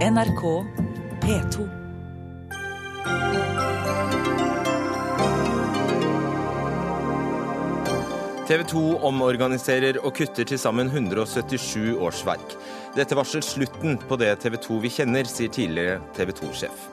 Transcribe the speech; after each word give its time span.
NRK 0.00 0.42
P2. 1.20 1.64
TV 8.48 8.64
2 8.70 8.80
omorganiserer 9.04 9.98
og 10.00 10.14
kutter 10.16 10.48
til 10.48 10.56
sammen 10.62 10.88
177 10.88 12.00
årsverk. 12.00 12.56
Dette 12.96 13.18
varsler 13.18 13.44
slutten 13.44 14.00
på 14.08 14.16
det 14.22 14.32
TV 14.40 14.56
2 14.70 14.80
vi 14.86 14.94
kjenner, 14.94 15.28
sier 15.28 15.52
tidligere 15.52 16.00
TV 16.16 16.32
2-sjef. 16.40 16.88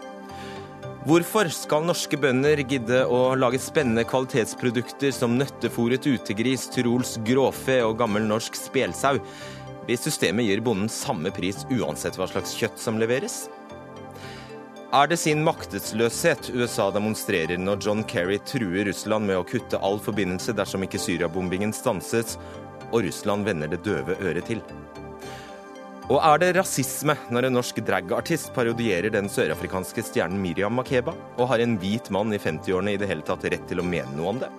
Hvorfor 1.08 1.48
skal 1.56 1.86
norske 1.88 2.18
bønder 2.20 2.60
gidde 2.68 3.06
å 3.08 3.32
lage 3.40 3.62
spennende 3.64 4.04
kvalitetsprodukter 4.04 5.14
som 5.16 5.38
nøttefòret 5.40 6.04
utegris, 6.12 6.66
tyrols 6.74 7.16
gråfe 7.24 7.78
og 7.88 7.96
gammel 8.02 8.28
norsk 8.28 8.60
spelsau, 8.60 9.22
hvis 9.88 10.04
systemet 10.04 10.48
gir 10.48 10.62
bonden 10.64 10.90
samme 10.92 11.32
pris 11.32 11.64
uansett 11.72 12.20
hva 12.20 12.28
slags 12.28 12.54
kjøtt 12.60 12.80
som 12.82 13.00
leveres? 13.00 13.46
Er 14.96 15.10
det 15.12 15.18
sin 15.20 15.42
maktesløshet 15.44 16.50
USA 16.56 16.86
demonstrerer 16.96 17.60
når 17.60 17.82
John 17.84 18.04
Kerry 18.08 18.38
truer 18.48 18.88
Russland 18.88 19.28
med 19.28 19.40
å 19.40 19.48
kutte 19.48 19.80
all 19.84 20.00
forbindelse 20.00 20.56
dersom 20.56 20.86
ikke 20.86 21.02
Syria-bombingen 21.02 21.74
stanses, 21.76 22.38
og 22.92 23.04
Russland 23.04 23.48
vender 23.48 23.72
det 23.72 23.82
døve 23.84 24.16
øret 24.24 24.48
til? 24.48 24.62
Og 26.08 26.22
er 26.24 26.40
det 26.40 26.54
rasisme 26.56 27.18
når 27.36 27.50
en 27.50 27.58
norsk 27.60 27.82
dragartist 27.84 28.54
parodierer 28.56 29.12
den 29.12 29.28
sørafrikanske 29.28 30.06
stjernen 30.08 30.40
Miriam 30.40 30.80
Makeba, 30.80 31.12
og 31.36 31.52
har 31.52 31.64
en 31.64 31.76
hvit 31.82 32.08
mann 32.16 32.32
i 32.32 32.40
50-årene 32.40 32.96
i 32.96 33.02
det 33.02 33.12
hele 33.12 33.28
tatt 33.28 33.44
rett 33.44 33.68
til 33.68 33.84
å 33.84 33.88
mene 33.88 34.16
noe 34.16 34.36
om 34.36 34.40
det? 34.44 34.52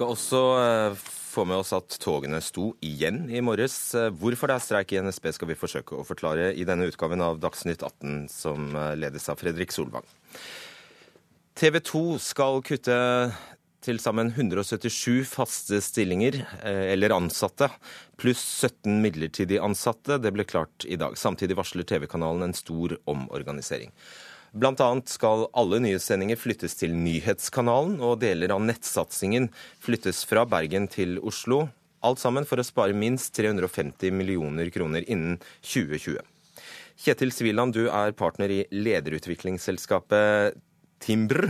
Skal 0.00 0.14
også 0.14 0.38
eh, 0.56 0.94
få 1.04 1.42
med 1.44 1.60
oss 1.60 1.74
at 1.76 1.92
togene 2.00 2.38
sto 2.40 2.70
igjen 2.80 3.26
i 3.28 3.42
morges. 3.44 3.74
Eh, 3.92 4.06
hvorfor 4.16 4.48
det 4.48 4.54
er 4.54 4.62
streik 4.64 4.94
i 4.94 5.00
NSB 5.04 5.26
skal 5.36 5.50
vi 5.50 5.56
forsøke 5.60 5.98
å 5.98 6.06
forklare 6.08 6.46
i 6.56 6.64
denne 6.64 6.86
utgaven 6.88 7.20
av 7.20 7.36
Dagsnytt 7.42 7.84
18, 7.84 8.22
som 8.32 8.70
eh, 8.72 8.94
ledes 8.96 9.28
av 9.28 9.36
Fredrik 9.42 9.76
Solvang. 9.76 10.08
TV 11.52 11.76
2 11.84 12.02
skal 12.30 12.62
kutte 12.64 12.96
til 13.84 14.00
sammen 14.00 14.32
177 14.32 15.20
faste 15.28 15.82
stillinger, 15.84 16.46
eller 16.64 17.12
ansatte, 17.18 17.68
pluss 18.20 18.40
17 18.64 19.02
midlertidig 19.04 19.60
ansatte. 19.60 20.16
Det 20.16 20.32
ble 20.32 20.48
klart 20.48 20.88
i 20.88 20.96
dag. 21.00 21.20
Samtidig 21.20 21.60
varsler 21.60 21.84
TV-kanalen 21.84 22.48
en 22.48 22.56
stor 22.56 22.96
omorganisering. 23.04 23.92
Blant 24.50 24.80
annet 24.82 25.08
skal 25.12 25.44
alle 25.54 25.78
nyhetssendinger 25.84 26.38
flyttes 26.40 26.74
til 26.80 26.94
Nyhetskanalen, 26.98 28.00
og 28.02 28.18
deler 28.24 28.50
av 28.50 28.64
nettsatsingen 28.64 29.46
flyttes 29.82 30.24
fra 30.26 30.42
Bergen 30.48 30.88
til 30.90 31.20
Oslo. 31.22 31.68
Alt 32.02 32.18
sammen 32.22 32.46
for 32.48 32.58
å 32.58 32.66
spare 32.66 32.96
minst 32.96 33.34
350 33.38 34.10
millioner 34.16 34.72
kroner 34.74 35.06
innen 35.06 35.38
2020. 35.62 36.18
Kjetil 37.00 37.30
Sviland, 37.32 37.76
du 37.76 37.86
er 37.86 38.12
partner 38.16 38.50
i 38.50 38.64
lederutviklingsselskapet 38.74 40.58
Timbr. 41.00 41.46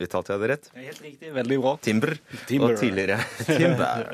Uttalte 0.00 0.32
jeg 0.34 0.40
det 0.42 0.48
rett? 0.50 0.66
Helt 0.76 1.04
riktig, 1.04 1.30
veldig 1.36 1.58
bra. 1.60 1.76
Timbr. 1.84 2.16
Timber. 2.48 2.72
Og 2.72 2.80
tidligere, 2.80 3.20
Timber. 3.60 4.10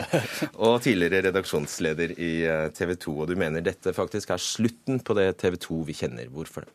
og 0.59 0.77
tidligere 0.85 1.29
redaksjonsleder 1.31 2.15
i 2.19 2.33
TV 2.75 2.95
2. 3.07 3.17
Og 3.23 3.31
du 3.31 3.39
mener 3.39 3.65
dette 3.67 3.95
faktisk 3.95 4.35
er 4.35 4.43
slutten 4.43 5.03
på 5.03 5.17
det 5.19 5.33
TV 5.43 5.59
2 5.71 5.83
vi 5.89 5.97
kjenner. 6.03 6.31
Hvorfor 6.35 6.67
det? 6.67 6.75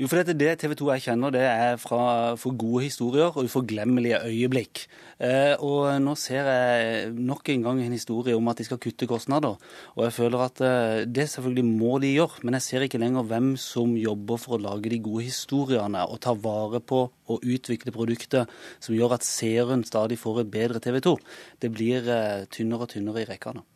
Jo, 0.00 0.06
for 0.08 0.16
dette, 0.16 0.32
Det 0.32 0.54
TV 0.56 0.72
2 0.80 0.86
jeg 0.94 1.02
kjenner, 1.04 1.32
det 1.34 1.42
er 1.44 1.74
fra, 1.76 2.32
for 2.40 2.56
gode 2.56 2.86
historier 2.86 3.34
og 3.36 3.44
uforglemmelige 3.44 4.22
øyeblikk. 4.24 4.86
Eh, 5.20 5.60
og 5.60 5.90
nå 6.00 6.14
ser 6.16 6.46
jeg 6.48 7.10
nok 7.12 7.50
en 7.52 7.66
gang 7.66 7.82
en 7.84 7.92
historie 7.92 8.32
om 8.32 8.48
at 8.48 8.56
de 8.56 8.64
skal 8.64 8.80
kutte 8.80 9.04
kostnader. 9.04 9.58
Og 9.98 10.04
jeg 10.06 10.14
føler 10.16 10.44
at 10.46 10.62
eh, 10.64 11.04
det 11.04 11.26
selvfølgelig 11.28 11.64
må 11.68 11.98
de 12.00 12.14
gjøre, 12.14 12.40
men 12.40 12.56
jeg 12.56 12.64
ser 12.64 12.86
ikke 12.86 13.02
lenger 13.02 13.28
hvem 13.28 13.50
som 13.60 13.92
jobber 13.92 14.40
for 14.40 14.56
å 14.56 14.62
lage 14.70 14.88
de 14.88 15.02
gode 15.04 15.26
historiene 15.26 16.06
og 16.08 16.22
ta 16.24 16.32
vare 16.32 16.80
på 16.80 17.02
og 17.28 17.44
utvikle 17.44 17.92
produkter 17.92 18.48
som 18.80 18.96
gjør 18.96 19.18
at 19.18 19.28
seeren 19.28 19.84
stadig 19.84 20.16
får 20.16 20.46
et 20.46 20.54
bedre 20.56 20.80
TV 20.80 21.02
2. 21.10 21.18
Det 21.60 21.74
blir 21.76 22.08
eh, 22.08 22.48
tynnere 22.48 22.88
og 22.88 22.94
tynnere 22.96 23.26
i 23.26 23.28
rekkene. 23.28 23.68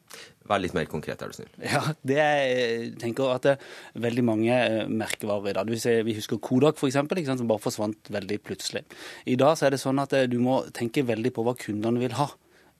Vær 0.44 0.60
litt 0.60 0.74
mer 0.76 0.88
konkret, 0.90 1.22
er 1.24 1.32
du 1.32 1.36
snill. 1.38 1.50
Ja, 1.64 1.80
det 2.04 2.20
jeg 2.20 2.92
tenker 3.00 3.32
at 3.32 3.46
det 3.46 3.54
er 3.56 4.04
veldig 4.04 4.24
mange 4.28 4.52
eh, 4.52 4.84
merkevarer 4.92 5.54
i 5.54 5.56
dag. 5.56 5.74
Vi 6.04 6.16
husker 6.18 6.40
Kodak 6.44 6.76
f.eks., 6.76 7.00
som 7.00 7.48
bare 7.48 7.64
forsvant 7.64 8.12
veldig 8.12 8.40
plutselig. 8.44 8.84
I 9.24 9.38
dag 9.40 9.56
så 9.56 9.68
er 9.68 9.74
det 9.74 9.82
sånn 9.82 10.02
at 10.02 10.12
eh, 10.16 10.28
du 10.28 10.36
må 10.42 10.62
tenke 10.76 11.06
veldig 11.06 11.32
på 11.32 11.46
hva 11.46 11.56
kundene 11.56 12.02
vil 12.02 12.18
ha 12.20 12.28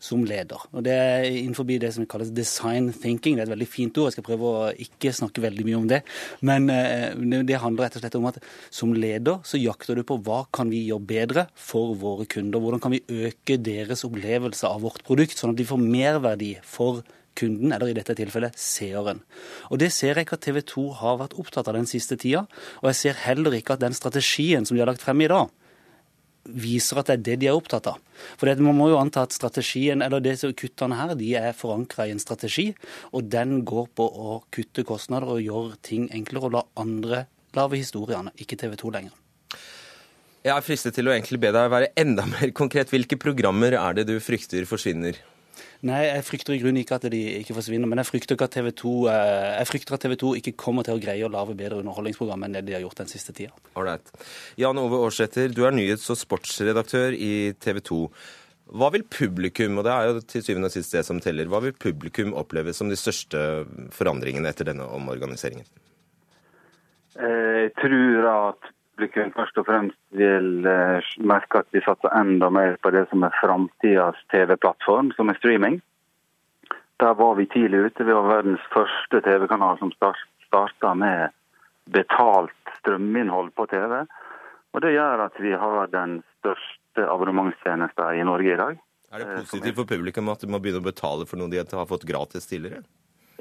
som 0.04 0.24
leder. 0.26 0.60
Og 0.74 0.84
Det 0.84 0.92
er 0.92 1.24
innenfor 1.30 1.64
det 1.64 1.92
som 1.94 2.04
kalles 2.06 2.32
design 2.34 2.92
thinking. 2.92 3.36
Det 3.36 3.44
er 3.44 3.48
et 3.48 3.54
veldig 3.54 3.68
fint 3.70 3.96
ord. 3.96 4.10
Jeg 4.10 4.18
skal 4.18 4.26
prøve 4.28 4.50
å 4.50 4.70
ikke 4.84 5.14
snakke 5.14 5.40
veldig 5.40 5.64
mye 5.64 5.80
om 5.80 5.88
det. 5.88 6.02
Men 6.44 6.68
eh, 6.68 7.14
det 7.16 7.62
handler 7.62 7.86
rett 7.86 7.96
og 7.96 8.04
slett 8.04 8.18
om 8.20 8.28
at 8.28 8.40
som 8.68 8.92
leder 8.92 9.40
så 9.48 9.60
jakter 9.60 9.96
du 9.96 10.04
på 10.04 10.20
hva 10.26 10.44
kan 10.52 10.68
vi 10.68 10.84
gjøre 10.90 11.08
bedre 11.08 11.48
for 11.56 11.96
våre 11.96 12.28
kunder. 12.28 12.60
Hvordan 12.60 12.84
kan 12.84 12.92
vi 12.92 13.04
øke 13.08 13.56
deres 13.56 14.04
opplevelse 14.04 14.68
av 14.68 14.84
vårt 14.84 15.04
produkt, 15.06 15.38
sånn 15.38 15.54
at 15.54 15.60
de 15.60 15.68
får 15.68 15.80
merverdi 15.80 16.56
for 16.60 17.04
kunden, 17.38 17.72
eller 17.74 17.90
i 17.90 17.96
dette 17.96 18.16
tilfellet 18.16 18.56
seeren. 18.60 19.22
Og 19.70 19.78
Det 19.78 19.90
ser 19.92 20.14
jeg 20.14 20.26
ikke 20.26 20.38
at 20.38 20.46
TV 20.46 20.62
2 20.62 20.86
har 21.00 21.20
vært 21.20 21.36
opptatt 21.40 21.68
av 21.68 21.76
den 21.78 21.86
siste 21.90 22.16
tida. 22.16 22.46
Og 22.82 22.90
jeg 22.92 23.00
ser 23.00 23.20
heller 23.26 23.54
ikke 23.58 23.74
at 23.74 23.84
den 23.84 23.96
strategien 23.96 24.64
som 24.64 24.76
de 24.76 24.82
har 24.82 24.90
lagt 24.90 25.04
frem 25.04 25.20
i 25.20 25.30
dag, 25.30 25.50
viser 26.44 27.00
at 27.00 27.08
det 27.08 27.14
er 27.14 27.24
det 27.24 27.36
de 27.40 27.48
er 27.48 27.56
opptatt 27.56 27.86
av. 27.88 27.98
For 28.36 28.46
det, 28.46 28.60
Man 28.60 28.76
må 28.76 28.90
jo 28.90 29.00
anta 29.00 29.24
at 29.24 29.32
strategien, 29.32 30.02
eller 30.02 30.20
disse 30.20 30.50
kuttene 30.52 30.96
her, 30.98 31.14
de 31.14 31.34
er 31.34 31.56
forankra 31.56 32.06
i 32.06 32.12
en 32.12 32.20
strategi, 32.20 32.74
og 33.12 33.30
den 33.32 33.64
går 33.64 33.88
på 33.96 34.04
å 34.04 34.42
kutte 34.52 34.84
kostnader 34.84 35.28
og 35.28 35.40
gjøre 35.40 35.80
ting 35.82 36.08
enklere, 36.12 36.44
og 36.44 36.52
la 36.52 36.64
andre 36.76 37.26
lage 37.54 37.80
historiene, 37.80 38.32
ikke 38.36 38.58
TV 38.60 38.76
2 38.76 38.90
lenger. 38.90 39.12
Jeg 40.44 40.52
er 40.52 40.64
fristet 40.64 40.92
til 40.92 41.08
å 41.08 41.14
egentlig 41.14 41.40
be 41.40 41.54
deg 41.56 41.70
være 41.72 41.94
enda 41.96 42.26
mer 42.28 42.50
konkret. 42.52 42.90
Hvilke 42.92 43.16
programmer 43.16 43.78
er 43.78 43.94
det 43.96 44.04
du 44.10 44.18
frykter 44.20 44.66
forsvinner? 44.68 45.16
Nei, 45.88 46.00
jeg 46.06 46.24
frykter 46.26 46.54
i 46.54 46.60
grunnen 46.62 46.80
ikke 46.82 46.98
at 46.98 47.06
de 47.12 47.20
ikke 47.40 47.56
forsvinner. 47.56 47.90
Men 47.90 48.00
jeg 48.02 48.10
frykter, 48.10 48.38
at 48.44 48.54
TV 48.54 48.70
2, 48.80 48.94
eh, 49.12 49.50
jeg 49.60 49.70
frykter 49.70 49.96
at 49.96 50.04
TV 50.06 50.16
2 50.20 50.32
ikke 50.40 50.54
kommer 50.64 50.86
til 50.86 50.96
å 50.96 51.02
greie 51.02 51.26
å 51.26 51.32
lage 51.32 51.56
bedre 51.58 51.80
underholdningsprogram 51.82 52.46
enn 52.46 52.56
det 52.56 52.64
de 52.68 52.76
har 52.76 52.84
gjort 52.84 53.02
den 53.02 53.12
siste 53.12 53.34
tida. 53.36 53.52
Alright. 53.76 54.10
Jan 54.60 54.80
Ove 54.80 55.02
Aarsæter, 55.04 55.52
du 55.54 55.64
er 55.66 55.76
nyhets- 55.76 56.10
og 56.12 56.20
sportsredaktør 56.20 57.16
i 57.16 57.52
TV 57.60 57.80
2. 57.84 58.00
Hva 58.74 58.88
vil 58.94 59.04
publikum, 59.04 59.78
og 59.78 59.84
det 59.84 59.92
er 59.92 60.08
jo 60.08 60.20
til 60.24 60.44
syvende 60.46 60.70
og 60.70 60.74
sist 60.74 60.94
det 60.96 61.04
som 61.06 61.20
teller, 61.20 61.50
hva 61.52 61.60
vil 61.62 61.76
publikum 61.76 62.32
oppleve 62.34 62.72
som 62.74 62.88
de 62.88 62.96
største 62.96 63.38
forandringene 63.92 64.48
etter 64.48 64.70
denne 64.70 64.86
omorganiseringen? 64.96 65.68
Jeg 67.14 67.70
tror 67.78 68.30
at 68.32 68.72
publikum 68.94 69.32
først 69.34 69.58
og 69.58 69.66
fremst 69.66 69.98
vil 70.14 70.66
eh, 70.66 71.12
merke 71.26 71.62
at 71.62 71.68
vi 71.74 71.82
satser 71.84 72.14
enda 72.14 72.50
mer 72.50 72.76
på 72.82 72.92
det 72.94 73.06
som 73.10 73.24
er 73.26 73.34
framtidas 73.40 74.20
TV-plattform, 74.32 75.12
som 75.16 75.28
er 75.28 75.38
streaming. 75.38 75.80
Der 77.02 77.14
var 77.18 77.34
vi 77.34 77.46
tidlig 77.50 77.88
ute. 77.88 78.06
Vi 78.06 78.14
var 78.14 78.30
verdens 78.30 78.62
første 78.72 79.20
TV-kanal 79.20 79.78
som 79.80 79.92
starta 79.98 80.94
med 80.94 81.34
betalt 81.90 82.74
strøminnhold 82.78 83.50
på 83.58 83.66
TV. 83.66 84.04
Og 84.74 84.80
Det 84.82 84.94
gjør 84.94 85.26
at 85.26 85.38
vi 85.38 85.52
har 85.52 85.86
den 85.90 86.22
største 86.38 87.06
abonnementstjenesten 87.10 88.20
i 88.20 88.26
Norge 88.26 88.54
i 88.54 88.60
dag. 88.60 88.78
Er 89.12 89.18
det 89.18 89.46
positivt 89.46 89.76
for 89.76 89.86
publikum 89.86 90.28
at 90.28 90.42
de 90.42 90.50
må 90.50 90.58
begynne 90.58 90.82
å 90.82 90.86
betale 90.86 91.26
for 91.26 91.38
noe 91.38 91.50
de 91.50 91.60
har 91.62 91.90
fått 91.90 92.06
gratis 92.06 92.46
tidligere? 92.50 92.82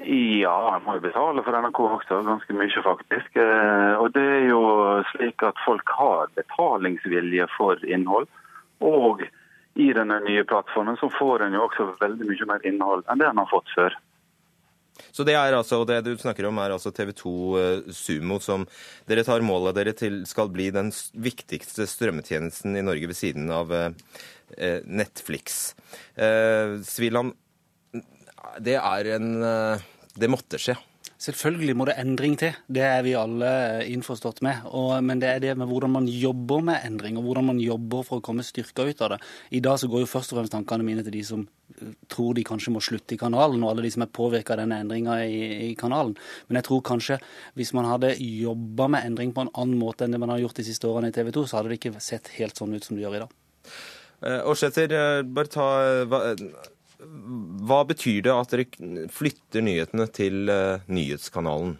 Ja, 0.02 0.54
jeg 0.74 0.82
må 0.82 0.96
jo 0.96 1.04
betale 1.04 1.42
for 1.46 1.54
NRK 1.54 1.78
også, 1.86 2.22
ganske 2.26 2.56
mye 2.58 2.82
faktisk. 2.82 3.36
Eh, 3.38 3.92
og 3.94 4.10
det 4.16 4.24
er 4.24 4.48
jo 4.48 4.62
slik 5.12 5.44
at 5.46 5.60
folk 5.62 5.92
har 5.94 6.32
betalingsvilje 6.34 7.46
for 7.54 7.78
innhold. 7.86 8.26
Og 8.82 9.22
i 9.78 9.86
denne 9.94 10.18
nye 10.26 10.42
plattformen 10.50 10.98
så 10.98 11.10
får 11.14 11.46
en 11.46 11.54
jo 11.54 11.68
også 11.68 11.92
veldig 12.00 12.26
mye 12.26 12.48
mer 12.50 12.66
innhold 12.66 13.06
enn 13.06 13.22
det 13.22 13.30
en 13.30 13.40
har 13.42 13.50
fått 13.52 13.70
før. 13.74 13.94
Så 15.14 15.26
det 15.26 15.34
er 15.34 15.54
altså, 15.54 15.80
det 15.86 16.00
du 16.06 16.12
snakker 16.18 16.46
om 16.46 16.58
er 16.62 16.74
altså 16.74 16.90
TV2 16.94 17.30
eh, 17.60 17.94
Sumo, 17.94 18.40
som 18.42 18.66
dere 19.10 19.24
tar 19.26 19.46
mål 19.46 19.70
av 19.70 19.78
dere 19.78 19.94
til 19.94 20.20
skal 20.26 20.50
bli 20.54 20.68
den 20.74 20.90
viktigste 21.14 21.86
strømmetjenesten 21.90 22.74
i 22.78 22.82
Norge 22.82 23.10
ved 23.10 23.18
siden 23.18 23.46
av 23.54 23.70
eh, 23.74 23.94
Netflix. 24.86 25.74
Sviland, 26.86 27.34
det 28.60 28.78
er 28.80 29.14
en 29.16 29.30
det 30.14 30.30
måtte 30.30 30.60
skje. 30.62 30.76
Selvfølgelig 31.24 31.74
må 31.78 31.86
det 31.88 31.94
endring 32.00 32.34
til, 32.36 32.56
det 32.68 32.82
er 32.84 33.02
vi 33.06 33.14
alle 33.16 33.50
innforstått 33.88 34.42
med. 34.44 34.66
Og, 34.76 34.92
men 35.06 35.20
det 35.22 35.28
er 35.30 35.40
det 35.40 35.52
med 35.56 35.70
hvordan 35.70 35.92
man 35.94 36.08
jobber 36.10 36.64
med 36.66 36.84
endring, 36.84 37.16
og 37.16 37.24
hvordan 37.28 37.46
man 37.52 37.60
jobber 37.62 38.02
for 38.04 38.20
å 38.20 38.24
komme 38.24 38.44
styrka 38.44 38.84
ut 38.84 39.00
av 39.04 39.14
det. 39.14 39.18
I 39.56 39.62
dag 39.64 39.78
så 39.80 39.88
går 39.88 40.04
jo 40.04 40.10
først 40.10 40.34
og 40.34 40.40
fremst 40.40 40.52
tankene 40.52 40.86
mine 40.86 41.04
til 41.06 41.14
de 41.14 41.22
som 41.24 41.46
eh, 41.46 41.94
tror 42.12 42.34
de 42.36 42.44
kanskje 42.44 42.74
må 42.74 42.82
slutte 42.84 43.16
i 43.16 43.20
kanalen, 43.20 43.62
og 43.62 43.72
alle 43.72 43.86
de 43.86 43.94
som 43.94 44.04
er 44.04 44.12
påvirka 44.18 44.56
av 44.56 44.64
denne 44.64 44.82
endringa 44.84 45.20
i, 45.24 45.40
i, 45.70 45.72
kanalen. 45.80 46.12
Men 46.48 46.60
jeg 46.60 46.68
tror 46.68 46.84
kanskje 46.90 47.20
hvis 47.56 47.72
man 47.78 47.88
hadde 47.88 48.12
jobba 48.18 48.90
med 48.96 49.08
endring 49.08 49.32
på 49.32 49.46
en 49.46 49.54
annen 49.54 49.80
måte 49.80 50.04
enn 50.04 50.16
det 50.16 50.20
man 50.20 50.34
har 50.34 50.42
gjort 50.44 50.60
de 50.60 50.66
siste 50.66 50.90
årene 50.90 51.12
i 51.12 51.16
TV 51.16 51.32
2, 51.32 51.46
så 51.48 51.60
hadde 51.60 51.72
det 51.72 51.80
ikke 51.80 52.04
sett 52.04 52.34
helt 52.36 52.58
sånn 52.60 52.74
ut 52.74 52.84
som 52.84 52.98
det 52.98 53.06
gjør 53.06 53.20
i 53.20 53.24
dag. 53.24 53.40
Årseter, 54.44 54.92
eh, 54.92 55.24
bare 55.24 55.52
ta 55.52 55.68
hva 57.68 57.84
betyr 57.88 58.22
det 58.26 58.34
at 58.34 58.54
dere 58.54 59.08
flytter 59.12 59.64
nyhetene 59.64 60.06
til 60.12 60.48
eh, 60.52 60.84
nyhetskanalen? 60.88 61.76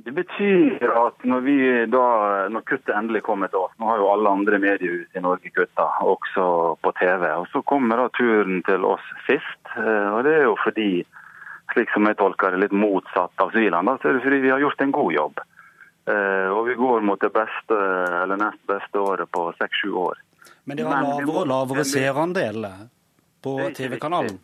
Det 0.00 0.12
betyr 0.16 0.92
at 0.96 1.24
når, 1.28 1.40
vi 1.44 1.56
da, 1.92 2.04
når 2.48 2.64
kuttet 2.68 2.94
endelig 2.96 3.20
kommer 3.26 3.50
til 3.52 3.66
oss 3.66 3.74
Nå 3.76 3.88
har 3.90 3.98
jo 4.00 4.06
alle 4.08 4.32
andre 4.32 4.60
mediehus 4.62 5.10
i 5.12 5.20
Norge 5.20 5.52
kutta, 5.52 5.84
også 6.00 6.44
på 6.80 6.92
TV. 6.96 7.26
og 7.36 7.48
Så 7.52 7.60
kommer 7.68 8.00
da 8.00 8.06
turen 8.16 8.62
til 8.64 8.86
oss 8.88 9.04
sist. 9.26 9.60
Eh, 9.76 10.08
og 10.14 10.24
Det 10.24 10.36
er 10.38 10.46
jo 10.48 10.56
fordi, 10.64 10.90
slik 11.74 11.92
som 11.92 12.08
jeg 12.08 12.16
tolker 12.20 12.54
det, 12.54 12.62
litt 12.64 12.76
motsatt 12.76 13.44
av 13.44 13.52
Sviland. 13.52 13.92
Så 14.00 14.08
er 14.08 14.16
det 14.16 14.24
fordi 14.24 14.40
vi 14.46 14.54
har 14.54 14.62
gjort 14.64 14.86
en 14.86 14.96
god 14.96 15.12
jobb. 15.18 15.44
Eh, 16.10 16.48
og 16.48 16.64
vi 16.70 16.78
går 16.80 17.04
mot 17.04 17.20
det 17.20 17.32
beste, 17.34 17.76
eller 18.22 18.40
nest 18.40 18.62
beste 18.68 19.04
året 19.04 19.28
på 19.30 19.50
seks-sju 19.60 19.92
år. 20.00 20.24
Men 20.64 20.80
det 20.80 20.88
var 20.88 21.04
lavere 21.04 21.42
og 21.42 21.50
lavere 21.50 21.84
seerandel 21.84 22.64
på 23.42 23.56
TV-kanalen? 23.76 24.38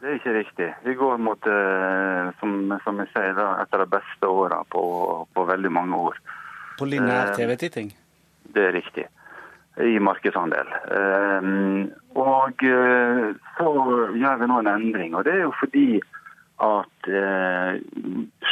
Det 0.00 0.08
er 0.08 0.16
ikke 0.16 0.32
riktig. 0.32 0.68
Vi 0.84 0.94
går 0.96 1.18
mot, 1.20 1.46
eh, 1.46 2.28
som, 2.40 2.52
som 2.84 3.00
jeg 3.02 3.10
sier, 3.12 3.34
da, 3.36 3.48
av 3.60 3.80
de 3.82 3.86
beste 3.92 4.28
årene 4.28 4.64
på, 4.72 4.82
på, 5.34 5.44
veldig 5.50 5.72
mange 5.76 5.98
år. 6.08 6.20
På 6.78 6.88
lineær 6.88 7.34
TV-titting? 7.36 7.90
Det 8.54 8.68
er 8.70 8.72
riktig. 8.78 9.04
I 9.80 9.98
markedsandel. 10.02 10.72
Og 12.20 12.64
så 12.64 13.68
gjør 14.16 14.40
vi 14.40 14.48
nå 14.48 14.56
en 14.60 14.72
endring. 14.72 15.14
Og 15.14 15.24
det 15.28 15.36
er 15.36 15.44
jo 15.44 15.52
fordi 15.60 16.00
at 16.60 17.08
eh, 17.08 17.78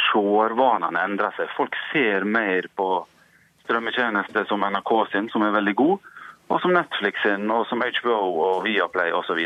seervanene 0.09 1.01
endrer 1.05 1.35
seg. 1.37 1.51
Folk 1.57 1.75
ser 1.91 2.25
mer 2.25 2.69
på 2.77 2.87
strømmetjenester 3.65 4.47
som 4.49 4.65
NRK 4.65 4.93
sin, 5.11 5.29
som 5.33 5.45
er 5.45 5.53
veldig 5.57 5.75
god 5.77 6.07
og 6.49 6.61
som 6.61 6.73
Netflix 6.73 7.21
sin, 7.21 7.49
og 7.53 7.67
som 7.69 7.83
HBO 7.85 8.19
og 8.41 8.63
Viaplay 8.65 9.13
osv. 9.13 9.39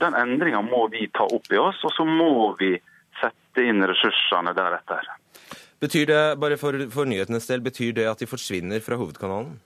Den 0.00 0.16
endringa 0.16 0.62
må 0.64 0.86
vi 0.92 1.06
ta 1.12 1.26
opp 1.28 1.52
i 1.52 1.60
oss, 1.60 1.80
og 1.84 1.92
så 1.92 2.06
må 2.08 2.54
vi 2.60 2.74
sette 3.20 3.64
inn 3.66 3.84
ressursene 3.84 4.54
deretter. 4.56 5.10
Betyr 5.80 6.06
det, 6.08 6.22
bare 6.40 6.56
for, 6.60 6.76
for 6.92 7.08
nyhetenes 7.08 7.48
del, 7.48 7.60
betyr 7.64 7.92
det 7.96 8.08
at 8.08 8.20
de 8.20 8.28
forsvinner 8.28 8.80
fra 8.84 8.98
hovedkanalen? 9.00 9.58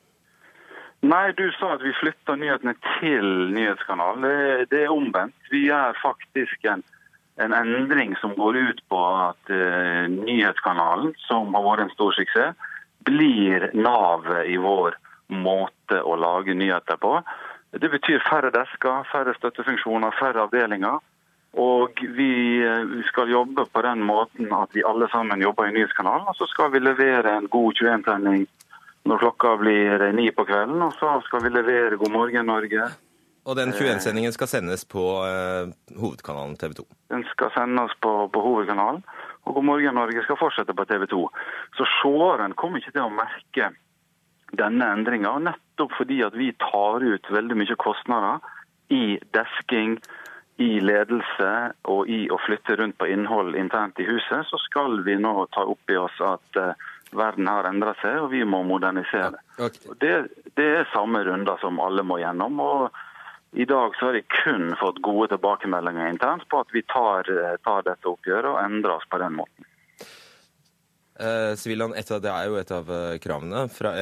Nei, 1.04 1.34
du 1.36 1.46
sa 1.58 1.74
at 1.74 1.82
vi 1.84 1.92
flytter 1.98 2.38
nyhetene 2.40 2.74
til 2.98 3.26
nyhetskanalen. 3.52 4.24
Det, 4.24 4.68
det 4.72 4.84
er 4.84 4.94
omvendt. 4.94 5.36
Vi 5.52 5.66
gjør 5.66 5.98
faktisk 6.00 6.64
en, 6.70 6.84
en, 7.42 7.54
endring 7.54 8.14
som 8.22 8.32
går 8.38 8.56
ut 8.56 8.80
på 8.88 9.00
at 9.26 9.52
uh, 9.52 10.06
nyhetskanalen, 10.08 11.12
som 11.26 11.52
har 11.54 11.66
vært 11.66 11.84
en 11.84 11.94
stor 11.94 12.16
suksess, 12.16 12.70
blir 13.04 13.68
navet 13.76 14.48
i 14.48 14.56
vår 14.56 14.96
måte 15.28 16.00
å 16.02 16.16
lage 16.16 16.54
nyheter 16.54 16.98
på. 17.00 17.16
Det 17.74 17.90
betyr 17.90 18.22
færre 18.28 18.52
desker, 18.54 19.06
færre 19.10 19.34
støttefunksjoner, 19.38 20.14
færre 20.20 20.44
avdelinger. 20.46 21.00
Og 21.54 22.00
vi 22.16 22.62
skal 23.08 23.30
jobbe 23.30 23.64
på 23.70 23.82
den 23.86 24.02
måten 24.02 24.50
at 24.54 24.74
vi 24.74 24.82
alle 24.86 25.06
sammen 25.12 25.42
jobber 25.42 25.68
i 25.68 25.74
nyhetskanalen. 25.76 26.26
Og 26.30 26.36
så 26.38 26.48
skal 26.50 26.72
vi 26.74 26.82
levere 26.82 27.36
en 27.38 27.48
god 27.50 27.78
21-sending 27.78 28.46
når 29.04 29.20
klokka 29.20 29.56
blir 29.60 30.02
ni 30.16 30.30
på 30.34 30.46
kvelden. 30.48 30.82
Og 30.82 30.94
så 30.98 31.18
skal 31.26 31.44
vi 31.44 31.54
levere 31.54 31.98
God 32.00 32.14
morgen 32.14 32.50
Norge. 32.50 32.88
Og 33.44 33.56
den 33.58 33.74
21-sendingen 33.76 34.32
skal 34.32 34.48
sendes 34.48 34.86
på 34.88 35.02
uh, 35.20 35.68
hovedkanalen 36.00 36.56
TV 36.56 36.78
2? 36.78 36.86
Den 37.12 37.24
skal 37.30 37.52
sendes 37.54 37.92
på, 38.00 38.12
på, 38.32 38.40
hovedkanalen. 38.40 39.02
Og 39.44 39.58
God 39.58 39.66
morgen 39.68 39.98
Norge 40.00 40.22
skal 40.24 40.40
fortsette 40.40 40.74
på 40.74 40.86
TV 40.88 41.06
2. 41.10 41.22
Så 41.76 41.86
seeren 42.00 42.56
kommer 42.56 42.80
ikke 42.80 42.94
til 42.96 43.04
å 43.04 43.12
merke 43.12 43.70
denne 44.58 44.90
endringa. 44.96 45.36
Nettopp 45.50 45.96
fordi 45.98 46.22
at 46.26 46.36
vi 46.38 46.52
tar 46.58 47.04
ut 47.04 47.30
veldig 47.30 47.56
mye 47.62 47.76
kostnader 47.80 48.44
i 48.92 49.18
desking, 49.34 49.98
i 50.56 50.78
ledelse 50.80 51.52
og 51.90 52.10
i 52.10 52.28
å 52.30 52.38
flytte 52.44 52.76
rundt 52.78 52.98
på 53.00 53.08
innhold 53.10 53.56
internt 53.58 53.98
i 53.98 54.06
huset, 54.06 54.46
så 54.46 54.60
skal 54.62 55.00
vi 55.06 55.16
nå 55.18 55.32
ta 55.54 55.64
opp 55.66 55.90
i 55.90 55.96
oss 55.98 56.20
at 56.22 56.60
uh, 56.60 56.84
verden 57.10 57.48
har 57.50 57.66
endret 57.66 57.98
seg, 58.02 58.20
og 58.22 58.30
vi 58.30 58.44
må 58.46 58.62
modernisere. 58.66 59.40
Okay. 59.58 59.96
Det, 59.98 60.12
det, 60.54 60.68
er 60.78 60.92
samme 60.92 61.24
runder 61.26 61.58
som 61.62 61.80
alle 61.82 62.06
må 62.06 62.20
gjennom. 62.22 62.60
og 62.62 63.02
i 63.54 63.66
dag 63.70 63.94
så 63.98 64.08
har 64.08 64.18
jeg 64.18 64.30
kun 64.30 64.72
fått 64.78 64.98
gode 65.02 65.30
tilbakemeldinger 65.34 66.10
internt 66.10 66.46
på 66.50 66.62
at 66.62 66.70
vi 66.74 66.82
tar, 66.90 67.30
eh, 67.30 67.54
tar 67.62 67.86
dette 67.86 68.10
oppgjøret 68.10 68.50
og 68.50 68.58
endrer 68.62 68.96
oss 68.96 69.06
på 69.10 69.20
den 69.22 69.36
måten. 69.38 69.68
Eh, 71.14 71.54
Sviland, 71.58 71.94
det 71.94 72.30
er 72.30 72.48
jo 72.50 72.58
et 72.58 72.72
av 72.74 72.90
kravene 73.22 73.68
fra, 73.70 73.94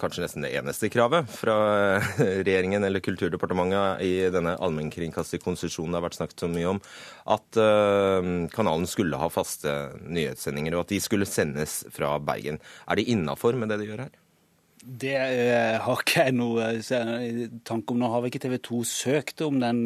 kanskje 0.00 0.24
nesten 0.24 0.44
det 0.44 0.52
eneste 0.58 0.90
kravet 0.92 1.30
fra 1.32 1.56
regjeringen 2.18 2.84
eller 2.84 3.02
Kulturdepartementet 3.04 4.04
i 4.04 4.12
denne 4.32 4.56
allmennkringkasterkonsesjonen 4.62 5.94
det 5.94 6.00
har 6.00 6.06
vært 6.08 6.18
snakket 6.20 6.44
så 6.44 6.50
mye 6.52 6.74
om, 6.74 6.82
at 7.36 7.58
uh, 7.60 8.28
kanalen 8.52 8.86
skulle 8.90 9.20
ha 9.20 9.32
faste 9.32 9.72
nyhetssendinger, 10.04 10.76
og 10.76 10.86
at 10.86 10.94
de 10.94 11.00
skulle 11.02 11.28
sendes 11.28 11.82
fra 11.94 12.16
Bergen. 12.22 12.60
Er 12.86 12.98
de 12.98 13.08
innafor 13.12 13.58
med 13.58 13.72
det 13.72 13.80
de 13.82 13.90
gjør 13.90 14.06
her? 14.06 14.14
Det 14.86 15.16
uh, 15.18 15.78
har 15.82 16.02
ikke 16.02 16.26
jeg 16.28 16.36
noe 16.36 16.66
uh, 16.76 17.46
tanke 17.66 17.94
om. 17.94 18.02
Nå 18.02 18.10
har 18.12 18.22
vi 18.22 18.30
ikke 18.30 18.42
TV 18.44 18.58
2 18.68 18.82
søkt 18.90 19.42
om 19.46 19.58
den 19.62 19.82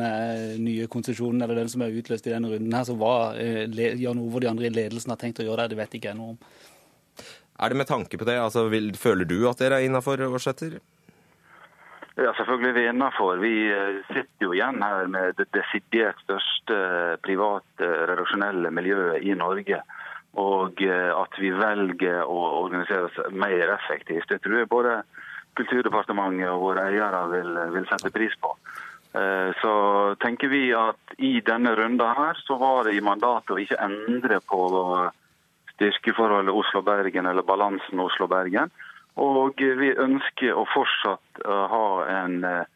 nye 0.61 0.89
konsesjonen, 0.93 1.45
eller 1.45 1.63
den 1.63 1.71
som 1.73 1.87
er 1.87 1.95
utløst 1.97 2.29
i 2.29 2.35
denne 2.35 2.51
runden 2.53 2.77
her. 2.77 2.89
Så 2.89 2.99
hva 3.01 3.15
Jan 3.39 4.21
Ove 4.21 4.41
og 4.41 4.45
de 4.45 4.51
andre 4.51 4.69
i 4.69 4.75
ledelsen 4.75 5.15
har 5.15 5.21
tenkt 5.23 5.41
å 5.41 5.47
gjøre 5.47 5.65
der, 5.65 5.75
det 5.75 5.81
vet 5.85 5.97
ikke 6.01 6.13
jeg 6.13 6.21
noe 6.21 6.35
om. 6.35 6.43
Er 7.61 7.69
det 7.69 7.77
med 7.77 7.87
tanke 7.91 8.19
på 8.19 8.25
det? 8.25 8.39
Altså, 8.41 8.69
vil, 8.73 8.93
føler 8.97 9.29
du 9.29 9.45
at 9.51 9.61
dere 9.61 9.81
er 9.81 9.87
innafor, 9.89 10.23
Aarsæter? 10.25 10.79
Ja, 12.17 12.33
selvfølgelig 12.37 12.71
er 12.71 12.77
vi 12.79 12.87
innafor. 12.89 13.41
Vi 13.41 13.55
eh, 13.73 14.01
sitter 14.09 14.47
jo 14.47 14.53
igjen 14.57 14.83
her 14.83 15.09
med 15.13 15.37
det 15.39 15.47
desidert 15.57 16.19
største 16.25 16.79
private 17.25 17.91
redaksjonelle 18.11 18.73
miljøet 18.75 19.25
i 19.25 19.37
Norge. 19.37 19.81
Og 20.41 20.83
eh, 20.85 21.11
at 21.15 21.39
vi 21.41 21.53
velger 21.55 22.25
å 22.25 22.39
organisere 22.63 23.09
oss 23.09 23.21
mer 23.33 23.77
effektivt. 23.77 24.29
Det 24.29 24.41
tror 24.45 24.63
jeg 24.63 24.73
både 24.73 25.03
Kulturdepartementet 25.59 26.47
og 26.47 26.61
våre 26.63 26.85
eiere 26.93 27.25
vil, 27.33 27.57
vil 27.75 27.87
sette 27.91 28.13
pris 28.15 28.37
på. 28.41 28.53
Eh, 29.19 29.51
så 29.61 29.73
tenker 30.23 30.53
vi 30.53 30.69
at 30.77 31.17
i 31.19 31.41
denne 31.43 31.73
runden 31.75 32.21
her 32.21 32.39
så 32.45 32.57
var 32.61 32.87
det 32.87 32.95
i 32.95 33.03
mandatet 33.03 33.57
å 33.57 33.59
ikke 33.59 33.81
endre 33.83 34.39
på 34.47 34.61
styrkeforholdet 35.81 36.55
Oslo-Bergen 36.55 37.27
eller 37.27 37.43
balansen 37.43 38.01
Oslo-Bergen. 38.01 38.71
Og 39.17 39.57
vi 39.57 39.91
ønsker 39.97 40.55
å 40.57 40.67
fortsatt 40.69 41.41
eh, 41.45 41.65
ha 41.73 41.87
en 42.21 42.45
uh, 42.45 42.69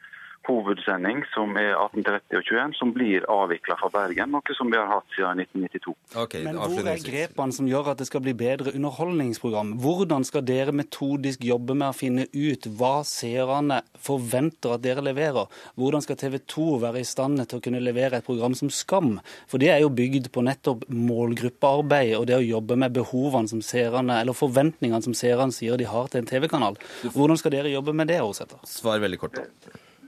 hovedsending 0.49 1.23
som 1.33 1.57
er 1.61 1.73
1830 1.73 2.39
og 2.39 2.49
21, 2.49 2.75
som 2.79 2.93
blir 2.95 3.27
avvikla 3.31 3.77
fra 3.81 3.91
Bergen, 3.93 4.33
noe 4.35 4.57
som 4.57 4.71
vi 4.73 4.79
har 4.79 4.91
hatt 4.91 5.07
siden 5.17 5.43
1992. 5.45 5.95
Okay, 6.25 6.45
Men 6.47 6.59
hvor 6.61 6.91
er 6.91 7.03
grepene 7.05 7.57
som 7.57 7.69
gjør 7.71 7.93
at 7.93 8.03
det 8.03 8.09
skal 8.09 8.25
bli 8.25 8.35
bedre 8.39 8.75
underholdningsprogram? 8.75 9.75
Hvordan 9.85 10.27
skal 10.29 10.45
dere 10.47 10.75
metodisk 10.77 11.45
jobbe 11.45 11.77
med 11.77 11.91
å 11.91 11.97
finne 11.97 12.27
ut 12.33 12.69
hva 12.79 12.95
seerne 13.09 13.81
forventer 14.01 14.77
at 14.77 14.85
dere 14.85 15.05
leverer? 15.05 15.51
Hvordan 15.81 16.05
skal 16.05 16.19
TV 16.21 16.41
2 16.55 16.69
være 16.85 17.03
i 17.03 17.09
stand 17.09 17.45
til 17.45 17.61
å 17.61 17.65
kunne 17.65 17.83
levere 17.85 18.21
et 18.21 18.27
program 18.27 18.57
som 18.59 18.73
Skam? 18.73 19.19
For 19.51 19.63
det 19.63 19.73
er 19.75 19.83
jo 19.85 19.93
bygd 19.95 20.31
på 20.35 20.45
nettopp 20.47 20.87
målgruppearbeid 20.93 22.15
og 22.19 22.29
det 22.31 22.39
å 22.41 22.45
jobbe 22.45 22.79
med 22.81 22.95
behovene 22.97 23.51
som 23.51 23.63
seerne, 23.65 24.21
eller 24.21 24.37
forventningene 24.37 25.05
som 25.05 25.17
seerne 25.17 25.55
sier 25.55 25.81
de 25.81 25.89
har 25.89 26.11
til 26.11 26.23
en 26.23 26.31
TV-kanal. 26.31 26.79
Hvordan 27.15 27.41
skal 27.41 27.57
dere 27.57 27.73
jobbe 27.73 27.97
med 27.97 28.13
det, 28.13 28.21
Årsæter? 28.25 28.63
Svar 28.69 29.03
veldig 29.03 29.21
kort. 29.21 29.43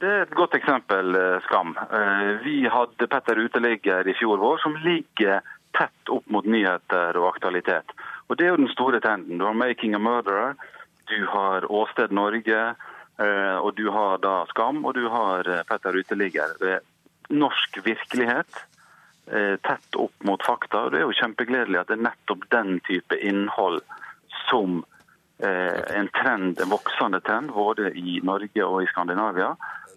Det 0.00 0.08
er 0.08 0.24
et 0.26 0.34
godt 0.36 0.54
eksempel, 0.58 1.14
eh, 1.16 1.42
Skam. 1.46 1.76
Eh, 1.76 2.32
vi 2.44 2.56
hadde 2.68 3.06
Petter 3.08 3.38
Uteligger 3.40 4.08
i 4.08 4.14
fjor 4.18 4.36
vår, 4.36 4.58
som 4.60 4.76
ligger 4.76 5.40
tett 5.72 6.10
opp 6.12 6.26
mot 6.28 6.44
nyheter 6.44 7.16
og 7.16 7.28
aktualitet. 7.30 7.94
Og 8.28 8.36
Det 8.36 8.44
er 8.44 8.50
jo 8.50 8.56
den 8.64 8.74
store 8.74 9.00
trenden. 9.00 9.38
Du 9.38 9.44
har 9.44 9.54
'Making 9.54 9.94
a 9.94 9.98
Murderer', 9.98 10.56
du 11.06 11.26
har 11.26 11.64
Åsted 11.70 12.12
Norge, 12.12 12.74
eh, 13.18 13.56
og 13.56 13.74
du 13.74 13.90
har 13.90 14.18
da 14.18 14.44
Skam, 14.46 14.84
og 14.84 14.94
du 14.94 15.08
har 15.08 15.42
Petter 15.64 15.92
Uteligger. 15.92 16.80
Norsk 17.30 17.78
virkelighet 17.84 18.66
tett 19.62 19.96
opp 19.96 20.12
mot 20.24 20.42
fakta. 20.42 20.84
og 20.84 20.92
Det 20.92 21.00
er 21.00 21.06
jo 21.06 21.20
kjempegledelig 21.20 21.80
at 21.80 21.88
det 21.88 21.98
er 21.98 22.10
nettopp 22.10 22.48
den 22.50 22.80
type 22.80 23.16
innhold 23.18 23.80
som 24.48 24.84
en 25.38 26.08
trend, 26.08 26.60
en 26.60 26.68
voksende 26.68 27.20
trend 27.20 27.50
både 27.50 27.90
i 27.90 28.20
Norge 28.22 28.64
og 28.64 28.82
i 28.82 28.86
Skandinavia. 28.86 29.56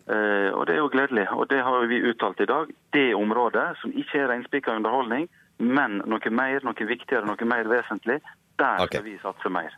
Eh, 0.09 0.49
og 0.57 0.65
Det 0.67 0.73
er 0.75 0.81
jo 0.81 0.89
gledelig. 0.89 1.27
og 1.31 1.47
Det 1.49 1.61
har 1.63 1.85
vi 1.87 2.01
uttalt 2.09 2.39
i 2.41 2.45
dag. 2.45 2.65
Det 2.93 3.13
området 3.13 3.77
som 3.81 3.91
ikke 3.91 4.23
er 4.23 4.27
reinspikka 4.31 4.75
underholdning, 4.75 5.29
men 5.59 6.01
noe 6.05 6.29
mer, 6.31 6.59
noe 6.63 6.87
viktigere, 6.87 7.25
noe 7.25 7.45
mer 7.45 7.69
vesentlig, 7.69 8.21
der 8.57 8.81
okay. 8.81 8.99
skal 8.99 9.03
vi 9.03 9.17
satse 9.21 9.49
mer. 9.49 9.75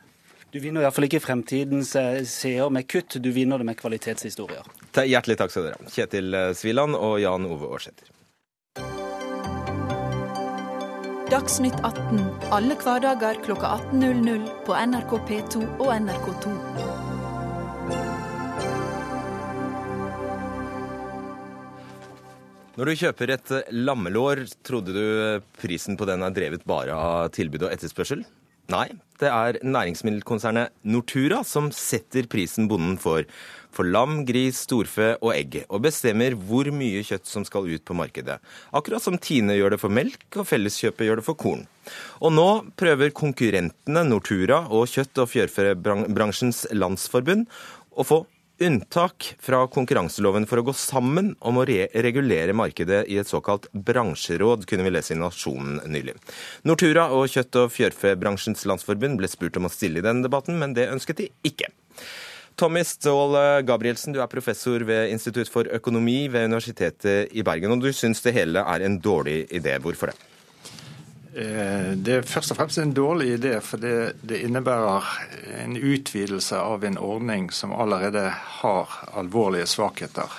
Du 0.51 0.59
vinner 0.59 0.83
iallfall 0.83 1.07
ikke 1.07 1.21
fremtidens 1.23 1.95
eh, 1.95 2.23
seer 2.27 2.69
med 2.69 2.87
kutt, 2.87 3.15
du 3.23 3.31
vinner 3.31 3.57
det 3.57 3.65
med 3.65 3.77
kvalitetshistorier. 3.79 4.67
Hjertelig 4.95 5.37
takk 5.39 5.51
skal 5.53 5.69
dere 5.69 5.79
ha. 5.79 5.91
Kjetil 5.91 6.33
eh, 6.33 6.49
Sviland 6.55 6.95
og 6.95 7.19
Jan 7.23 7.47
Ove 7.47 7.71
Aarsæter. 7.71 8.11
Dagsnytt 11.31 11.79
18 11.87 12.51
alle 12.51 12.75
hverdager 12.75 13.39
kl 13.45 13.55
18.00 13.55 14.49
på 14.67 14.75
NRK 14.75 15.15
P2 15.29 15.63
og 15.79 15.95
NRK2. 15.95 17.00
Når 22.81 22.89
du 22.89 22.97
kjøper 22.97 23.29
et 23.29 23.51
lammelår, 23.77 24.39
trodde 24.65 24.95
du 24.95 25.41
prisen 25.61 25.93
på 25.93 26.07
den 26.09 26.25
er 26.25 26.33
drevet 26.33 26.63
bare 26.65 26.95
av 26.97 27.27
tilbud 27.29 27.67
og 27.67 27.75
etterspørsel? 27.75 28.23
Nei, 28.73 28.87
det 29.21 29.29
er 29.29 29.59
næringsmiddelkonsernet 29.61 30.73
Nortura 30.89 31.43
som 31.45 31.67
setter 31.77 32.25
prisen 32.31 32.65
bonden 32.71 32.95
får 32.97 33.27
for 33.69 33.85
lam, 33.85 34.23
gris, 34.25 34.63
storfe 34.65 35.11
og 35.19 35.29
egg, 35.35 35.59
og 35.69 35.83
bestemmer 35.85 36.33
hvor 36.33 36.71
mye 36.73 37.05
kjøtt 37.05 37.29
som 37.29 37.45
skal 37.45 37.69
ut 37.69 37.85
på 37.85 37.99
markedet. 38.01 38.39
Akkurat 38.73 39.05
som 39.05 39.21
Tine 39.21 39.59
gjør 39.59 39.75
det 39.75 39.81
for 39.83 39.93
melk, 39.93 40.25
og 40.33 40.49
Felleskjøpet 40.49 41.05
gjør 41.05 41.21
det 41.21 41.27
for 41.29 41.37
korn. 41.37 41.67
Og 42.17 42.33
nå 42.33 42.49
prøver 42.81 43.13
konkurrentene 43.13 44.07
Nortura 44.09 44.63
og 44.73 44.89
Kjøtt- 44.89 45.21
og 45.21 45.29
fjørfebransjens 45.35 46.65
landsforbund 46.73 47.45
å 47.93 48.09
få 48.09 48.23
unntak 48.61 49.31
fra 49.41 49.63
konkurranseloven 49.71 50.45
for 50.49 50.61
å 50.61 50.65
gå 50.69 50.73
sammen 50.77 51.33
om 51.39 51.59
å 51.59 51.65
re 51.67 51.87
regulere 52.05 52.53
markedet 52.57 53.03
i 53.11 53.17
et 53.21 53.29
såkalt 53.29 53.67
bransjeråd, 53.73 54.67
kunne 54.69 54.85
vi 54.85 54.93
lese 54.93 55.15
i 55.15 55.19
Nasjonen 55.19 55.81
nylig. 55.91 56.15
Nortura 56.69 57.09
og 57.15 57.27
Kjøtt- 57.31 57.59
og 57.63 57.71
fjørfebransjens 57.73 58.67
landsforbund 58.69 59.19
ble 59.19 59.29
spurt 59.31 59.57
om 59.57 59.69
å 59.69 59.73
stille 59.73 59.99
i 59.99 60.05
denne 60.05 60.25
debatten, 60.27 60.59
men 60.61 60.75
det 60.77 60.91
ønsket 60.93 61.23
de 61.23 61.29
ikke. 61.47 61.71
Tommy 62.59 62.83
Ståhl 62.85 63.65
Gabrielsen, 63.65 64.13
du 64.13 64.21
er 64.21 64.29
professor 64.29 64.83
ved 64.85 65.09
Institutt 65.09 65.49
for 65.49 65.65
økonomi 65.65 66.27
ved 66.29 66.51
Universitetet 66.51 67.33
i 67.33 67.45
Bergen, 67.47 67.73
og 67.73 67.81
du 67.81 67.89
syns 67.95 68.21
det 68.21 68.35
hele 68.37 68.61
er 68.61 68.85
en 68.85 68.99
dårlig 69.01 69.47
idé. 69.49 69.79
Hvorfor 69.81 70.11
det? 70.11 70.30
Eh, 71.35 71.91
det 71.95 72.15
er 72.17 72.27
først 72.27 72.51
og 72.51 72.59
fremst 72.59 72.81
en 72.81 72.93
dårlig 72.93 73.37
idé, 73.37 73.53
for 73.63 73.79
det, 73.79 74.17
det, 74.21 74.41
innebærer 74.43 75.07
en 75.63 75.77
utvidelse 75.77 76.59
av 76.59 76.83
en 76.83 76.99
ordning 76.99 77.47
som 77.55 77.71
allerede 77.71 78.25
har 78.61 78.97
alvorlige 79.15 79.69
svakheter. 79.71 80.33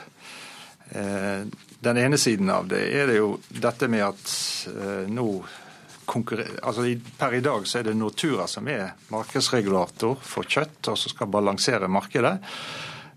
Eh, 0.91 1.49
den 1.83 1.99
ene 1.99 2.19
siden 2.21 2.51
av 2.53 2.69
det 2.69 2.85
er 2.93 3.09
det 3.09 3.17
jo 3.23 3.35
dette 3.49 3.89
med 3.89 4.05
at 4.11 4.37
eh, 4.69 5.09
nå 5.09 5.29
altså 6.13 6.83
Per 7.17 7.35
i 7.39 7.41
dag 7.41 7.65
så 7.65 7.79
er 7.79 7.87
det 7.87 7.95
Nortura 7.97 8.45
som 8.51 8.67
er 8.69 8.91
markedsregulator 9.15 10.19
for 10.21 10.45
kjøtt, 10.45 10.91
og 10.91 10.99
som 10.99 11.15
skal 11.15 11.31
balansere 11.33 11.89
markedet. 11.89 12.35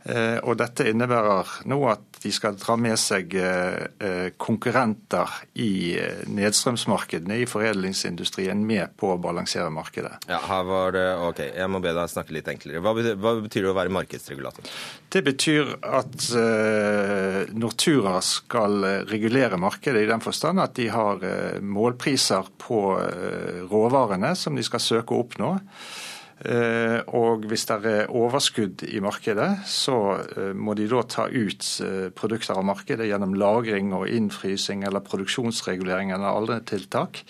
Og 0.06 0.54
dette 0.60 0.86
innebærer 0.92 1.50
nå 1.66 1.80
at 1.90 2.16
de 2.26 2.32
skal 2.34 2.58
dra 2.58 2.76
med 2.80 2.98
seg 3.00 3.36
eh, 3.38 3.86
eh, 4.02 4.28
konkurrenter 4.42 5.30
i 5.62 5.94
eh, 6.00 6.24
nedstrømsmarkedene 6.34 7.38
i 7.44 7.48
foredlingsindustrien 7.50 8.64
med 8.66 8.96
på 8.98 9.12
å 9.14 9.20
balansere 9.22 9.70
markedet. 9.74 10.16
Ja, 10.30 10.40
her 10.48 10.64
var 10.66 10.96
det, 10.96 11.06
ok, 11.28 11.42
Jeg 11.52 11.72
må 11.72 11.82
be 11.84 11.94
deg 11.96 12.10
snakke 12.12 12.34
litt 12.36 12.50
enklere. 12.50 12.82
Hva 12.86 12.96
betyr, 12.98 13.20
hva 13.22 13.36
betyr 13.44 13.68
det 13.68 13.74
å 13.74 13.78
være 13.78 13.94
markedsregulator? 13.94 14.72
Det 15.16 15.22
betyr 15.26 15.76
at 15.86 16.26
Nortura 17.56 18.18
skal 18.26 19.06
regulere 19.08 19.60
markedet 19.62 20.02
i 20.04 20.10
den 20.10 20.24
forstand 20.24 20.60
at 20.64 20.74
de 20.76 20.90
har 20.92 21.22
målpriser 21.64 22.50
på 22.60 22.82
råvarene 23.70 24.34
som 24.36 24.58
de 24.58 24.66
skal 24.66 24.84
søke 24.84 25.16
å 25.16 25.24
oppnå. 25.24 25.54
Eh, 26.36 27.00
og 27.16 27.46
hvis 27.48 27.64
det 27.70 27.78
er 27.88 28.12
overskudd 28.12 28.84
i 28.90 29.00
markedet, 29.04 29.50
så 29.72 30.00
eh, 30.20 30.52
må 30.52 30.76
de 30.76 30.88
da 30.92 31.04
ta 31.08 31.30
ut 31.32 31.68
eh, 31.86 32.10
produkter 32.16 32.60
av 32.60 32.68
markedet 32.68 33.08
gjennom 33.08 33.38
lagring 33.40 33.94
og 33.96 34.10
innfrysing 34.12 34.84
eller 34.84 35.06
produksjonsregulering 35.06 36.12
eller 36.12 36.42
andre 36.42 36.60
tiltak. 36.68 37.24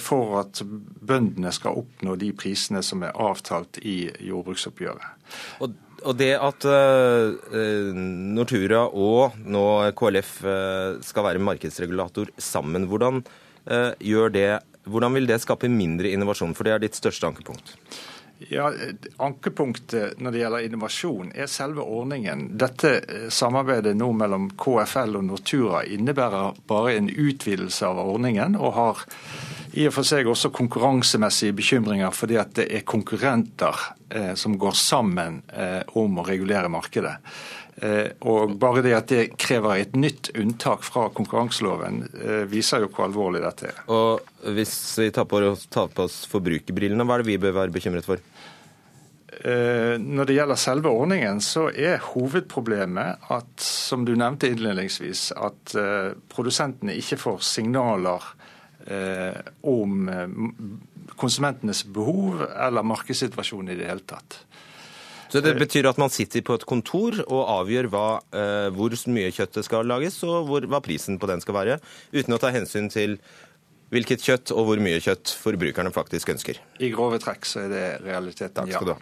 For 0.00 0.38
at 0.40 0.62
bøndene 0.64 1.50
skal 1.52 1.76
oppnå 1.76 2.14
de 2.16 2.30
prisene 2.32 2.80
som 2.80 3.02
er 3.04 3.12
avtalt 3.20 3.76
i 3.84 4.06
jordbruksoppgjøret. 4.24 5.26
Og 5.60 5.74
og 6.06 6.14
det 6.18 6.30
at 6.38 6.62
uh, 6.62 7.94
Nortura 7.96 8.84
og 8.86 9.38
nå 9.50 9.64
KLF 9.98 10.30
uh, 10.46 10.98
skal 11.02 11.26
være 11.26 11.42
markedsregulator 11.42 12.30
sammen, 12.38 12.86
hvordan, 12.90 13.22
uh, 13.66 14.28
det, 14.30 14.60
hvordan 14.90 15.16
vil 15.16 15.28
det 15.28 15.40
skape 15.42 15.70
mindre 15.72 16.12
innovasjon? 16.14 16.54
For 16.56 16.68
det 16.68 16.74
er 16.74 16.86
ditt 16.86 16.98
største 16.98 17.28
ankepunkt. 17.28 17.76
Ja, 18.38 18.68
Ankepunktet 19.16 20.20
når 20.22 20.34
det 20.34 20.40
gjelder 20.44 20.66
innovasjon, 20.68 21.32
er 21.34 21.50
selve 21.50 21.82
ordningen. 21.82 22.44
Dette 22.60 22.92
eh, 23.00 23.26
samarbeidet 23.34 23.96
nå 23.98 24.12
mellom 24.14 24.46
KFL 24.54 25.18
og 25.18 25.26
Nortura 25.26 25.82
innebærer 25.82 26.60
bare 26.70 26.94
en 27.00 27.10
utvidelse 27.10 27.88
av 27.88 27.98
ordningen, 28.04 28.54
og 28.54 28.76
har 28.78 29.02
i 29.74 29.88
og 29.88 29.94
for 29.98 30.06
seg 30.06 30.30
også 30.30 30.52
konkurransemessige 30.54 31.56
bekymringer 31.58 32.14
fordi 32.14 32.38
at 32.40 32.54
det 32.56 32.68
er 32.78 32.86
konkurrenter 32.88 33.82
eh, 34.08 34.32
som 34.38 34.54
går 34.58 34.78
sammen 34.78 35.42
eh, 35.52 35.82
om 35.98 36.22
å 36.22 36.26
regulere 36.26 36.70
markedet. 36.72 37.18
Eh, 37.78 38.10
og 38.26 38.56
Bare 38.58 38.82
det 38.82 38.94
at 38.96 39.10
det 39.12 39.24
krever 39.38 39.84
et 39.84 39.94
nytt 39.98 40.32
unntak 40.38 40.82
fra 40.86 41.06
konkurranseloven, 41.14 42.02
eh, 42.18 42.44
viser 42.50 42.82
jo 42.82 42.90
hvor 42.90 43.06
alvorlig 43.06 43.44
dette 43.44 43.70
er. 43.70 43.82
Og 43.92 44.24
Hvis 44.54 44.74
vi 44.98 45.10
tar 45.10 45.26
på, 45.26 45.40
tar 45.70 45.88
på 45.92 46.06
oss 46.06 46.24
forbrukerbrillene, 46.30 47.06
hva 47.06 47.18
er 47.18 47.22
det 47.22 47.32
vi 47.32 47.40
bør 47.42 47.56
være 47.60 47.74
bekymret 47.74 48.06
for? 48.06 48.22
Eh, 49.38 49.94
når 49.98 50.26
det 50.26 50.38
gjelder 50.38 50.58
selve 50.58 50.90
ordningen, 50.90 51.40
så 51.44 51.68
er 51.70 52.02
hovedproblemet 52.02 53.30
at, 53.30 53.54
som 53.62 54.04
du 54.06 54.14
nevnte 54.16 54.50
innledningsvis, 54.50 55.30
at 55.36 55.76
produsentene 56.32 56.96
ikke 56.98 57.20
får 57.20 57.42
signaler 57.46 58.34
om 59.68 60.08
konsumentenes 61.20 61.82
behov 61.84 62.40
eller 62.46 62.86
markedssituasjonen 62.88 63.74
i 63.74 63.76
det 63.76 63.90
hele 63.90 64.06
tatt. 64.08 64.38
Så 65.28 65.42
det 65.44 65.58
betyr 65.58 65.90
at 65.90 65.98
man 66.00 66.12
sitter 66.12 66.40
på 66.44 66.56
et 66.56 66.64
kontor 66.68 67.18
og 67.26 67.50
avgjør 67.58 67.90
hva, 67.92 68.06
eh, 68.32 68.68
hvor 68.72 68.94
mye 69.12 69.32
kjøttet 69.34 69.66
skal 69.66 69.84
lages, 69.84 70.16
og 70.24 70.48
hvor, 70.48 70.64
hva 70.64 70.80
prisen 70.80 71.18
på 71.20 71.28
den 71.28 71.42
skal 71.44 71.58
være, 71.58 71.76
uten 72.16 72.32
å 72.32 72.40
ta 72.40 72.52
hensyn 72.54 72.88
til 72.88 73.18
hvilket 73.92 74.24
kjøtt 74.24 74.52
og 74.52 74.68
hvor 74.68 74.82
mye 74.82 75.00
kjøtt 75.02 75.32
forbrukerne 75.40 75.92
faktisk 75.94 76.32
ønsker. 76.34 76.60
I 76.84 76.90
grove 76.92 77.20
trekk 77.22 77.48
så 77.48 77.64
er 77.64 77.72
det 77.72 77.84
realiteten, 78.04 78.68
ha. 78.68 78.96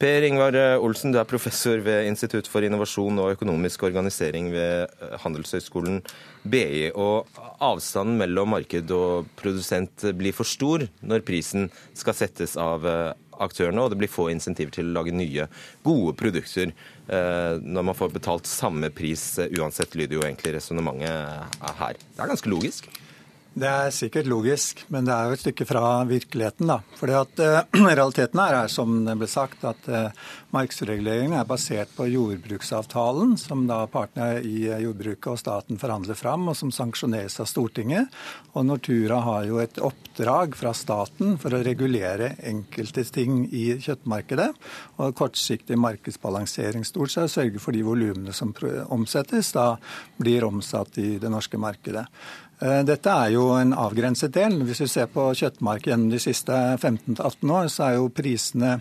Per 0.00 0.26
Ingvar 0.28 0.56
Olsen, 0.80 1.12
du 1.12 1.20
er 1.20 1.28
professor 1.28 1.82
ved 1.84 2.08
Institutt 2.08 2.48
for 2.50 2.64
innovasjon 2.64 3.20
og 3.22 3.34
økonomisk 3.36 3.84
organisering 3.88 4.50
ved 4.54 4.86
eh, 4.88 5.16
Handelshøyskolen 5.22 6.00
BI. 6.42 6.90
Og 6.96 7.28
avstanden 7.62 8.18
mellom 8.20 8.54
marked 8.56 8.90
og 8.96 9.28
produsent 9.38 10.08
blir 10.16 10.36
for 10.36 10.48
stor 10.48 10.86
når 11.04 11.26
prisen 11.28 11.68
skal 11.98 12.16
settes 12.16 12.56
av 12.60 12.88
eh, 12.88 13.12
aktørene, 13.42 13.82
og 13.82 13.92
det 13.92 14.00
blir 14.00 14.12
få 14.12 14.28
insentiver 14.32 14.72
til 14.74 14.90
å 14.90 14.96
lage 15.00 15.14
nye, 15.14 15.48
gode 15.84 16.14
produkter 16.18 16.70
eh, 16.70 17.54
når 17.60 17.88
man 17.90 17.98
får 17.98 18.12
betalt 18.16 18.50
samme 18.50 18.92
pris 18.94 19.24
uansett, 19.58 19.96
lyder 19.98 20.18
jo 20.18 20.26
egentlig 20.26 20.56
resonnementet 20.56 21.58
her. 21.80 21.98
Det 22.12 22.22
er 22.22 22.34
ganske 22.34 22.52
logisk? 22.52 22.88
Det 23.52 23.68
er 23.68 23.90
sikkert 23.92 24.28
logisk, 24.32 24.78
men 24.88 25.04
det 25.04 25.12
er 25.12 25.26
jo 25.28 25.36
et 25.36 25.40
stykke 25.42 25.66
fra 25.68 25.88
virkeligheten. 26.08 26.70
da. 26.70 26.78
Fordi 26.96 27.16
at 27.18 27.40
uh, 27.44 27.82
Realiteten 27.98 28.40
her 28.40 28.54
er 28.62 28.70
som 28.72 29.02
det 29.04 29.16
ble 29.20 29.28
sagt, 29.28 29.66
at 29.68 29.88
uh, 29.92 30.08
markedsreguleringen 30.56 31.36
er 31.36 31.48
basert 31.48 31.92
på 31.92 32.06
jordbruksavtalen, 32.08 33.34
som 33.36 33.66
da 33.68 33.82
partene 33.92 34.40
i 34.40 34.70
jordbruket 34.84 35.28
og 35.34 35.40
staten 35.42 35.80
forhandler 35.80 36.16
fram, 36.16 36.46
og 36.48 36.56
som 36.56 36.72
sanksjoneres 36.72 37.36
av 37.44 37.50
Stortinget. 37.50 38.08
Og 38.56 38.64
Nortura 38.70 39.20
har 39.26 39.44
jo 39.50 39.60
et 39.60 39.82
oppdrag 39.84 40.56
fra 40.56 40.72
staten 40.76 41.36
for 41.42 41.52
å 41.52 41.60
regulere 41.66 42.32
enkelte 42.48 43.04
ting 43.12 43.44
i 43.52 43.66
kjøttmarkedet. 43.84 44.48
Og 44.96 45.12
kortsiktig 45.18 45.76
markedsbalansering 45.76 46.88
stort 46.88 47.12
sett 47.12 47.34
sørge 47.34 47.60
for 47.60 47.76
de 47.76 47.84
volumene 47.84 48.32
som 48.32 48.56
omsettes, 48.88 49.52
da 49.52 49.74
blir 50.16 50.48
omsatt 50.48 50.96
i 51.04 51.18
det 51.20 51.32
norske 51.32 51.60
markedet. 51.60 52.06
Eh, 52.62 52.84
dette 52.86 53.10
er 53.10 53.34
jo 53.34 53.48
en 53.58 53.74
avgrenset 53.74 54.34
del. 54.36 54.60
Hvis 54.68 54.84
vi 54.84 54.92
ser 54.92 55.10
på 55.10 55.32
kjøttmark 55.34 55.88
gjennom 55.88 56.12
de 56.12 56.22
siste 56.22 56.54
15-18 56.78 57.54
år, 57.58 57.70
så 57.72 57.88
er 57.88 57.98
jo 57.98 58.12
prisene 58.14 58.76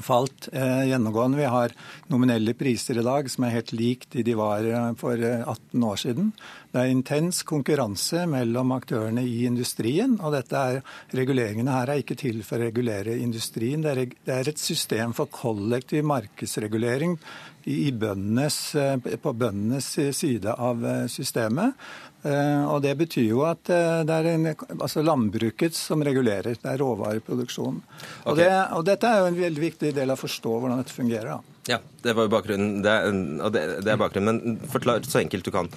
falt 0.00 0.46
eh, 0.56 0.86
gjennomgående. 0.88 1.36
Vi 1.36 1.50
har 1.52 1.74
nominelle 2.08 2.54
priser 2.56 2.96
i 2.96 3.04
dag 3.04 3.26
som 3.28 3.44
er 3.44 3.58
helt 3.58 3.74
lik 3.76 4.06
de 4.14 4.24
de 4.24 4.36
var 4.38 4.64
eh, 4.64 4.86
for 4.96 5.20
18 5.20 5.84
år 5.84 6.00
siden. 6.00 6.30
Det 6.72 6.80
er 6.80 6.94
intens 6.94 7.42
konkurranse 7.44 8.24
mellom 8.32 8.72
aktørene 8.72 9.26
i 9.28 9.42
industrien. 9.44 10.16
og 10.22 10.38
er, 10.40 10.80
Reguleringene 11.12 11.74
her 11.76 11.92
er 11.92 12.00
ikke 12.00 12.16
til 12.16 12.40
for 12.48 12.56
å 12.56 12.64
regulere 12.64 13.18
industrien. 13.20 13.84
Det 13.84 13.92
er, 14.24 14.48
et 14.48 14.58
system 14.58 15.12
for 15.12 15.28
kollektiv 15.28 16.06
markedsregulering 16.08 17.18
på 17.62 19.34
bøndenes 19.38 19.90
side 20.16 20.56
av 20.56 20.80
systemet. 21.12 21.76
Eh, 22.22 22.64
og 22.70 22.82
Det 22.84 22.92
betyr 23.00 23.26
jo 23.26 23.42
at 23.48 23.70
eh, 23.72 24.02
det 24.06 24.18
er 24.18 24.28
en, 24.32 24.46
altså 24.78 25.02
landbruket 25.02 25.74
som 25.74 26.04
regulerer. 26.06 26.54
Det 26.54 26.70
er 26.70 26.78
råvareproduksjonen. 26.82 27.82
Okay. 27.82 28.30
Og, 28.30 28.38
det, 28.38 28.50
og, 28.78 28.84
Dette 28.86 29.10
er 29.10 29.22
jo 29.22 29.32
en 29.32 29.40
veldig 29.40 29.64
viktig 29.66 29.92
del 29.96 30.14
av 30.14 30.20
å 30.20 30.22
forstå 30.22 30.54
hvordan 30.54 30.82
dette 30.82 30.94
fungerer. 30.94 31.34
Da. 31.34 31.58
Ja, 31.74 31.80
det 32.06 32.14
var 32.18 32.28
jo 32.28 32.34
bakgrunnen. 32.36 32.80
Det 32.84 32.94
er, 32.94 33.20
det, 33.54 33.66
det 33.82 33.94
er 33.94 34.00
bakgrunnen. 34.00 34.38
Men 34.38 34.72
forklar 34.72 35.02
så 35.06 35.22
enkelt 35.22 35.46
du 35.46 35.52
kan. 35.54 35.70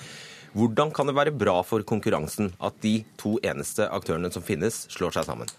Hvordan 0.55 0.93
kan 0.95 1.09
det 1.09 1.17
være 1.17 1.35
bra 1.35 1.57
for 1.67 1.83
konkurransen 1.83 2.53
at 2.63 2.77
de 2.85 2.99
to 3.19 3.35
eneste 3.43 3.89
aktørene 3.91 4.31
som 4.31 4.45
finnes, 4.45 4.85
slår 4.93 5.17
seg 5.17 5.27
sammen? 5.27 5.49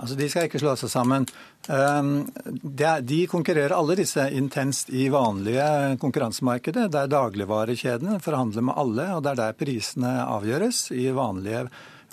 Altså, 0.00 0.16
De 0.16 0.28
skal 0.30 0.48
ikke 0.48 0.60
slå 0.62 0.74
seg 0.80 0.90
sammen. 0.92 1.26
Um, 1.68 2.12
de 3.04 3.20
konkurrerer 3.30 3.74
alle 3.76 3.96
disse 3.98 4.24
intenst 4.34 4.90
i 4.90 5.08
vanlige 5.12 5.98
konkurransemarkedet, 6.02 6.88
der 6.94 7.10
dagligvarekjedene 7.12 8.18
forhandler 8.24 8.66
med 8.70 8.78
alle, 8.82 9.08
og 9.16 9.22
det 9.24 9.34
er 9.34 9.42
der 9.42 9.58
prisene 9.58 10.14
avgjøres 10.24 10.86
i 10.96 11.10
vanlige 11.14 11.66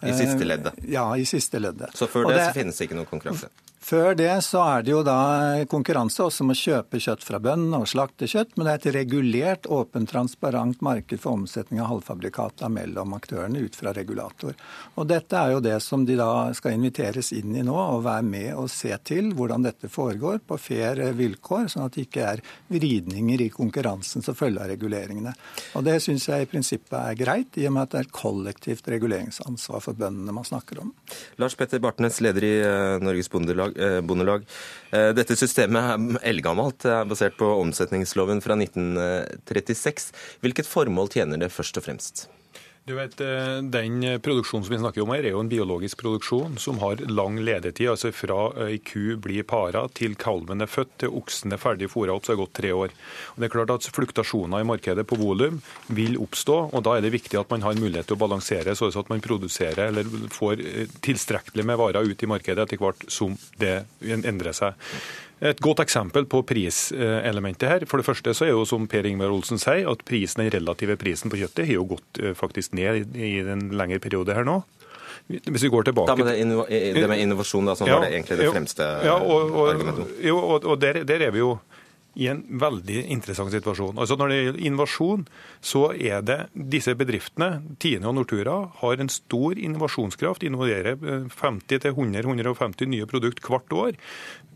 I 0.03 0.13
siste 0.15 0.45
leddet? 0.47 0.83
Ja, 0.87 1.07
i 1.15 1.25
siste 1.27 1.59
leddet. 1.59 1.95
Så 1.97 2.07
før 2.07 2.29
det, 2.29 2.37
det 2.37 2.45
så 2.49 2.59
finnes 2.59 2.77
det 2.77 2.87
ikke 2.89 2.99
noen 2.99 3.09
konkurranse? 3.09 3.49
Før 3.89 4.13
det 4.13 4.43
så 4.45 4.59
er 4.61 4.83
det 4.85 4.91
jo 4.91 4.99
da 5.01 5.65
konkurranse 5.69 6.21
også 6.21 6.43
om 6.43 6.51
å 6.53 6.55
kjøpe 6.57 6.99
kjøtt 7.01 7.23
fra 7.25 7.39
bøndene 7.41 7.79
og 7.81 7.87
slakte 7.89 8.27
kjøtt, 8.29 8.51
men 8.53 8.67
det 8.67 8.73
er 8.75 8.81
et 8.83 8.97
regulert, 8.99 9.65
åpent, 9.65 10.05
transparent 10.11 10.83
marked 10.85 11.17
for 11.23 11.39
omsetning 11.39 11.81
av 11.81 11.87
halvfabrikata 11.89 12.69
mellom 12.69 13.15
aktørene 13.17 13.63
ut 13.65 13.73
fra 13.73 13.89
regulator. 13.97 14.53
Og 14.93 15.07
Dette 15.09 15.39
er 15.39 15.55
jo 15.55 15.63
det 15.65 15.79
som 15.81 16.03
de 16.05 16.19
da 16.19 16.51
skal 16.53 16.75
inviteres 16.77 17.31
inn 17.33 17.55
i 17.57 17.63
nå, 17.65 17.73
og 17.79 18.03
være 18.05 18.27
med 18.27 18.51
og 18.61 18.67
se 18.69 18.93
til 19.09 19.31
hvordan 19.33 19.65
dette 19.65 19.89
foregår 19.89 20.43
på 20.45 20.59
fair 20.61 21.01
vilkår, 21.17 21.65
sånn 21.73 21.87
at 21.87 21.97
det 21.97 22.05
ikke 22.05 22.29
er 22.35 22.45
vridninger 22.69 23.41
i 23.47 23.49
konkurransen 23.49 24.21
som 24.21 24.37
følge 24.37 24.61
av 24.61 24.69
reguleringene. 24.69 25.33
Og 25.81 25.87
Det 25.89 25.97
syns 26.05 26.27
jeg 26.29 26.45
i 26.45 26.51
prinsippet 26.53 26.99
er 26.99 27.17
greit, 27.17 27.57
i 27.57 27.65
og 27.65 27.73
med 27.73 27.87
at 27.87 27.95
det 27.97 28.03
er 28.03 28.11
et 28.11 28.13
kollektivt 28.21 28.93
reguleringsansvar 28.93 29.81
for 29.81 29.97
bøndene 29.97 30.37
man 30.37 30.45
snakker 30.45 30.85
om. 30.85 30.93
Lars 31.41 31.57
Petter 31.57 31.81
Bartnes, 31.81 32.21
leder 32.21 32.45
i 32.45 32.55
eh, 32.61 33.01
Norges 33.01 33.33
Bondelag. 33.33 33.78
Eh, 33.79 33.99
bondelag. 34.01 34.43
Eh, 34.91 35.11
dette 35.15 35.37
systemet 35.39 35.93
er 35.93 36.19
eldgammelt, 36.33 36.83
er 36.85 37.07
basert 37.07 37.37
på 37.39 37.47
omsetningsloven 37.61 38.43
fra 38.43 38.57
1936. 38.59 40.11
Hvilket 40.43 40.67
formål 40.67 41.11
tjener 41.13 41.39
det 41.39 41.53
først 41.53 41.79
og 41.79 41.87
fremst? 41.87 42.27
Du 42.85 42.95
vet, 42.95 43.21
eh, 43.21 43.61
Den 43.61 44.19
produksjonen 44.19 44.65
som 44.65 44.73
vi 44.73 44.79
snakker 44.79 45.01
om 45.01 45.11
her, 45.13 45.23
er 45.23 45.35
jo 45.35 45.41
en 45.43 45.49
biologisk 45.49 45.99
produksjon 46.01 46.57
som 46.57 46.79
har 46.79 46.95
lang 47.07 47.37
ledetid. 47.37 47.89
altså 47.89 48.11
Fra 48.11 48.67
ei 48.67 48.79
ku 48.79 49.15
blir 49.17 49.43
para 49.43 49.87
til 49.93 50.15
kalven 50.15 50.61
er 50.61 50.71
født 50.71 50.97
til 50.97 51.09
oksen 51.09 51.53
er 51.53 51.61
ferdig 51.61 51.89
fôra 51.91 52.15
opp, 52.15 52.25
så 52.25 52.33
har 52.33 52.37
det 52.37 52.45
gått 52.45 52.61
tre 52.61 52.71
år. 52.71 52.89
Og 53.35 53.37
det 53.37 53.45
er 53.45 53.55
klart 53.55 53.69
at 53.69 53.91
Fluktasjoner 53.91 54.61
i 54.61 54.69
markedet 54.71 55.05
på 55.05 55.19
volum 55.19 55.61
vil 55.89 56.17
oppstå, 56.17 56.73
og 56.73 56.83
da 56.83 56.97
er 56.97 57.01
det 57.01 57.13
viktig 57.13 57.39
at 57.39 57.49
man 57.49 57.61
har 57.61 57.75
mulighet 57.75 58.07
til 58.07 58.17
å 58.17 58.25
balansere, 58.25 58.75
så 58.75 58.89
at 58.89 59.09
man 59.09 59.21
produserer 59.21 59.87
eller 59.89 60.03
får 60.33 60.59
eh, 60.59 60.87
tilstrekkelig 61.01 61.65
med 61.65 61.77
varer 61.77 62.09
ut 62.09 62.23
i 62.23 62.31
markedet 62.31 62.65
etter 62.65 62.77
hvert 62.77 63.05
som 63.07 63.37
det 63.59 63.85
endrer 64.01 64.53
seg. 64.53 64.73
Et 65.39 65.61
godt 65.63 65.79
eksempel 65.79 66.25
på 66.27 66.41
priselementet 66.43 67.69
her. 67.71 67.85
For 67.87 68.01
det 68.01 68.07
første 68.09 68.33
så 68.35 68.47
er 68.47 68.51
jo 68.51 68.65
som 68.67 68.89
Per 68.91 69.07
Ingvar 69.07 69.31
Olsen 69.31 69.61
sier, 69.61 69.87
at 69.87 70.03
prisen, 70.07 70.43
den 70.43 70.51
relative 70.57 70.97
prisen 70.99 71.31
på 71.31 71.39
kjøttet 71.39 71.69
har 71.69 71.77
jo 71.77 71.85
gått 71.93 72.19
eh, 72.19 72.35
faktisk 72.35 72.75
ned 72.75 73.15
i 73.15 73.37
en 73.45 73.69
lengre 73.79 74.01
periode 74.03 74.35
her 74.35 74.47
nå. 74.47 74.59
Hvis 75.29 75.63
vi 75.63 75.69
går 75.69 75.83
tilbake... 75.83 76.09
Da 76.09 76.15
med 76.17 76.27
det, 76.67 76.79
det 76.95 77.07
med 77.07 77.21
innovasjon, 77.21 77.67
da, 77.69 77.75
som 77.77 77.87
ja, 77.87 77.99
var 77.99 78.07
det 78.07 78.15
egentlig 78.17 78.39
det 78.39 78.49
fremste 78.49 78.85
ja, 79.05 79.15
og, 79.15 79.51
og, 79.53 79.67
argumentet? 79.69 80.15
Jo, 80.25 80.39
og, 80.41 80.65
og 80.65 80.79
der, 80.81 81.03
der, 81.05 81.27
er 81.27 81.35
vi 81.35 81.43
jo 81.43 81.51
i 82.15 82.27
en 82.31 82.41
veldig 82.61 83.03
interessant 83.13 83.53
situasjon. 83.53 83.99
Altså 83.99 84.17
Når 84.19 84.31
det 84.31 84.39
gjelder 84.39 84.65
innovasjon, 84.69 85.25
så 85.61 85.83
er 85.93 86.23
det 86.25 86.39
disse 86.53 86.95
bedriftene, 86.97 87.61
Tine 87.79 88.09
og 88.09 88.17
Nortura, 88.17 88.57
har 88.81 88.99
en 88.99 89.11
stor 89.13 89.59
innovasjonskraft. 89.59 90.43
Innoverer 90.47 90.97
50-100-150 91.35 92.85
eh, 92.85 92.91
nye 92.95 93.09
produkt 93.09 93.45
hvert 93.45 93.75
år 93.75 93.99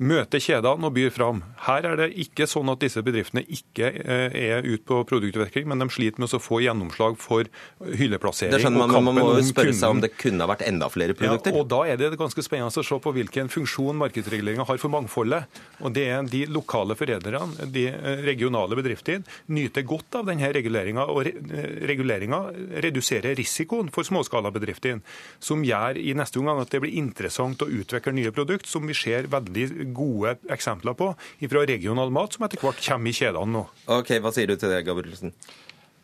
møter 0.02 0.42
kjedene 0.42 0.88
og 0.88 0.96
byr 0.96 1.12
fram. 1.14 1.42
Her 1.68 1.86
er 1.92 2.00
det 2.00 2.08
ikke 2.24 2.48
sånn 2.50 2.72
at 2.74 2.82
disse 2.82 3.02
bedriftene 3.06 3.44
ikke 3.46 3.90
eh, 4.02 4.38
er 4.58 4.66
ute 4.66 4.82
på 4.90 5.02
produktutvikling, 5.10 5.68
men 5.70 5.84
de 5.84 5.90
sliter 5.94 6.24
med 6.24 6.34
å 6.34 6.42
få 6.42 6.62
gjennomslag 6.64 7.20
for 7.22 7.50
hylleplassering. 7.84 8.54
Det 8.56 8.64
skjønner 8.64 8.84
man, 8.84 8.94
men 8.96 9.08
man 9.10 9.20
må 9.20 9.28
jo 9.38 9.46
spørre 9.46 9.76
seg 9.78 9.94
om 9.94 10.02
det 10.04 10.14
kunne 10.18 10.44
ha 10.44 10.50
vært 10.50 10.66
enda 10.68 10.90
flere 10.94 11.18
produkter. 11.18 11.54
Ja, 11.54 11.62
og 11.62 11.70
Da 11.74 11.84
er 11.90 12.02
det 12.02 12.12
ganske 12.20 12.46
spennende 12.46 12.84
å 12.84 12.86
se 12.86 13.00
på 13.04 13.14
hvilken 13.16 13.52
funksjon 13.54 14.00
markedsreguleringa 14.02 14.66
har 14.70 14.82
for 14.82 14.94
mangfoldet. 14.94 15.62
Og 15.84 15.94
det 15.96 16.08
er 16.10 16.26
De 16.34 16.46
lokale 16.50 16.96
foredlerne, 16.98 17.43
de 17.74 17.88
eh, 17.90 18.24
regionale 18.26 18.78
bedriftene, 18.80 19.26
nyter 19.54 19.86
godt 19.88 20.20
av 20.20 20.30
denne 20.30 20.52
reguleringa. 20.56 21.08
Og 21.14 21.30
eh, 21.30 21.68
reguleringa 21.90 22.42
reduserer 22.84 23.38
risikoen 23.40 23.92
for 23.94 24.08
småskalabedriftene, 24.08 25.04
som 25.44 25.66
gjør 25.66 26.00
i 26.02 26.16
neste 26.18 26.42
omgang 26.42 26.62
at 26.64 26.74
det 26.74 26.84
blir 26.84 26.98
interessant 27.00 27.64
å 27.64 27.70
utvikle 27.72 28.16
nye 28.16 28.34
produkter, 28.36 28.70
som 28.70 28.88
vi 28.88 28.98
ser 28.98 29.30
veldig 29.32 29.68
gode 29.96 30.38
eksempler 30.54 30.98
på 30.98 31.14
fra 31.54 31.66
regional 31.70 32.10
mat, 32.14 32.34
som 32.34 32.46
etter 32.48 32.62
hvert 32.62 32.82
kommer 32.82 33.12
i 33.12 33.18
kjedene 33.18 33.58
nå. 33.58 33.68
Ok, 33.94 34.16
Hva 34.24 34.32
sier 34.34 34.50
du 34.50 34.58
til 34.58 34.72
det, 34.74 34.84
Gabrielsen? 34.88 35.34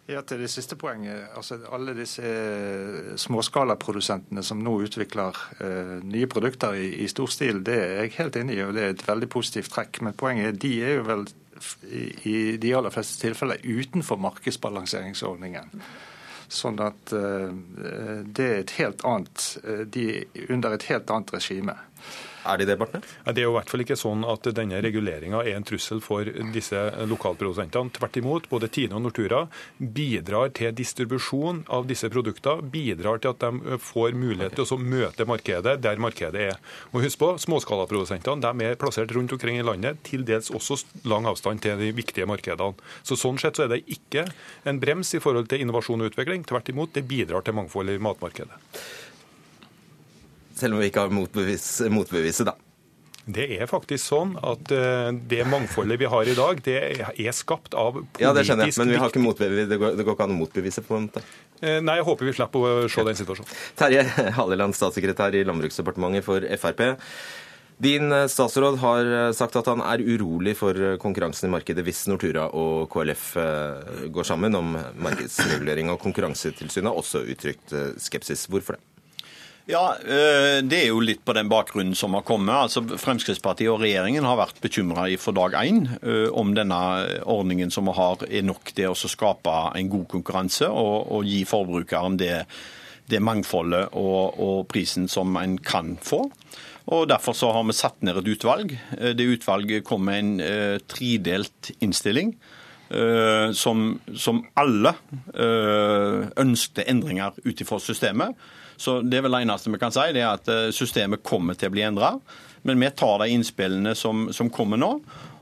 Ja, 0.09 0.21
Til 0.25 0.39
det 0.41 0.49
siste 0.49 0.75
poenget. 0.75 1.27
altså 1.35 1.59
Alle 1.71 1.93
disse 1.93 2.23
eh, 2.25 3.15
småskalaprodusentene 3.15 4.41
som 4.43 4.63
nå 4.65 4.73
utvikler 4.81 5.37
uh, 5.61 5.99
nye 6.01 6.25
produkter 6.27 6.73
i, 6.73 6.87
i, 7.03 7.07
stor 7.07 7.29
stil, 7.29 7.61
det 7.65 7.75
er 7.77 7.91
jeg 8.01 8.15
helt 8.17 8.39
enig 8.41 8.55
i, 8.57 8.63
og 8.65 8.73
det 8.73 8.83
er 8.83 8.95
et 8.95 9.05
veldig 9.05 9.29
positivt 9.29 9.69
trekk. 9.75 10.01
Men 10.01 10.17
poenget 10.17 10.47
er 10.47 10.57
de 10.63 10.71
er 10.81 10.95
jo 10.97 11.03
vel 11.05 11.27
i, 11.93 12.03
i 12.25 12.35
de 12.57 12.73
aller 12.75 12.95
fleste 12.95 13.21
tilfeller 13.21 13.61
utenfor 13.61 14.17
markedsbalanseringsordningen. 14.25 15.77
Sånn 16.49 16.81
at 16.81 17.13
uh, 17.13 17.53
det 18.25 18.49
er 18.49 18.63
et 18.63 18.75
helt 18.79 19.05
annet, 19.05 19.45
de 19.93 20.09
er 20.15 20.49
under 20.49 20.73
et 20.73 20.89
helt 20.89 21.13
annet 21.13 21.37
regime. 21.37 21.77
Er 22.49 22.61
de 22.61 22.65
det, 22.65 22.77
Bartne? 22.81 23.01
Det 23.25 23.43
er 23.43 23.47
jo 23.47 23.53
i 23.53 23.57
hvert 23.59 23.69
fall 23.71 23.83
ikke 23.83 23.97
sånn 23.99 24.25
at 24.27 24.47
denne 24.57 24.79
reguleringa 24.81 25.43
er 25.43 25.57
en 25.57 25.65
trussel 25.67 26.01
for 26.03 26.27
disse 26.53 26.79
lokalprodusentene. 27.09 27.93
Tvert 27.95 28.19
imot, 28.21 28.49
både 28.51 28.69
Tine 28.73 28.97
og 28.97 29.05
Nortura 29.05 29.43
bidrar 29.77 30.53
til 30.57 30.73
distribusjon 30.77 31.63
av 31.75 31.87
disse 31.89 32.09
produktene. 32.11 32.65
Bidrar 32.73 33.21
til 33.21 33.35
at 33.35 33.43
de 33.43 33.79
får 33.83 34.17
mulighet 34.17 34.57
til 34.57 34.65
å 34.65 34.79
møte 34.81 35.27
markedet 35.29 35.77
der 35.83 36.01
markedet 36.01 36.45
er. 36.49 36.59
Og 36.93 37.03
husk 37.05 37.21
på, 37.21 37.33
Småskalaprodusentene 37.45 38.53
er 38.65 38.79
plassert 38.79 39.13
rundt 39.15 39.33
omkring 39.35 39.59
i 39.59 39.65
landet, 39.65 40.01
til 40.07 40.25
dels 40.27 40.49
også 40.55 40.79
lang 41.09 41.27
avstand 41.29 41.61
til 41.63 41.79
de 41.79 41.91
viktige 41.95 42.27
markedene. 42.29 42.73
Så 43.03 43.19
Sånn 43.19 43.37
sett 43.41 43.59
så 43.59 43.65
er 43.65 43.73
det 43.73 43.83
ikke 43.91 44.23
en 44.69 44.79
brems 44.81 45.11
i 45.13 45.21
forhold 45.21 45.49
til 45.51 45.61
innovasjon 45.65 46.01
og 46.01 46.13
utvikling. 46.13 46.45
Tvert 46.47 46.71
imot, 46.71 46.95
det 46.95 47.05
bidrar 47.09 47.43
til 47.45 47.57
mangfold 47.57 47.91
i 47.91 47.99
matmarkedet. 48.01 48.57
Selv 50.59 50.75
om 50.75 50.83
vi 50.83 50.89
ikke 50.91 51.05
har 51.05 51.13
motbevis, 51.13 51.69
motbeviset, 51.91 52.49
da. 52.51 52.57
Det 53.29 53.45
er 53.59 53.67
faktisk 53.69 54.01
sånn 54.01 54.31
at 54.41 54.71
eh, 54.73 55.09
det 55.29 55.43
mangfoldet 55.49 55.99
vi 56.01 56.07
har 56.09 56.29
i 56.29 56.35
dag, 56.37 56.61
det 56.65 56.77
er 57.11 57.35
skapt 57.35 57.75
av 57.77 57.99
politisk 57.99 58.23
Ja, 58.23 58.31
det 58.33 58.45
skjønner 58.47 58.69
jeg, 58.69 58.77
men 58.79 58.93
vi 58.93 59.01
har 59.01 59.11
ikke 59.11 59.21
motbevis. 59.21 59.67
Det 59.69 59.77
går, 59.81 59.99
det 59.99 60.05
går 60.07 60.17
ikke 60.17 60.25
an 60.25 60.33
å 60.33 60.39
motbevise 60.39 60.83
på 60.85 60.97
en 60.97 61.05
måte. 61.09 61.23
Eh, 61.59 61.77
nei, 61.83 61.99
jeg 61.99 62.07
håper 62.07 62.29
vi 62.29 62.33
slipper 62.39 62.65
å 62.65 62.87
se 62.89 63.05
den 63.05 63.19
situasjonen. 63.19 63.53
Terje 63.77 64.07
Halleland, 64.39 64.77
statssekretær 64.77 65.37
i 65.37 65.45
Landbruksdepartementet 65.45 66.25
for 66.25 66.47
Frp. 66.63 66.83
Din 67.79 68.09
eh, 68.15 68.25
statsråd 68.31 68.79
har 68.81 69.13
sagt 69.37 69.59
at 69.61 69.69
han 69.69 69.85
er 69.85 70.01
urolig 70.01 70.55
for 70.57 70.97
konkurransen 71.03 71.51
i 71.51 71.53
markedet 71.53 71.85
hvis 71.85 72.07
Nortura 72.09 72.49
og 72.49 72.89
KLF 72.91 73.27
går 74.15 74.31
sammen 74.31 74.57
om 74.57 74.73
markedsregulering. 75.05 75.93
Og 75.93 76.01
Konkurransetilsynet 76.01 76.89
har 76.89 76.97
også 76.97 77.27
uttrykt 77.29 77.77
skepsis. 78.01 78.49
Hvorfor 78.49 78.79
det? 78.79 78.98
Ja, 79.69 79.95
eh, 80.01 80.63
Det 80.65 80.79
er 80.79 80.87
jo 80.89 80.99
litt 80.99 81.21
på 81.21 81.33
den 81.37 81.49
bakgrunnen 81.49 81.93
som 81.95 82.15
har 82.17 82.23
kommet. 82.25 82.55
Altså, 82.57 82.81
Fremskrittspartiet 82.81 83.69
og 83.69 83.83
regjeringen 83.83 84.25
har 84.25 84.39
vært 84.39 84.57
bekymra 84.63 85.05
fra 85.21 85.33
dag 85.37 85.57
én 85.61 85.83
eh, 86.01 86.25
om 86.33 86.55
denne 86.57 86.79
ordningen 87.29 87.69
som 87.69 87.85
vi 87.85 87.93
har, 87.93 88.17
er 88.25 88.47
nok 88.47 88.71
til 88.73 88.89
å 88.89 88.97
skape 88.97 89.53
en 89.77 89.91
god 89.91 90.07
konkurranse 90.09 90.65
og, 90.65 91.11
og 91.13 91.29
gi 91.29 91.43
forbrukeren 91.45 92.17
det, 92.17 92.47
det 93.13 93.21
mangfoldet 93.21 93.93
og, 93.93 94.39
og, 94.41 94.67
prisen 94.73 95.05
som 95.07 95.37
en 95.37 95.59
kan 95.61 95.99
få. 96.01 96.23
Og 96.89 97.05
Derfor 97.11 97.37
så 97.37 97.51
har 97.53 97.67
vi 97.69 97.77
satt 97.77 98.01
ned 98.01 98.17
et 98.17 98.33
utvalg. 98.33 98.73
Eh, 98.97 99.13
det 99.13 99.29
utvalget 99.37 99.85
kom 99.85 100.09
med 100.09 100.23
en 100.23 100.31
uh, 100.41 100.77
tredelt 100.89 101.75
innstilling. 101.77 102.33
Uh, 102.89 103.53
som, 103.53 103.99
som, 104.17 104.41
alle 104.57 104.95
uh, 105.37 106.25
ønskte 106.41 106.87
endringer 106.89 107.37
ut 107.45 107.61
ifra 107.61 107.77
systemet. 107.77 108.33
Så 108.79 109.01
Det 109.01 109.17
er 109.17 109.25
vel 109.25 109.35
det 109.35 109.41
eneste 109.43 109.71
vi 109.73 109.79
kan 109.81 109.91
si, 109.91 110.05
det 110.15 110.21
er 110.23 110.37
at 110.37 110.47
eh, 110.47 110.69
systemet 110.71 111.23
kommer 111.27 111.57
til 111.59 111.67
å 111.67 111.73
bli 111.73 111.83
endra. 111.83 112.13
Men 112.63 112.79
vi 112.79 112.91
tar 112.95 113.19
de 113.19 113.33
innspillene 113.33 113.91
som, 113.95 114.29
som 114.35 114.51
kommer 114.51 114.79
nå, 114.79 114.93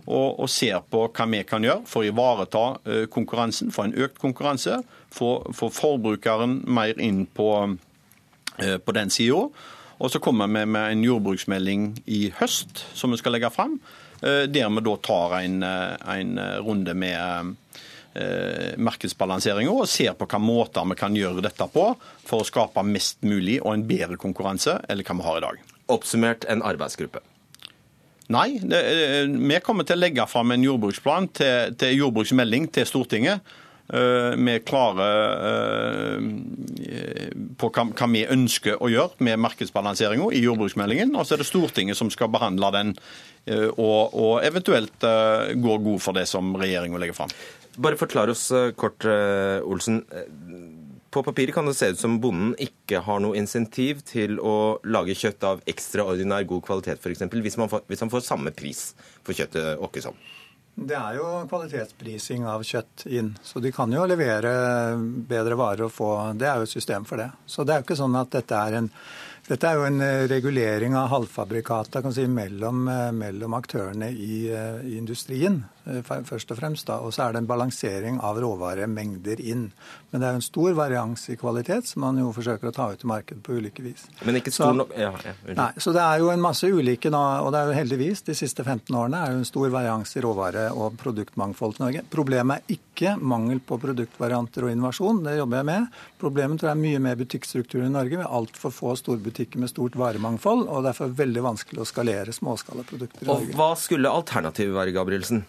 og, 0.07 0.45
ser 0.49 0.79
på 0.87 1.01
hva 1.11 1.25
vi 1.27 1.41
kan 1.43 1.65
gjøre 1.65 1.83
for 1.89 1.99
å 1.99 2.07
ivareta 2.07 2.61
uh, 2.79 3.01
konkurransen, 3.11 3.73
få 3.75 3.89
en 3.89 3.95
økt 4.05 4.21
konkurranse, 4.21 4.77
få, 5.11 5.31
for 5.51 5.73
forbrukeren 5.75 6.61
mer 6.63 6.95
inn 7.03 7.25
på, 7.27 7.49
uh, 7.67 8.77
på 8.79 8.95
den 8.95 9.11
sida. 9.11 9.41
Og 9.97 10.13
så 10.13 10.21
kommer 10.23 10.47
vi 10.47 10.63
med 10.63 10.93
en 10.93 11.03
jordbruksmelding 11.03 11.89
i 12.07 12.21
høst 12.39 12.85
som 12.95 13.11
vi 13.11 13.19
skal 13.19 13.35
legge 13.35 13.51
fram, 13.51 13.81
der 14.21 14.69
vi 14.73 14.81
da 14.81 14.93
tar 15.05 15.33
en, 15.41 15.59
en 15.61 16.39
runde 16.65 16.93
med 16.97 17.57
Eh, 17.66 17.66
markedsbalanseringa 18.77 19.71
og 19.73 19.89
ser 19.89 20.15
på 20.17 20.25
hvilke 20.25 20.41
måter 20.41 20.87
vi 20.89 20.97
kan 20.99 21.15
gjøre 21.17 21.43
dette 21.45 21.67
på 21.73 21.89
for 22.27 22.43
å 22.43 22.47
skape 22.47 22.83
mest 22.87 23.23
mulig 23.27 23.59
og 23.63 23.73
en 23.73 23.87
bedre 23.87 24.19
konkurranse 24.21 24.79
eller 24.89 25.07
hva 25.07 25.17
vi 25.19 25.27
har 25.27 25.39
i 25.39 25.45
dag. 25.47 25.65
Oppsummert 25.93 26.47
en 26.51 26.63
arbeidsgruppe? 26.65 27.23
Nei, 28.33 28.57
det, 28.59 28.81
vi 29.31 29.59
kommer 29.63 29.87
til 29.87 29.95
å 29.95 30.03
legge 30.03 30.25
fram 30.27 30.51
en 30.51 30.65
jordbruksplan 30.65 31.29
til, 31.37 31.77
til 31.79 31.95
jordbruksmelding 32.01 32.67
til 32.75 32.87
Stortinget 32.89 33.55
Vi 33.87 34.51
er 34.51 34.65
klare 34.67 35.05
på 37.55 37.69
hva 37.71 38.09
vi 38.11 38.25
ønsker 38.27 38.81
å 38.83 38.89
gjøre 38.91 39.23
med 39.23 39.39
markedsbalanseringa 39.45 40.27
i 40.35 40.41
jordbruksmeldingen. 40.43 41.15
Og 41.15 41.23
så 41.23 41.37
er 41.37 41.39
det 41.39 41.47
Stortinget 41.47 41.95
som 41.95 42.11
skal 42.11 42.27
behandle 42.33 42.67
den 42.75 42.91
og, 43.79 44.11
og 44.11 44.33
eventuelt 44.43 45.07
gå 45.55 45.77
god 45.87 46.03
for 46.03 46.19
det 46.19 46.25
som 46.27 46.51
regjeringa 46.59 46.99
legger 46.99 47.15
fram. 47.15 47.31
Bare 47.77 47.99
forklar 47.99 48.31
oss 48.33 48.47
kort, 48.75 49.05
Olsen. 49.05 50.01
På 51.13 51.23
papiret 51.23 51.53
kan 51.55 51.65
det 51.65 51.75
se 51.77 51.91
ut 51.93 51.99
som 51.99 52.17
bonden 52.21 52.55
ikke 52.61 52.99
har 53.05 53.21
noe 53.23 53.37
insentiv 53.39 54.01
til 54.05 54.41
å 54.43 54.79
lage 54.85 55.15
kjøtt 55.15 55.45
av 55.47 55.61
ekstraordinær 55.69 56.47
god 56.49 56.65
kvalitet, 56.65 56.99
f.eks. 56.99 57.23
Hvis, 57.31 57.57
hvis 57.87 58.03
han 58.03 58.11
får 58.11 58.25
samme 58.25 58.51
pris 58.55 58.89
for 59.21 59.37
kjøttet 59.37 59.79
åkkesom. 59.87 60.17
Det 60.77 60.93
er 60.93 61.15
jo 61.17 61.29
kvalitetsprising 61.49 62.43
av 62.45 62.61
kjøtt 62.61 63.07
inn, 63.09 63.31
så 63.41 63.61
de 63.63 63.71
kan 63.73 63.89
jo 63.89 64.03
levere 64.05 64.51
bedre 65.29 65.57
varer 65.57 65.87
og 65.87 65.93
få 65.95 66.09
Det 66.37 66.45
er 66.45 66.59
jo 66.59 66.67
et 66.67 66.73
system 66.75 67.07
for 67.07 67.17
det. 67.17 67.31
Så 67.49 67.65
det 67.65 67.73
er 67.73 67.81
jo 67.81 67.87
ikke 67.87 67.97
sånn 67.97 68.19
at 68.19 68.35
dette 68.35 68.59
er 68.67 68.77
en 68.83 68.91
dette 69.47 69.63
er 69.63 69.79
jo 69.79 69.85
en 69.87 70.01
regulering 70.27 70.93
av 70.99 71.07
halvfabrikata 71.07 72.01
si, 72.11 72.25
mellom, 72.27 72.81
mellom, 73.15 73.53
aktørene 73.55 74.09
i, 74.11 74.41
i, 74.51 74.97
industrien, 74.99 75.61
først 76.03 76.51
og 76.51 76.59
fremst. 76.59 76.87
Da. 76.87 76.99
Og 77.03 77.13
så 77.15 77.27
er 77.27 77.33
det 77.33 77.43
en 77.43 77.49
balansering 77.49 78.19
av 78.23 78.39
råvaremengder 78.41 79.41
inn. 79.41 79.69
Men 80.11 80.21
det 80.21 80.27
er 80.27 80.35
jo 80.35 80.41
en 80.41 80.45
stor 80.45 80.75
varians 80.77 81.27
i 81.31 81.37
kvalitet 81.39 81.87
som 81.89 82.03
man 82.05 82.19
jo 82.19 82.31
forsøker 82.35 82.69
å 82.69 82.75
ta 82.75 82.89
ut 82.91 83.03
i 83.03 83.09
markedet 83.09 83.43
på 83.43 83.57
ulike 83.57 83.83
vis. 83.85 84.05
Men 84.27 84.39
ikke 84.39 84.53
stor 84.55 84.75
nok 84.75 84.93
ja, 84.97 85.11
ja, 85.23 85.33
Nei, 85.57 85.69
Så 85.83 85.93
det 85.95 86.03
er 86.03 86.21
jo 86.21 86.31
en 86.31 86.43
masse 86.43 86.67
ulike 86.67 87.11
nå, 87.13 87.23
og 87.43 87.51
det 87.53 87.61
er 87.61 87.71
jo 87.71 87.77
heldigvis 87.77 88.23
de 88.27 88.35
siste 88.37 88.63
15 88.63 88.95
årene 88.95 89.23
er 89.23 89.35
jo 89.35 89.41
en 89.41 89.49
stor 89.49 89.71
varians 89.73 90.15
i 90.15 90.23
råvare- 90.23 90.69
og 90.75 90.97
produktmangfold 91.01 91.77
til 91.77 91.87
Norge. 91.87 92.03
Problemet 92.11 92.63
er 92.63 92.77
ikke 92.77 93.15
mangel 93.19 93.61
på 93.63 93.79
produktvarianter 93.81 94.67
og 94.67 94.73
innovasjon, 94.73 95.23
det 95.27 95.37
jobber 95.37 95.61
jeg 95.61 95.69
med. 95.71 95.87
Problemet 96.21 96.61
tror 96.61 96.71
jeg 96.71 96.77
er 96.77 96.83
mye 96.83 97.03
mer 97.03 97.19
butikkstruktur 97.19 97.85
i 97.85 97.91
Norge. 97.91 98.17
med 98.17 98.25
altfor 98.25 98.71
få 98.71 98.95
storbutikker 98.97 99.59
med 99.59 99.69
stort 99.69 99.95
varemangfold, 99.99 100.67
og 100.67 100.83
derfor 100.87 101.11
veldig 101.13 101.43
vanskelig 101.43 101.83
å 101.83 101.87
skalere 101.87 102.33
småskalaprodukter 102.33 103.23
i 103.23 103.27
Norge. 103.27 103.51
Og 103.51 103.59
hva 103.59 103.71
skulle 103.77 104.09
alternativet 104.09 104.73
være, 104.73 104.95
Gabrielsen? 104.95 105.43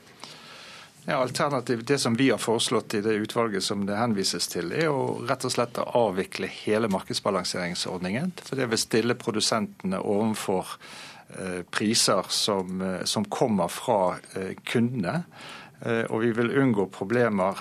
Ja, 1.11 1.17
alternativ, 1.17 1.85
Det 1.85 1.99
som 1.99 2.15
vi 2.15 2.31
har 2.31 2.39
foreslått 2.39 2.95
i 2.95 3.01
det 3.01 3.13
utvalget 3.13 3.65
som 3.65 3.87
det 3.87 3.97
henvises 3.97 4.45
til, 4.53 4.75
er 4.77 4.91
å 4.93 5.23
rett 5.25 5.47
og 5.49 5.55
slett 5.55 5.79
avvikle 5.81 6.51
hele 6.53 6.91
markedsbalanseringsordningen. 6.93 8.35
For 8.45 8.61
det 8.61 8.67
vil 8.69 8.81
stille 8.83 9.17
produsentene 9.17 10.03
overfor 10.05 10.75
eh, 11.33 11.63
priser 11.73 12.29
som, 12.29 12.83
eh, 12.85 13.07
som, 13.09 13.25
kommer 13.25 13.73
fra 13.73 14.19
eh, 14.37 14.53
kundene. 14.69 15.23
Og 16.11 16.25
vi 16.25 16.33
vil 16.35 16.57
unngå 16.59 16.89
problemer 16.91 17.61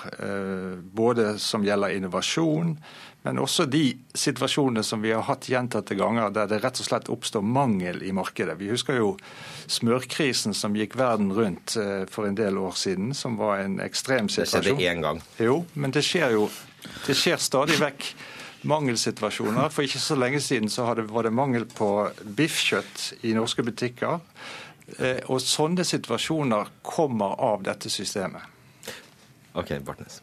både 0.82 1.36
som 1.38 1.62
gjelder 1.62 1.92
innovasjon, 1.94 2.72
men 3.26 3.40
også 3.42 3.66
de 3.66 3.96
situasjonene 4.14 4.84
som 4.86 5.02
vi 5.02 5.10
har 5.12 5.24
hatt 5.26 5.48
gjentatte 5.50 5.96
ganger 5.98 6.30
der 6.32 6.48
det 6.50 6.60
rett 6.62 6.78
og 6.80 6.86
slett 6.86 7.10
oppstår 7.12 7.42
mangel 7.42 8.00
i 8.06 8.12
markedet. 8.14 8.54
Vi 8.60 8.70
husker 8.70 9.00
jo 9.00 9.10
smørkrisen 9.66 10.54
som 10.56 10.76
gikk 10.78 10.96
verden 10.98 11.32
rundt 11.34 11.74
eh, 11.76 12.06
for 12.10 12.28
en 12.28 12.38
del 12.38 12.60
år 12.62 12.78
siden, 12.78 13.12
som 13.18 13.36
var 13.40 13.64
en 13.64 13.80
ekstrem 13.84 14.30
situasjon. 14.30 14.62
Det 14.62 14.74
skjedde 14.78 14.90
én 14.94 15.04
gang. 15.04 15.22
Jo, 15.42 15.60
men 15.74 15.94
det 15.94 16.06
skjer 16.06 16.38
jo 16.38 16.48
det 17.06 17.16
skjer 17.18 17.40
stadig 17.42 17.78
vekk 17.80 18.12
mangelsituasjoner. 18.68 19.68
For 19.74 19.86
ikke 19.86 20.02
så 20.02 20.16
lenge 20.18 20.40
siden 20.42 20.70
så 20.72 20.86
var 20.86 21.26
det 21.26 21.34
mangel 21.34 21.66
på 21.66 21.90
biffkjøtt 22.38 23.26
i 23.26 23.34
norske 23.36 23.66
butikker. 23.66 24.22
Eh, 24.98 25.20
og 25.28 25.42
sånne 25.44 25.84
situasjoner 25.84 26.72
kommer 26.86 27.36
av 27.50 27.66
dette 27.66 27.90
systemet. 27.92 28.42
Ok, 29.58 29.74
Bartnes. 29.84 30.22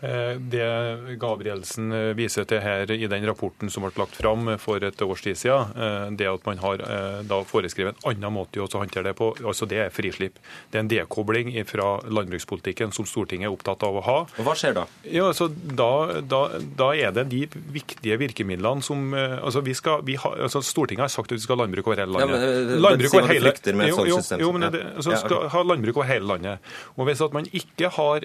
Eh, 0.00 0.36
det 0.40 0.98
Gabrielsen 1.20 1.92
eh, 1.92 2.10
viser 2.16 2.46
til 2.48 2.62
her 2.64 2.88
i 2.94 3.04
den 3.10 3.24
rapporten 3.28 3.68
som 3.72 3.84
ble 3.84 3.92
lagt 4.00 4.16
fram 4.16 4.48
for 4.60 4.80
et 4.86 5.02
års 5.04 5.24
tid 5.26 5.36
siden, 5.36 5.74
eh, 5.76 6.06
det 6.16 6.28
at 6.30 6.46
man 6.48 6.60
har 6.62 6.80
da 7.28 7.40
foreskrevet 7.44 7.98
en 7.98 8.08
annen 8.14 8.32
måte 8.32 8.62
å 8.62 8.68
håndtere 8.70 9.10
det 9.10 9.16
på, 9.18 9.32
altså 9.44 9.68
det 9.68 9.80
er 9.84 9.92
frislipp. 9.92 10.38
Det 10.70 10.78
er 10.78 10.84
en 10.84 10.90
dekobling 10.90 11.52
fra 11.68 11.98
landbrukspolitikken 12.08 12.94
som 12.96 13.08
Stortinget 13.08 13.50
er 13.50 13.52
opptatt 13.52 13.84
av 13.84 13.98
å 14.00 14.04
ha. 14.06 14.16
Og 14.38 14.46
Hva 14.46 14.54
skjer 14.56 14.76
da? 14.78 14.86
Ja, 15.04 15.26
altså, 15.28 15.50
da, 15.50 16.20
da, 16.24 16.40
da 16.78 16.90
er 16.96 17.12
det 17.16 17.26
de 17.32 17.42
viktige 17.74 18.16
virkemidlene 18.20 18.84
som 18.84 19.12
altså, 19.14 19.60
vi 19.66 19.74
skal, 19.76 20.04
vi 20.06 20.16
ha, 20.20 20.32
altså, 20.46 20.62
Stortinget 20.64 21.08
har 21.08 21.12
sagt 21.12 21.32
at 21.32 21.36
vi 21.36 21.44
skal 21.44 21.58
ha 21.58 21.66
landbruk 21.66 21.90
over 21.90 22.00
hele 22.00 22.16
landet. 22.16 22.40
Ja, 22.40 22.56
men, 22.70 22.84
landbruk 22.86 23.18
over 23.18 23.34
hele, 23.34 23.54
jo, 23.90 24.06
jo, 24.08 24.20
jo, 24.40 24.52
men 24.56 24.68
det, 24.72 24.82
altså, 24.94 25.18
skal 25.26 25.50
ha 25.52 25.64
landbruk 25.66 26.00
over 26.00 26.08
hele 26.08 26.30
landet. 26.32 26.72
Og 26.96 27.04
Hvis 27.10 27.24
at 27.26 27.36
man 27.36 27.48
ikke 27.52 27.92
har 27.98 28.24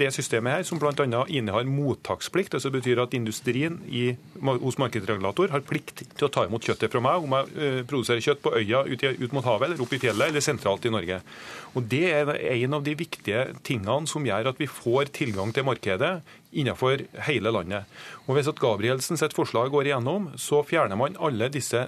det 0.00 0.12
systemet 0.16 0.60
her, 0.60 0.68
som 0.68 0.80
bl.a 0.80 1.09
innehar 1.28 1.68
mottaksplikt. 1.68 2.54
altså 2.54 2.70
betyr 2.70 3.02
at 3.02 3.14
industrien 3.14 3.78
i, 3.88 4.16
hos 4.40 4.78
markedsregulator 4.80 5.50
har 5.52 5.64
plikt 5.66 6.04
til 6.04 6.26
å 6.26 6.32
ta 6.32 6.46
imot 6.46 6.64
kjøttet 6.64 6.92
fra 6.92 7.02
meg 7.04 7.24
om 7.24 7.36
jeg 7.38 7.50
uh, 7.56 7.80
produserer 7.90 8.24
kjøtt 8.24 8.42
på 8.44 8.54
øya 8.58 8.84
ut, 8.86 9.04
ut, 9.04 9.32
mot 9.36 9.46
havet 9.46 9.68
eller 9.68 9.84
oppe 9.84 9.98
i 9.98 10.02
fjellet 10.02 10.30
eller 10.30 10.44
sentralt 10.44 10.86
i 10.86 10.94
Norge. 10.94 11.20
Og 11.74 11.86
Det 11.90 12.04
er 12.10 12.34
en 12.34 12.78
av 12.78 12.84
de 12.86 12.96
viktige 12.98 13.46
tingene 13.66 14.10
som 14.10 14.26
gjør 14.26 14.52
at 14.52 14.60
vi 14.60 14.70
får 14.70 15.12
tilgang 15.16 15.54
til 15.54 15.66
markedet 15.68 16.20
innenfor 16.50 17.04
hele 17.26 17.50
landet. 17.50 17.84
Og 18.26 18.36
Hvis 18.36 18.48
at 18.50 18.58
Gabrielsen 18.62 19.18
sitt 19.18 19.34
forslag 19.34 19.70
går 19.70 19.90
igjennom, 19.90 20.30
så 20.38 20.62
fjerner 20.66 20.98
man 20.98 21.16
alle 21.22 21.48
disse 21.52 21.86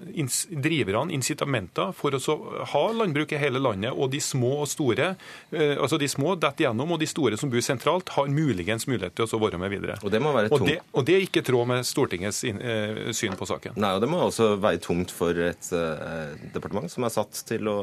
driverne, 0.50 1.12
incitamenter, 1.14 1.92
for 1.96 2.14
å 2.14 2.36
ha 2.72 2.84
landbruk 2.94 3.34
i 3.34 3.40
hele 3.42 3.62
landet. 3.62 3.94
Og 3.94 4.10
de 4.12 4.20
små 4.22 4.54
og 4.62 4.70
store, 4.70 5.12
eh, 5.50 5.74
altså 5.76 5.98
de 5.98 6.10
små 6.10 6.34
detter 6.34 6.66
igjennom, 6.66 6.94
og 6.94 7.02
de 7.02 7.10
store 7.10 7.38
som 7.40 7.50
bor 7.50 7.62
sentralt, 7.64 8.14
har 8.16 8.30
muligens 8.30 8.86
mulighet 8.90 9.16
til 9.18 9.26
å 9.26 9.42
være 9.42 9.60
med 9.62 9.74
videre. 9.74 9.98
Og 10.02 10.14
det 10.14 10.22
må 10.22 10.34
være 10.34 10.50
tungt. 10.52 10.62
Og 10.62 10.70
det, 10.70 10.78
og 10.92 11.06
det 11.08 11.16
er 11.16 11.26
ikke 11.26 11.44
tråd 11.46 11.70
med 11.74 11.86
Stortingets 11.86 12.42
eh, 12.50 13.04
syn 13.16 13.38
på 13.38 13.48
saken. 13.48 13.78
Nei, 13.82 13.94
og 13.96 14.02
det 14.02 14.10
må 14.10 14.22
også 14.26 14.54
være 14.62 14.82
tungt 14.82 15.14
for 15.14 15.36
et 15.42 15.70
uh, 15.74 16.34
departement 16.54 16.90
som 16.90 17.06
er 17.06 17.14
satt 17.14 17.44
til 17.48 17.70
å 17.70 17.78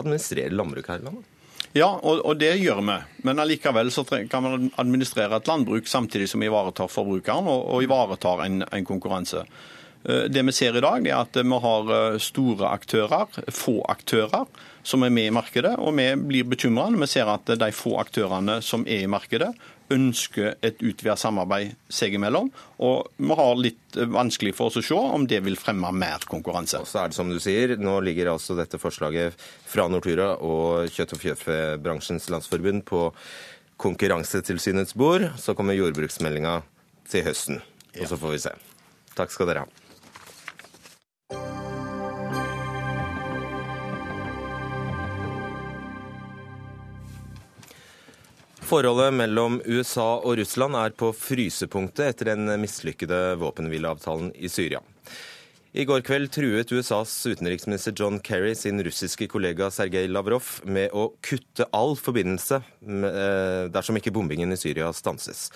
administrere 0.00 0.54
landbruket 0.54 0.96
her 0.96 1.02
i 1.02 1.08
landet. 1.08 1.33
Ja, 1.74 1.88
og, 1.90 2.20
og, 2.22 2.36
det 2.38 2.52
gjør 2.62 2.84
vi. 2.86 2.96
Men 3.26 3.42
allikevel 3.42 3.90
så 3.90 4.04
kan 4.06 4.44
man 4.44 4.68
administrere 4.78 5.40
et 5.40 5.48
landbruk 5.50 5.88
samtidig 5.90 6.28
som 6.30 6.44
vi 6.44 6.46
ivaretar 6.46 6.90
forbrukeren 6.90 7.48
og, 7.50 7.64
og 7.74 7.82
ivaretar 7.82 8.44
en, 8.44 8.62
en, 8.62 8.86
konkurranse. 8.86 9.42
Eh, 10.06 10.28
det 10.30 10.44
vi 10.46 10.54
ser 10.54 10.78
i 10.78 10.84
dag, 10.84 11.08
er 11.08 11.24
at 11.24 11.40
vi 11.40 11.58
har 11.66 11.90
eh, 11.96 12.20
store 12.22 12.70
aktører, 12.70 13.26
få 13.50 13.80
aktører, 13.90 14.46
som 14.86 15.02
er 15.02 15.10
med 15.16 15.32
i 15.32 15.34
markedet. 15.34 15.74
Og 15.82 15.98
vi 15.98 16.06
blir 16.22 16.46
bekymra 16.54 16.86
når 16.94 17.08
vi 17.08 17.10
ser 17.10 17.32
at 17.32 17.56
de 17.58 17.72
få 17.74 17.96
aktørene 18.04 18.60
som 18.62 18.86
er 18.86 19.08
i 19.08 19.10
markedet, 19.10 19.50
ønsker 19.92 20.54
et 20.64 20.80
utvidet 20.80 21.18
samarbeid 21.20 21.74
seg 21.92 22.16
imellom. 22.16 22.50
Og 22.84 23.10
vi 23.20 23.36
har 23.38 23.60
litt 23.60 23.98
vanskelig 24.14 24.54
for 24.56 24.70
oss 24.70 24.80
å 24.80 24.84
se 24.84 24.96
om 24.96 25.26
det 25.28 25.42
vil 25.44 25.58
fremme 25.60 25.90
mer 25.94 26.24
konkurranse. 26.30 26.80
Og 26.80 26.88
så 26.88 27.02
er 27.02 27.12
det 27.12 27.18
som 27.18 27.30
du 27.30 27.40
sier, 27.42 27.76
Nå 27.76 27.98
ligger 28.04 28.32
altså 28.32 28.56
dette 28.58 28.80
forslaget 28.80 29.36
fra 29.68 29.88
Nortura 29.92 30.34
og 30.40 30.88
Kjøtt- 30.94 31.16
og 31.16 31.22
fjørfebransjens 31.22 32.30
landsforbund 32.32 32.86
på 32.88 33.08
Konkurransetilsynets 33.84 34.94
bord. 34.94 35.28
Så 35.36 35.56
kommer 35.58 35.76
jordbruksmeldinga 35.76 36.60
til 37.10 37.26
høsten, 37.26 37.62
og 37.98 38.06
så 38.08 38.18
får 38.20 38.36
vi 38.36 38.44
se. 38.48 38.54
Takk 39.18 39.34
skal 39.34 39.50
dere 39.50 39.66
ha. 39.66 39.83
Forholdet 48.64 49.12
mellom 49.12 49.58
USA 49.66 50.22
og 50.24 50.38
Russland 50.40 50.76
er 50.80 50.94
på 50.96 51.10
frysepunktet 51.12 52.06
etter 52.06 52.30
den 52.30 52.48
mislykkede 52.62 53.34
våpenhvileavtalen 53.42 54.30
i 54.40 54.48
Syria. 54.48 54.80
I 55.76 55.84
går 55.84 56.04
kveld 56.06 56.30
truet 56.32 56.72
USAs 56.72 57.12
utenriksminister 57.26 57.92
John 57.98 58.20
Kerry 58.24 58.54
sin 58.56 58.80
russiske 58.86 59.26
kollega 59.28 59.68
Sergej 59.74 60.08
Lavrov 60.08 60.62
med 60.64 60.94
å 60.96 61.10
kutte 61.20 61.66
all 61.76 61.92
forbindelse 61.98 62.60
eh, 62.62 63.66
dersom 63.74 63.98
ikke 64.00 64.14
bombingen 64.14 64.54
i 64.54 64.58
Syria 64.60 64.88
stanses. 64.96 65.50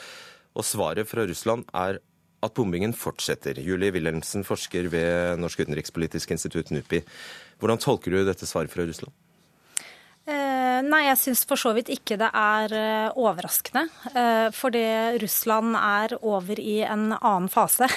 Og 0.58 0.66
svaret 0.66 1.08
fra 1.08 1.24
Russland 1.30 1.64
er 1.72 2.02
at 2.44 2.54
bombingen 2.58 2.92
fortsetter. 2.92 3.56
Julie 3.62 3.94
Wilhelmsen, 3.94 4.44
forsker 4.44 4.90
ved 4.92 5.40
Norsk 5.40 5.64
utenrikspolitisk 5.64 6.36
institutt, 6.36 6.74
NUPI. 6.74 7.00
Hvordan 7.62 7.80
tolker 7.82 8.12
du 8.12 8.20
dette 8.26 8.46
svaret 8.46 8.74
fra 8.74 8.84
Russland? 8.84 9.16
Eh, 10.78 10.84
nei, 10.86 11.04
jeg 11.08 11.18
syns 11.20 11.44
for 11.48 11.60
så 11.60 11.72
vidt 11.76 11.90
ikke 11.92 12.18
det 12.20 12.28
er 12.36 12.74
eh, 12.76 13.18
overraskende. 13.18 13.86
Eh, 14.12 14.48
fordi 14.54 14.84
Russland 15.22 15.76
er 15.78 16.16
over 16.20 16.60
i 16.60 16.80
en 16.86 17.12
annen 17.18 17.50
fase. 17.52 17.88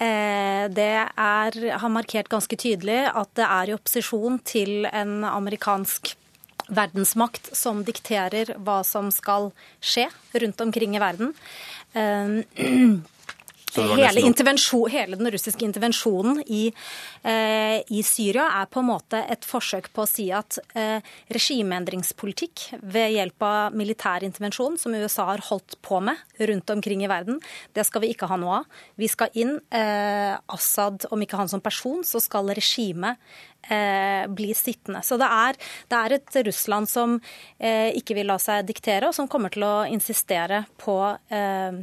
Det 0.00 0.92
er, 0.96 1.56
har 1.82 1.92
markert 1.92 2.30
ganske 2.32 2.56
tydelig 2.56 3.02
at 3.04 3.28
det 3.36 3.44
er 3.44 3.68
i 3.68 3.74
opposisjon 3.74 4.38
til 4.48 4.86
en 4.88 5.26
amerikansk 5.28 6.14
verdensmakt 6.72 7.50
som 7.56 7.82
dikterer 7.84 8.54
hva 8.64 8.78
som 8.86 9.10
skal 9.12 9.50
skje 9.84 10.06
rundt 10.40 10.64
omkring 10.64 10.96
i 10.96 11.02
verden. 11.02 11.34
Hele, 13.76 14.24
hele, 14.90 15.18
den 15.18 15.30
russiske 15.30 15.64
intervensjonen 15.64 16.40
i, 16.46 16.72
eh, 17.22 17.78
i, 17.86 18.02
Syria 18.06 18.48
er 18.60 18.70
på 18.70 18.82
en 18.82 18.88
måte 18.88 19.20
et 19.30 19.46
forsøk 19.46 19.90
på 19.94 20.04
å 20.04 20.08
si 20.10 20.26
at 20.34 20.58
eh, 20.74 20.98
regimeendringspolitikk 21.30 22.80
ved 22.82 23.14
hjelp 23.14 23.46
av 23.46 23.76
militær 23.78 24.26
intervensjon, 24.26 24.78
som 24.80 24.96
USA 24.96 25.28
har 25.30 25.44
holdt 25.50 25.78
på 25.86 26.00
med 26.02 26.18
rundt 26.50 26.72
omkring 26.74 27.04
i 27.04 27.10
verden, 27.10 27.38
det 27.76 27.86
skal 27.86 28.04
vi 28.04 28.12
ikke 28.14 28.30
ha 28.30 28.38
noe 28.40 28.62
av. 28.62 28.82
Vi 28.98 29.08
skal 29.10 29.30
inn. 29.38 29.56
Eh, 29.70 30.34
Assad, 30.50 31.06
om 31.14 31.22
ikke 31.22 31.38
han 31.38 31.50
som 31.50 31.62
person, 31.62 32.02
så 32.06 32.20
skal 32.22 32.50
regimet 32.56 33.20
eh, 33.68 34.26
bli 34.30 34.50
sittende. 34.56 35.04
Så 35.06 35.18
det 35.20 35.28
er, 35.30 35.58
det 35.90 36.00
er 36.00 36.16
et 36.16 36.40
Russland 36.48 36.90
som 36.90 37.16
eh, 37.58 37.90
ikke 37.98 38.18
vil 38.18 38.30
la 38.30 38.38
seg 38.42 38.66
diktere, 38.68 39.10
og 39.10 39.16
som 39.16 39.30
kommer 39.30 39.52
til 39.54 39.66
å 39.66 39.74
insistere 39.90 40.64
på 40.80 40.98
eh, 41.30 41.80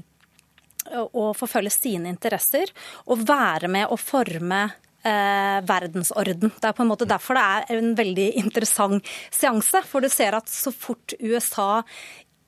å 0.95 1.31
forfølge 1.37 1.73
sine 1.73 2.11
interesser 2.13 2.71
og 3.07 3.25
være 3.27 3.69
med 3.71 3.91
å 3.91 3.97
forme 3.99 4.61
eh, 5.07 5.57
verdensorden. 5.67 6.53
Det 6.59 6.69
er 6.69 6.77
på 6.77 6.85
en 6.85 6.91
måte 6.91 7.09
derfor 7.09 7.37
det 7.37 7.47
er 7.47 7.79
en 7.79 7.91
veldig 7.97 8.29
interessant 8.43 9.11
seanse. 9.31 9.83
For 9.87 10.03
du 10.03 10.09
ser 10.11 10.37
at 10.37 10.49
så 10.51 10.73
fort 10.75 11.15
USA 11.19 11.83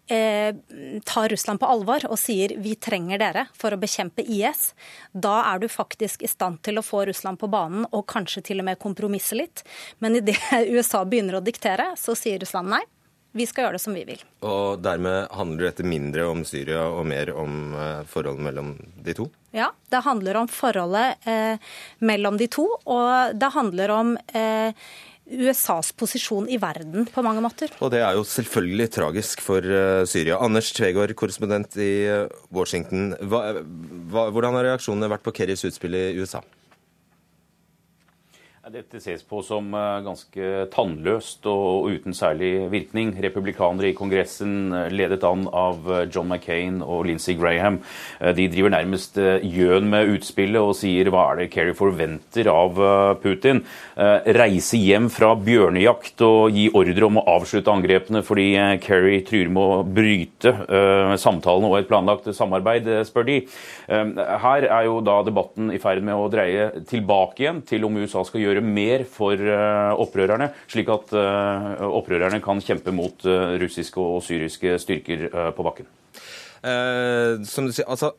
eh, 0.09 0.55
tar 1.05 1.29
Russland 1.29 1.61
på 1.61 1.69
alvor 1.69 2.05
og 2.09 2.19
sier 2.19 2.55
vi 2.61 2.75
trenger 2.75 3.21
dere 3.21 3.45
for 3.57 3.73
å 3.73 3.81
bekjempe 3.81 4.25
IS, 4.25 4.73
da 5.13 5.39
er 5.53 5.61
du 5.61 5.69
faktisk 5.71 6.23
i 6.25 6.31
stand 6.31 6.61
til 6.65 6.79
å 6.79 6.85
få 6.85 7.05
Russland 7.09 7.39
på 7.41 7.51
banen 7.51 7.87
og 7.91 8.07
kanskje 8.09 8.45
til 8.51 8.63
og 8.63 8.69
med 8.71 8.81
kompromisse 8.81 9.37
litt. 9.37 9.63
Men 9.99 10.19
idet 10.19 10.39
USA 10.73 11.05
begynner 11.05 11.39
å 11.39 11.45
diktere, 11.45 11.93
så 11.99 12.17
sier 12.17 12.41
Russland 12.41 12.73
nei. 12.75 12.83
Vi 13.37 13.45
skal 13.45 13.67
gjøre 13.67 13.77
det 13.77 13.83
som 13.83 13.93
vi 13.93 14.05
vil. 14.07 14.21
Og 14.47 14.79
dermed 14.81 15.27
handler 15.37 15.69
dette 15.69 15.85
mindre 15.85 16.25
om 16.31 16.41
Syria 16.47 16.87
og 16.89 17.03
mer 17.09 17.29
om 17.37 17.75
eh, 17.77 18.07
forholdet 18.09 18.45
mellom 18.47 18.71
de 19.05 19.13
to? 19.17 19.27
Ja, 19.53 19.69
det 19.93 20.01
handler 20.05 20.41
om 20.41 20.49
forholdet 20.49 21.29
eh, 21.29 21.61
mellom 22.01 22.39
de 22.41 22.49
to, 22.49 22.65
og 22.89 23.37
det 23.37 23.51
handler 23.53 23.93
om 23.93 24.15
eh, 24.33 24.73
USAs 25.29 25.91
posisjon 25.93 26.49
i 26.49 26.57
verden 26.57 27.05
på 27.05 27.21
mange 27.25 27.41
måter. 27.45 27.69
Og 27.83 27.91
det 27.93 28.01
er 28.01 28.17
jo 28.17 28.25
selvfølgelig 28.25 28.89
tragisk 28.95 29.43
for 29.45 29.61
uh, 29.61 30.01
Syria. 30.09 30.39
Anders 30.41 30.71
Tvegård, 30.73 31.13
korrespondent 31.17 31.77
i 31.77 31.91
uh, 32.09 32.31
Washington. 32.55 33.11
Hva, 33.29 33.59
hva, 34.09 34.29
hvordan 34.33 34.57
har 34.57 34.71
reaksjonene 34.71 35.11
vært 35.11 35.25
på 35.27 35.35
Kerrys 35.37 35.65
utspill 35.69 35.97
i 35.99 36.07
USA? 36.17 36.41
Dette 38.69 38.99
ses 39.01 39.23
på 39.25 39.39
som 39.41 39.71
eh, 39.73 40.01
ganske 40.05 40.47
tannløst 40.69 41.47
og 41.49 41.87
uten 41.89 42.13
særlig 42.13 42.67
virkning. 42.69 43.15
Republikanere 43.17 43.89
i 43.89 43.95
Kongressen, 43.97 44.69
eh, 44.75 44.91
ledet 44.93 45.23
an 45.25 45.47
av 45.49 45.87
eh, 45.89 46.03
John 46.13 46.29
McCain 46.29 46.77
og 46.85 47.07
Lindsey 47.07 47.33
Graham, 47.39 47.79
de 48.35 48.45
driver 48.51 48.73
nærmest 48.73 49.17
gjøn 49.17 49.87
med 49.89 50.11
utspillet 50.13 50.61
og 50.61 50.75
sier 50.77 51.09
hva 51.09 51.23
er 51.31 51.39
det 51.39 51.47
Kerry 51.53 51.73
forventer 51.77 52.49
av 52.51 52.77
Putin? 53.23 53.61
Reise 53.95 54.77
hjem 54.77 55.07
fra 55.13 55.31
bjørnejakt 55.39 56.21
og 56.25 56.53
gi 56.53 56.67
ordre 56.75 57.07
om 57.07 57.19
å 57.21 57.25
avslutte 57.37 57.71
angrepene 57.71 58.21
fordi 58.25 58.47
Kerry 58.83 59.21
truer 59.27 59.51
med 59.53 59.63
å 59.63 59.79
bryte 59.87 60.53
samtalene 61.21 61.71
og 61.71 61.77
et 61.79 61.89
planlagt 61.89 62.27
samarbeid, 62.35 62.89
spør 63.07 63.29
de. 63.29 63.39
Her 63.87 64.67
er 64.67 64.89
jo 64.89 64.99
da 65.05 65.21
debatten 65.25 65.71
i 65.73 65.81
ferd 65.81 66.03
med 66.05 66.19
å 66.19 66.29
dreie 66.31 66.69
tilbake 66.89 67.45
igjen 67.45 67.63
til 67.69 67.87
om 67.87 68.01
USA 68.03 68.25
skal 68.27 68.43
gjøre 68.43 68.58
gjøre 68.59 68.73
mer 68.79 69.05
for 69.09 69.33
eh, 69.39 69.93
opprørerne, 70.03 70.51
slik 70.69 70.91
at 70.93 71.13
eh, 71.17 71.83
opprørerne 71.87 72.41
kan 72.43 72.61
kjempe 72.63 72.93
mot 72.95 73.25
eh, 73.25 73.55
russiske 73.61 73.99
og 73.99 74.21
syriske 74.25 74.77
styrker 74.81 75.29
på 75.55 75.65
bakken? 75.65 75.89
Eh, 76.59 77.39
som 77.47 77.69
du 77.69 77.73
sier, 77.75 77.87
altså 77.87 78.13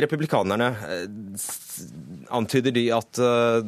Republikanerne 0.00 0.70
Antyder 2.32 2.72
de 2.72 2.86
at 2.94 3.20
uh, 3.20 3.60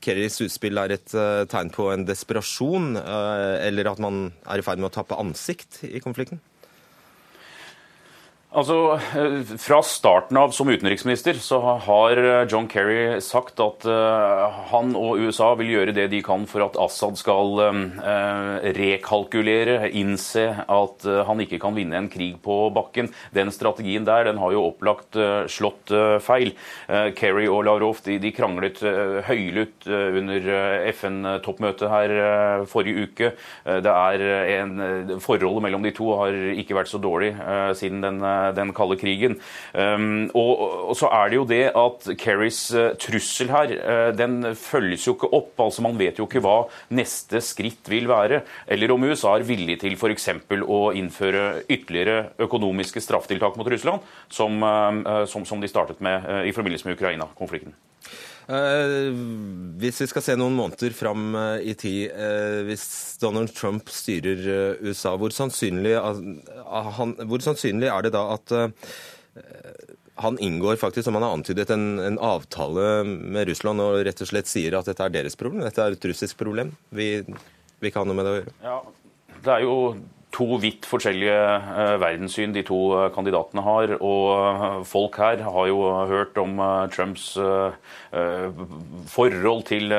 Kerrys 0.00 0.38
utspill 0.44 0.80
er 0.80 0.94
et 0.94 1.12
uh, 1.12 1.44
tegn 1.50 1.72
på 1.74 1.90
en 1.92 2.06
desperasjon, 2.08 2.94
uh, 2.96 3.58
eller 3.60 3.90
at 3.90 4.00
man 4.00 4.30
er 4.46 4.62
i 4.62 4.64
ferd 4.64 4.80
med 4.80 4.88
å 4.88 4.94
tappe 4.94 5.18
ansikt 5.20 5.82
i 5.88 6.00
konflikten? 6.00 6.40
Altså, 8.50 8.98
eh, 9.14 9.56
Fra 9.62 9.78
starten 9.86 10.34
av 10.36 10.50
som 10.50 10.66
utenriksminister 10.66 11.36
så 11.38 11.60
har 11.86 12.18
eh, 12.18 12.48
John 12.50 12.66
Kerry 12.66 13.20
sagt 13.22 13.60
at 13.62 13.84
uh, 13.86 14.50
han 14.72 14.96
og 14.98 15.20
USA 15.22 15.52
vil 15.54 15.70
gjøre 15.70 15.94
det 15.94 16.08
de 16.10 16.18
kan 16.26 16.48
for 16.50 16.64
at 16.64 16.78
Assad 16.80 17.14
skal 17.20 17.60
rekalkulere, 18.74 19.90
innse 19.94 20.42
at 20.66 21.04
han 21.26 21.42
ikke 21.42 21.60
kan 21.62 21.76
vinne 21.76 21.98
en 21.98 22.08
krig 22.10 22.40
på 22.42 22.56
bakken. 22.74 23.10
Den 23.34 23.52
strategien 23.54 24.06
der 24.08 24.26
den 24.26 24.40
har 24.42 24.54
jo 24.54 24.64
opplagt 24.70 25.16
slått 25.50 25.92
feil. 26.24 26.52
Kerry 27.18 27.46
og 27.50 27.64
Lavrov 27.66 28.00
de, 28.06 28.18
de 28.22 28.32
kranglet 28.34 28.80
høylytt 29.26 29.88
under 29.90 30.50
FN-toppmøtet 30.92 31.92
her 31.92 32.14
forrige 32.70 33.06
uke. 33.06 33.32
Det 33.64 33.94
er 33.94 34.26
en, 34.60 35.16
Forholdet 35.22 35.66
mellom 35.66 35.86
de 35.86 35.94
to 35.96 36.12
har 36.20 36.36
ikke 36.54 36.78
vært 36.78 36.92
så 36.92 37.02
dårlig 37.02 37.34
siden 37.78 38.02
den 38.04 38.22
den 38.56 38.72
kalde 38.76 38.98
krigen. 39.00 39.36
Um, 39.74 40.30
og, 40.36 40.62
og, 40.90 40.94
så 40.98 41.10
er 41.14 41.30
det 41.30 41.38
jo 41.38 41.46
det 41.48 41.62
at 41.76 42.08
Kerrys 42.20 42.62
uh, 42.74 42.92
trussel 43.00 43.52
her, 43.52 43.74
uh, 43.80 44.10
den 44.16 44.54
følges 44.58 45.06
jo 45.08 45.16
ikke 45.16 45.32
opp. 45.36 45.52
altså 45.60 45.84
Man 45.86 45.98
vet 46.00 46.20
jo 46.20 46.28
ikke 46.28 46.42
hva 46.44 46.56
neste 46.96 47.42
skritt 47.44 47.90
vil 47.90 48.08
være. 48.10 48.42
Eller 48.70 48.94
om 48.94 49.06
USA 49.08 49.36
er 49.36 49.46
villig 49.48 49.80
til 49.84 49.98
f.eks. 49.98 50.30
å 50.64 50.80
innføre 50.96 51.44
ytterligere 51.68 52.32
økonomiske 52.46 53.02
strafftiltak 53.04 53.58
mot 53.60 53.68
Russland, 53.70 54.04
som, 54.32 54.60
som, 55.30 55.46
som 55.46 55.62
de 55.62 55.70
startet 55.70 56.02
med 56.04 56.26
i 56.48 56.54
forbindelse 56.54 56.88
med 56.88 56.98
Ukraina-konflikten. 56.98 57.74
Uh, 58.48 59.10
hvis 59.80 60.00
vi 60.02 60.08
skal 60.10 60.24
se 60.24 60.34
noen 60.38 60.56
måneder 60.56 60.94
fram 60.96 61.34
uh, 61.36 61.58
i 61.62 61.74
tid, 61.78 62.10
uh, 62.14 62.62
hvis 62.66 62.84
Donald 63.22 63.52
Trump 63.54 63.90
styrer 63.92 64.80
USA, 64.82 65.14
hvor 65.20 65.34
sannsynlig, 65.34 65.94
han, 66.00 67.14
hvor 67.30 67.44
sannsynlig, 67.44 67.90
er 67.90 68.06
det 68.06 68.14
da 68.16 68.26
at 68.34 68.54
han 70.20 70.36
inngår 70.42 70.76
faktisk, 70.76 71.06
som 71.06 71.16
han 71.16 71.24
har 71.24 71.36
antydet, 71.36 71.70
en, 71.72 71.98
en, 72.02 72.18
avtale 72.18 73.04
med 73.06 73.48
Russland 73.48 73.80
og 73.80 74.00
rett 74.04 74.20
og 74.20 74.28
slett 74.28 74.50
sier 74.50 74.74
at 74.76 74.88
dette 74.90 75.06
er 75.06 75.14
deres 75.14 75.38
problem, 75.38 75.62
dette 75.64 75.80
er 75.80 75.96
et 75.96 76.08
russisk 76.10 76.36
problem? 76.40 76.74
Vi, 76.92 77.12
vi 77.24 77.92
ikke 77.92 78.02
ha 78.02 78.08
noe 78.08 78.18
med 78.18 78.26
det 78.26 78.32
å 78.32 78.40
gjøre? 78.40 78.56
Ja, 78.66 78.78
det 79.46 79.54
er 79.54 79.64
jo 79.64 79.76
to 80.34 80.46
vidt 80.62 80.86
forskjellige 80.88 81.34
uh, 81.34 81.96
verdenssyn 82.00 82.54
de 82.54 82.62
to 82.66 82.78
uh, 82.94 83.06
kandidatene 83.14 83.64
har. 83.66 83.94
Og 83.98 84.26
uh, 84.30 84.80
folk 84.86 85.18
her 85.20 85.42
har 85.42 85.70
jo 85.70 85.80
hørt 86.10 86.38
om 86.40 86.58
Trumps 86.94 87.32
forhold 89.10 89.64
til, 89.68 89.92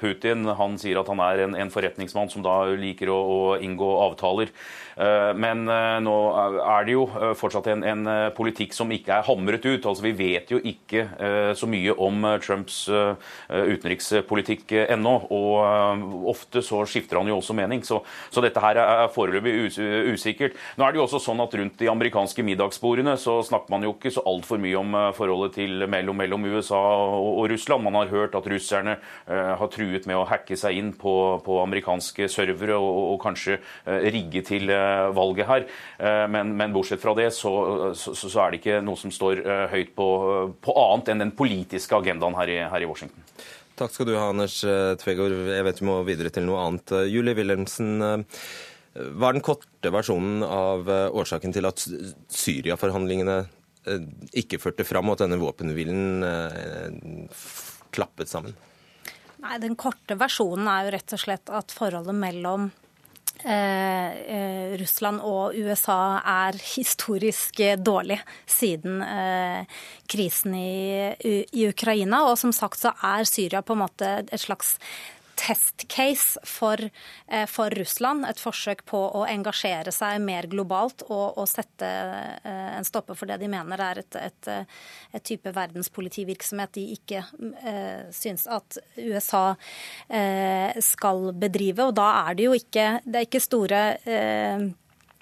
Putin. 0.00 0.44
Han 0.56 0.76
sier 0.80 1.00
at 1.00 1.08
han 1.08 1.22
er 1.24 1.44
en, 1.46 1.72
forretningsmann 1.72 2.30
som 2.32 2.44
da 2.44 2.62
liker 2.76 3.12
å 3.12 3.56
inngå 3.60 3.90
avtaler. 4.06 4.52
Eh, 5.00 5.32
men 5.40 5.64
eh, 5.70 5.96
nå 6.04 6.14
er 6.60 6.84
det 6.84 6.92
jo 6.92 7.06
eh, 7.08 7.32
fortsatt 7.38 7.70
en, 7.72 7.84
en, 7.88 8.08
politikk 8.36 8.74
som 8.76 8.90
ikke 8.92 9.14
er 9.16 9.26
hamret 9.26 9.64
ut. 9.64 9.86
Altså 9.86 10.04
Vi 10.04 10.12
vet 10.16 10.50
jo 10.52 10.58
ikke 10.60 11.06
så 11.56 11.66
mye 11.70 11.92
om 12.02 12.24
Trumps 12.42 12.76
utenrikspolitikk 12.88 14.72
ennå. 14.92 15.12
Og 15.34 16.26
ofte 16.30 16.62
så 16.64 16.82
skifter 16.88 17.20
han 17.20 17.28
jo 17.30 17.38
også 17.38 17.54
mening. 17.56 17.82
Så, 17.86 18.00
så 18.32 18.42
dette 18.44 18.62
her 18.62 18.80
er 18.82 19.12
foreløpig 19.12 19.54
usikkert. 20.10 20.56
Nå 20.78 20.86
er 20.86 20.92
det 20.92 21.00
jo 21.00 21.06
også 21.06 21.20
sånn 21.22 21.42
at 21.42 21.54
rundt 21.58 21.78
de 21.80 21.90
amerikanske 21.92 22.44
middagsbordene 22.46 23.16
så 23.20 23.38
snakker 23.46 23.72
man 23.72 23.86
jo 23.86 23.94
ikke 23.94 24.12
så 24.14 24.24
altfor 24.28 24.60
mye 24.62 24.78
om 24.80 24.96
forholdet 25.16 25.56
til 25.60 25.86
mellom, 25.90 26.18
mellom 26.20 26.48
USA 26.50 26.80
og, 26.80 27.28
og, 27.40 27.44
Russland. 27.52 27.86
Man 27.86 27.98
har 28.00 28.12
hørt 28.12 28.36
at 28.38 28.48
russerne 28.50 28.96
har 29.26 29.72
truet 29.74 30.08
med 30.10 30.20
å 30.20 30.26
hacke 30.30 30.58
seg 30.58 30.80
inn 30.80 30.92
på, 30.98 31.14
på 31.46 31.60
amerikanske 31.64 32.30
servere 32.32 32.78
og, 32.78 33.14
og 33.14 33.20
kanskje 33.26 33.60
rigge 33.86 34.44
til 34.46 34.70
valget 35.16 35.48
her. 35.48 35.66
Eh, 35.98 36.26
men, 36.32 36.54
men 36.56 36.74
bortsett 36.74 37.02
fra 37.02 37.14
det 37.18 37.30
så, 37.36 37.52
så, 37.94 38.14
så, 38.16 38.30
er 38.42 38.52
det 38.52 38.60
ikke 38.60 38.80
noe 38.84 38.98
som 39.00 39.12
står 39.14 39.42
eh, 39.44 39.64
høyt 39.72 39.94
på, 39.96 40.08
på 40.62 40.76
annet 40.84 41.12
enn 41.12 41.24
den 41.26 41.34
politiske 41.36 41.96
agendaen 41.96 42.36
her 42.38 42.52
i, 42.52 42.58
her 42.72 42.86
i 42.86 42.88
Washington. 42.90 43.26
Takk 43.80 43.94
skal 43.94 44.10
du 44.10 44.16
ha, 44.16 44.28
Anders 44.32 44.60
eh, 44.68 44.94
Tvegård. 45.00 45.36
Jeg 45.50 45.66
vet 45.68 45.82
vi 45.82 45.88
må 45.88 46.00
videre 46.08 46.32
til 46.34 46.46
noe 46.48 46.64
annet. 46.66 46.96
Julie 47.10 47.36
Wilhelmsen, 47.38 48.00
hva 48.00 49.30
er 49.30 49.38
den 49.38 49.46
korte 49.46 49.94
versjonen 49.94 50.44
av 50.44 50.90
årsaken 50.90 51.54
til 51.54 51.68
at 51.68 51.84
Syria-forhandlingene 52.34 53.38
ikke 54.36 54.58
førte 54.60 54.84
fram, 54.84 55.08
og 55.08 55.16
at 55.16 55.22
denne 55.24 55.38
våpenhvilen 55.40 56.20
klappet 57.94 58.28
sammen? 58.28 58.52
Nei, 59.40 59.56
Den 59.62 59.76
korte 59.78 60.18
versjonen 60.20 60.68
er 60.68 60.86
jo 60.86 60.94
rett 60.96 61.16
og 61.16 61.22
slett 61.22 61.52
at 61.54 61.72
forholdet 61.72 62.16
mellom 62.16 62.68
Eh, 63.44 64.10
eh, 64.36 64.72
Russland 64.80 65.22
og 65.24 65.56
USA 65.56 66.20
er 66.20 66.58
historisk 66.76 67.62
dårlig 67.80 68.18
siden 68.48 69.00
eh, 69.02 69.78
krisen 70.10 70.54
i, 70.58 71.14
i, 71.24 71.68
Ukraina. 71.68 72.26
Og 72.28 72.38
som 72.40 72.52
sagt 72.52 72.80
så 72.82 72.92
er 73.06 73.28
Syria 73.28 73.62
på 73.64 73.76
en 73.76 73.84
måte 73.86 74.12
et 74.26 74.44
slags 74.44 74.76
testcase 75.40 76.40
for, 76.44 76.76
eh, 77.26 77.46
for, 77.46 77.70
Russland. 77.70 78.26
Et 78.28 78.40
forsøk 78.40 78.84
på 78.88 79.00
å 79.16 79.24
engasjere 79.28 79.92
seg 79.94 80.20
mer 80.24 80.48
globalt 80.50 81.04
og, 81.08 81.38
og 81.40 81.48
sette 81.48 81.88
eh, 81.88 82.70
en 82.76 82.86
stopper 82.86 83.16
for 83.18 83.30
det 83.30 83.40
de 83.40 83.48
mener 83.50 83.80
er 83.84 84.02
et, 84.02 84.20
et, 84.20 84.50
et 85.16 85.24
type 85.24 85.52
verdenspolitivirksomhet 85.56 86.74
de 86.76 86.86
ikke 86.96 87.24
eh, 87.64 88.10
syns 88.14 88.46
at 88.50 88.80
USA 88.98 89.46
eh, 90.08 90.76
skal 90.84 91.30
bedrive. 91.32 91.88
Og 91.88 91.96
da 91.96 92.10
er 92.26 92.38
det 92.38 92.48
jo 92.50 92.56
ikke, 92.56 92.90
det 93.06 93.22
er 93.22 93.28
ikke 93.28 93.44
store 93.44 93.82
eh, 94.04 94.68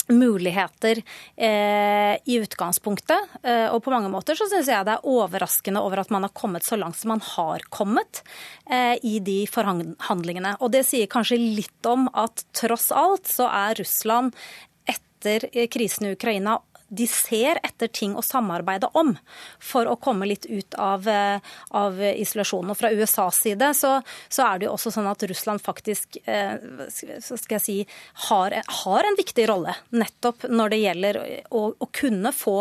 muligheter 0.09 1.03
eh, 1.37 2.15
i 2.25 2.39
utgangspunktet. 2.41 3.39
Eh, 3.43 3.67
og 3.73 3.83
på 3.85 3.93
mange 3.93 4.11
måter 4.13 4.39
så 4.39 4.49
syns 4.51 4.71
jeg 4.71 4.87
det 4.87 4.97
er 4.97 5.09
overraskende 5.09 5.83
over 5.85 6.03
at 6.03 6.13
man 6.15 6.27
har 6.27 6.35
kommet 6.37 6.67
så 6.67 6.79
langt 6.81 6.99
som 6.99 7.13
man 7.15 7.25
har 7.25 7.65
kommet 7.75 8.23
eh, 8.71 8.97
i 9.03 9.19
de 9.25 9.41
forhandlingene. 9.51 10.57
Og 10.61 10.73
det 10.75 10.85
sier 10.89 11.11
kanskje 11.11 11.41
litt 11.41 11.89
om 11.89 12.09
at 12.13 12.47
tross 12.57 12.91
alt 12.95 13.29
så 13.31 13.49
er 13.53 13.79
Russland 13.81 14.37
etter 14.89 15.49
krisen 15.73 16.09
i 16.09 16.15
Ukraina 16.15 16.59
de 16.89 17.05
ser 17.11 17.59
etter 17.65 17.91
ting 17.93 18.15
å 18.17 18.25
samarbeide 18.25 18.89
om 18.97 19.13
for 19.61 19.89
å 19.89 19.97
komme 20.01 20.29
litt 20.29 20.47
ut 20.49 20.75
av, 20.81 21.09
eh, 21.09 21.41
av 21.77 22.01
isolasjonen. 22.01 22.73
Og 22.73 22.79
fra 22.81 22.91
USAs 22.91 23.43
side 23.45 23.69
så, 23.77 23.99
så, 24.29 24.47
er 24.47 24.59
det 24.59 24.69
jo 24.69 24.75
også 24.75 24.93
sånn 24.95 25.11
at 25.11 25.25
Russland 25.29 25.63
faktisk 25.65 26.17
eh, 26.25 26.57
skal 26.89 27.59
jeg 27.59 27.65
si, 27.65 27.77
har, 28.29 28.57
har, 28.85 29.09
en 29.09 29.19
viktig 29.19 29.47
rolle 29.51 29.77
nettopp 29.93 30.49
når 30.49 30.73
det 30.73 30.81
gjelder 30.81 31.21
å, 31.53 31.63
å 31.77 31.91
kunne 31.93 32.33
få 32.33 32.57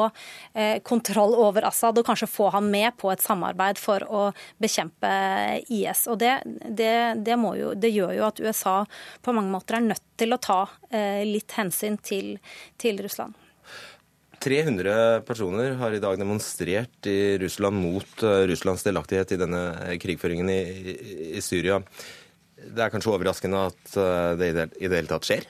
eh, 0.54 0.84
kontroll 0.84 1.38
over 1.38 1.70
Assad 1.70 1.98
og 1.98 2.08
kanskje 2.08 2.30
få 2.32 2.52
ham 2.56 2.70
med 2.74 2.98
på 3.00 3.12
et 3.13 3.24
samarbeid 3.24 3.80
for 3.80 4.04
å 4.12 4.28
bekjempe 4.62 5.10
IS. 5.72 6.06
Og 6.12 6.20
det, 6.20 6.36
det, 6.68 6.94
det, 7.24 7.40
jo, 7.62 7.74
det 7.80 7.96
gjør 7.96 8.16
jo 8.20 8.28
at 8.28 8.44
USA 8.44 8.78
på 9.24 9.36
mange 9.36 9.56
måter 9.56 9.80
er 9.80 9.88
nødt 9.88 10.04
til 10.18 10.34
å 10.34 10.42
ta 10.42 10.62
litt 11.28 11.54
hensyn 11.60 12.00
til, 12.02 12.38
til 12.82 13.04
Russland. 13.06 13.38
300 14.43 15.21
personer 15.26 15.76
har 15.80 15.93
i 15.93 16.02
dag 16.04 16.17
demonstrert 16.19 17.10
i 17.10 17.38
Russland 17.41 17.80
mot 17.82 18.23
uh, 18.23 18.45
Russlands 18.50 18.86
delaktighet 18.86 19.34
i 19.34 19.41
denne 19.41 19.62
krigføringen 20.02 20.50
i, 20.54 20.62
i, 21.34 21.41
Syria. 21.43 21.82
Det 22.58 22.84
er 22.84 22.91
kanskje 22.93 23.13
overraskende 23.13 23.67
at 23.71 23.93
uh, 23.97 24.34
det 24.38 24.52
i 24.52 24.58
det, 24.88 24.97
hele 25.00 25.10
tatt 25.10 25.28
skjer? 25.28 25.47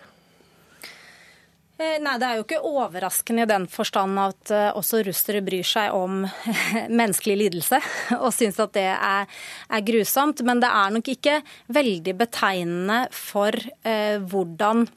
Eh, 1.77 1.99
nei, 2.01 2.15
Det 2.17 2.25
er 2.25 2.39
jo 2.39 2.45
ikke 2.47 2.61
overraskende 2.65 3.45
i 3.45 3.49
den 3.51 3.67
forstand 3.69 4.17
at 4.17 4.53
også 4.79 5.03
russere 5.05 5.43
bryr 5.45 5.67
seg 5.67 5.93
om 5.93 6.23
menneskelig 7.01 7.35
lidelse 7.43 7.81
og 8.23 8.31
syns 8.33 8.57
at 8.63 8.73
det 8.79 8.87
er, 8.95 9.27
er, 9.69 9.85
grusomt. 9.85 10.41
Men 10.47 10.63
det 10.63 10.71
er 10.73 10.95
nok 10.95 11.11
ikke 11.13 11.41
veldig 11.69 12.17
betegnende 12.23 13.03
for 13.13 13.53
eh, 13.83 14.17
hvordan 14.17 14.87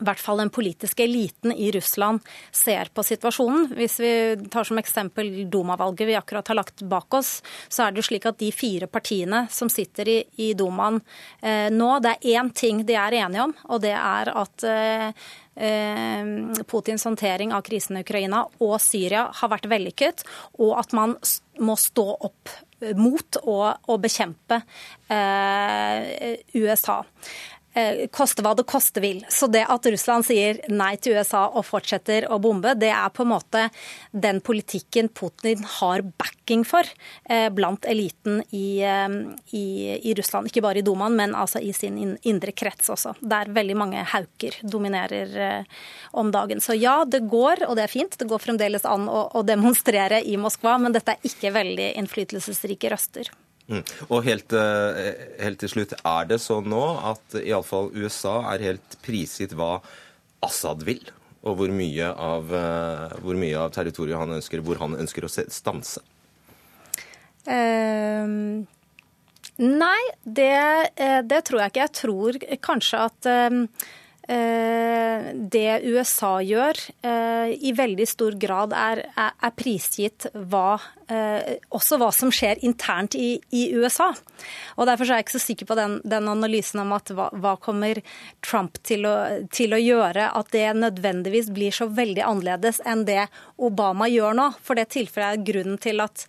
i 0.00 0.06
hvert 0.08 0.22
fall 0.22 0.40
den 0.40 0.52
politiske 0.52 1.04
eliten 1.04 1.52
i 1.52 1.70
Russland 1.74 2.24
ser 2.52 2.90
på 2.94 3.04
situasjonen. 3.04 3.68
Hvis 3.76 3.98
vi 4.00 4.12
tar 4.52 4.66
som 4.68 4.80
eksempel 4.80 5.30
Duma-valget 5.50 6.08
vi 6.08 6.16
akkurat 6.18 6.48
har 6.48 6.60
lagt 6.60 6.84
bak 6.88 7.14
oss, 7.14 7.38
så 7.68 7.84
er 7.84 7.92
det 7.92 8.02
jo 8.02 8.08
slik 8.08 8.28
at 8.30 8.40
de 8.40 8.50
fire 8.54 8.88
partiene 8.90 9.44
som 9.52 9.70
sitter 9.72 10.08
i, 10.08 10.18
i 10.40 10.52
Dumaen 10.58 11.00
eh, 11.42 11.68
nå, 11.72 11.92
det 12.00 12.16
er 12.16 12.40
én 12.40 12.50
ting 12.56 12.82
de 12.86 12.96
er 12.96 13.20
enige 13.20 13.44
om, 13.44 13.54
og 13.68 13.84
det 13.84 13.94
er 13.96 14.32
at 14.42 14.66
eh, 14.68 15.28
eh 15.60 16.64
Putins 16.70 17.04
håndtering 17.04 17.52
av 17.52 17.62
krisen 17.66 17.98
i 17.98 18.04
Ukraina 18.04 18.44
og 18.62 18.76
Syria 18.80 19.26
har 19.34 19.52
vært 19.52 19.68
vellykket, 19.68 20.24
og 20.62 20.78
at 20.80 20.94
man 20.96 21.16
må 21.60 21.76
stå 21.76 22.06
opp 22.16 22.52
mot 22.96 23.40
og, 23.44 23.96
bekjempe 24.00 24.62
eh, 25.12 26.38
USA. 26.56 27.00
Eh, 27.72 28.08
koste 28.10 28.42
hva 28.42 28.50
det 28.58 28.64
koste 28.66 28.98
vil. 29.02 29.20
Så 29.30 29.46
det 29.46 29.62
at 29.70 29.84
Russland 29.86 30.26
sier 30.26 30.58
nei 30.72 30.96
til 30.98 31.14
USA 31.14 31.44
og 31.46 31.62
fortsetter 31.68 32.24
å 32.26 32.40
bombe, 32.42 32.72
det 32.74 32.88
er 32.90 33.12
på 33.14 33.22
en 33.22 33.30
måte 33.30 33.68
den 34.10 34.40
politikken 34.42 35.06
Putin 35.14 35.62
har 35.78 36.02
backing 36.18 36.64
for 36.66 36.88
eh, 37.30 37.46
blant 37.54 37.86
eliten 37.86 38.40
i, 38.50 38.82
eh, 38.82 39.06
i, 39.54 39.66
i 40.02 40.14
Russland. 40.18 40.50
Ikke 40.50 40.64
bare 40.64 40.82
i 40.82 40.86
Dumaen, 40.86 41.14
men 41.14 41.36
altså 41.38 41.62
i 41.62 41.70
sin 41.76 42.16
indre 42.26 42.50
krets 42.50 42.90
også, 42.90 43.14
der 43.20 43.52
veldig 43.54 43.76
mange 43.78 44.02
hauker 44.16 44.56
dominerer 44.66 45.62
om 46.18 46.32
dagen. 46.34 46.58
Så 46.64 46.74
ja, 46.74 47.04
det 47.06 47.22
går, 47.30 47.62
og 47.68 47.78
det 47.78 47.86
er 47.86 47.92
fint. 47.92 48.18
Det 48.18 48.26
går 48.30 48.42
fremdeles 48.42 48.86
an 48.88 49.06
å, 49.06 49.28
å 49.38 49.44
demonstrere 49.46 50.18
i 50.26 50.34
Moskva, 50.40 50.74
men 50.82 50.96
dette 50.96 51.14
er 51.14 51.30
ikke 51.30 51.54
veldig 51.54 51.92
innflytelsesrike 52.02 52.90
røster. 52.90 53.30
Mm. 53.70 53.84
Og 54.08 54.24
helt, 54.26 54.52
eh, 54.52 55.12
helt, 55.38 55.60
til 55.62 55.70
slutt, 55.70 55.94
er 56.02 56.26
det 56.26 56.40
sånn 56.42 56.66
nå 56.70 56.82
at 57.12 57.38
iallfall 57.38 57.92
USA 57.94 58.40
er 58.54 58.66
helt 58.70 58.96
prisgitt 59.04 59.54
hva 59.54 59.78
Assad 60.42 60.82
vil? 60.88 61.04
Og 61.46 61.56
hvor 61.56 61.72
mye 61.72 62.10
av, 62.10 62.50
eh, 62.52 63.14
hvor 63.22 63.38
mye 63.38 63.56
av 63.56 63.70
territoriet 63.72 64.18
han 64.18 64.34
ønsker, 64.40 64.64
hvor 64.66 64.82
han 64.82 64.98
ønsker 64.98 65.24
å 65.24 65.30
stanse? 65.30 66.02
Um, 67.46 68.66
nei, 69.56 70.02
det, 70.26 70.52
eh, 70.96 71.22
det, 71.22 71.44
tror 71.46 71.62
jeg 71.62 71.72
ikke. 71.72 71.86
Jeg 71.86 71.96
tror 72.02 72.38
kanskje 72.60 73.06
at 73.06 73.30
Eh, 73.30 73.50
det 74.30 75.80
USA 75.82 76.38
gjør, 76.42 76.78
eh, 77.02 77.50
i 77.66 77.72
veldig 77.74 78.06
stor 78.08 78.36
grad 78.38 78.74
er, 78.76 79.02
er 79.18 79.54
prisgitt 79.58 80.26
hva, 80.34 80.78
eh, 81.10 81.56
også 81.74 81.98
hva 81.98 82.10
som 82.14 82.30
skjer 82.34 82.62
internt 82.66 83.16
i, 83.18 83.40
i, 83.50 83.64
USA. 83.74 84.10
Og 84.76 84.86
Derfor 84.86 85.08
er 85.08 85.20
jeg 85.20 85.26
ikke 85.26 85.36
så 85.38 85.42
sikker 85.42 85.70
på 85.70 85.78
den, 85.78 85.98
den 86.04 86.30
analysen 86.30 86.82
om 86.84 86.94
at 86.96 87.10
hva, 87.14 87.30
hva 87.42 87.56
kommer 87.62 88.02
Trump 88.46 88.78
til 88.86 89.08
å, 89.08 89.16
til 89.52 89.74
å, 89.74 89.82
gjøre, 89.82 90.30
at 90.38 90.54
det 90.54 90.68
nødvendigvis 90.78 91.50
blir 91.54 91.74
så 91.74 91.90
veldig 91.90 92.24
annerledes 92.26 92.80
enn 92.86 93.06
det 93.08 93.26
Obama 93.58 94.08
gjør 94.10 94.38
nå. 94.38 94.48
For 94.62 94.78
det 94.78 94.90
tilfellet 94.94 95.40
er 95.40 95.46
grunnen 95.52 95.80
til 95.82 96.04
at 96.04 96.26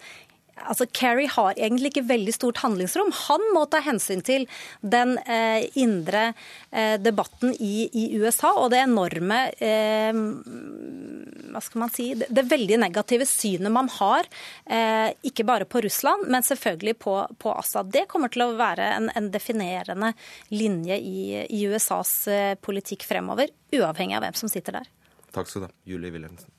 altså 0.56 0.88
Kerry 0.94 1.28
har 1.32 1.56
egentlig 1.58 1.92
ikke 1.92 2.08
veldig 2.10 2.34
stort 2.36 2.62
handlingsrom. 2.64 3.12
Han 3.28 3.46
må 3.56 3.66
ta 3.72 3.82
hensyn 3.84 4.24
til 4.26 4.48
den 4.82 5.18
eh, 5.26 5.68
indre 5.80 6.32
eh, 6.72 6.98
debatten 7.02 7.56
i, 7.60 7.88
i, 7.88 8.06
USA 8.22 8.54
og 8.58 8.72
det 8.74 8.84
enorme 8.84 9.44
eh, 9.58 10.22
hva 11.52 11.62
skal 11.64 11.84
man 11.84 11.92
si, 11.94 12.12
det, 12.18 12.30
det, 12.32 12.46
veldig 12.52 12.80
negative 12.82 13.26
synet 13.30 13.74
man 13.74 13.90
har, 13.98 14.28
eh, 14.66 15.12
ikke 15.28 15.46
bare 15.48 15.68
på 15.70 15.82
Russland, 15.84 16.28
men 16.32 16.46
selvfølgelig 16.48 16.96
på, 17.04 17.16
på 17.42 17.54
Assad. 17.56 17.92
Det 17.94 18.08
kommer 18.12 18.32
til 18.32 18.46
å 18.46 18.54
være 18.60 18.88
en, 18.96 19.12
en 19.16 19.30
definerende 19.34 20.14
linje 20.54 20.98
i, 20.98 21.44
i 21.44 21.66
USAs 21.72 22.16
eh, 22.32 22.56
politikk 22.56 23.06
fremover, 23.10 23.52
uavhengig 23.76 24.20
av 24.20 24.28
hvem 24.28 24.40
som 24.44 24.52
sitter 24.52 24.82
der. 24.82 24.92
Takk 25.36 25.52
skal 25.52 25.66
du 25.66 25.70
ha, 25.70 25.74
Julie 25.88 26.12
Wilhelmsen. 26.14 26.52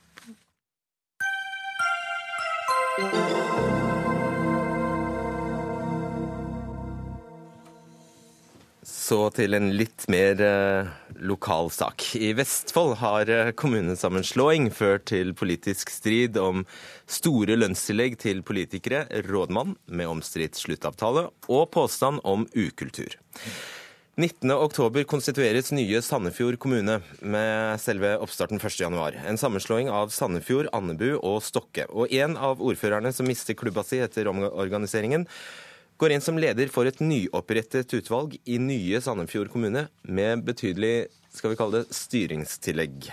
Så 8.83 9.29
til 9.31 9.55
en 9.55 9.69
litt 9.77 10.03
mer 10.11 10.41
eh, 10.43 10.89
lokal 11.23 11.69
sak. 11.71 12.03
I 12.19 12.33
Vestfold 12.35 12.97
har 12.99 13.29
eh, 13.31 13.51
kommunesammenslåing 13.55 14.67
ført 14.75 15.05
til 15.11 15.31
politisk 15.39 15.93
strid 15.93 16.35
om 16.39 16.65
store 17.07 17.55
lønnstillegg 17.61 18.17
til 18.19 18.43
politikere, 18.43 19.05
rådmann 19.29 19.77
med 19.87 20.11
omstridt 20.11 20.59
sluttavtale 20.59 21.29
og 21.47 21.63
påstand 21.71 22.19
om 22.27 22.43
ukultur. 22.51 23.15
19.10 24.19 25.07
konstitueres 25.09 25.71
nye 25.73 26.03
Sandefjord 26.03 26.59
kommune 26.61 26.99
med 27.23 27.79
selve 27.81 28.11
oppstarten 28.21 28.59
1.1. 28.59 29.15
En 29.25 29.39
sammenslåing 29.41 29.89
av 29.89 30.11
Sandefjord, 30.13 30.67
Andebu 30.75 31.15
og 31.15 31.39
Stokke. 31.41 31.87
Og 31.89 32.11
en 32.13 32.35
av 32.37 32.61
ordførerne 32.61 33.15
som 33.15 33.25
mister 33.25 33.57
klubba 33.57 33.81
si 33.87 34.03
etter 34.03 34.29
omorganiseringen, 34.29 35.25
går 35.97 36.15
inn 36.15 36.23
som 36.23 36.39
leder 36.39 36.71
for 36.73 36.89
et 36.89 37.01
nyopprettet 37.03 37.93
utvalg 37.97 38.35
i 38.45 38.59
nye 38.61 39.01
Sandefjord 39.03 39.51
kommune 39.53 39.87
med 40.03 40.43
betydelig 40.47 41.07
skal 41.33 41.53
vi 41.53 41.59
kalle 41.59 41.81
det, 41.81 41.95
styringstillegg. 41.97 43.09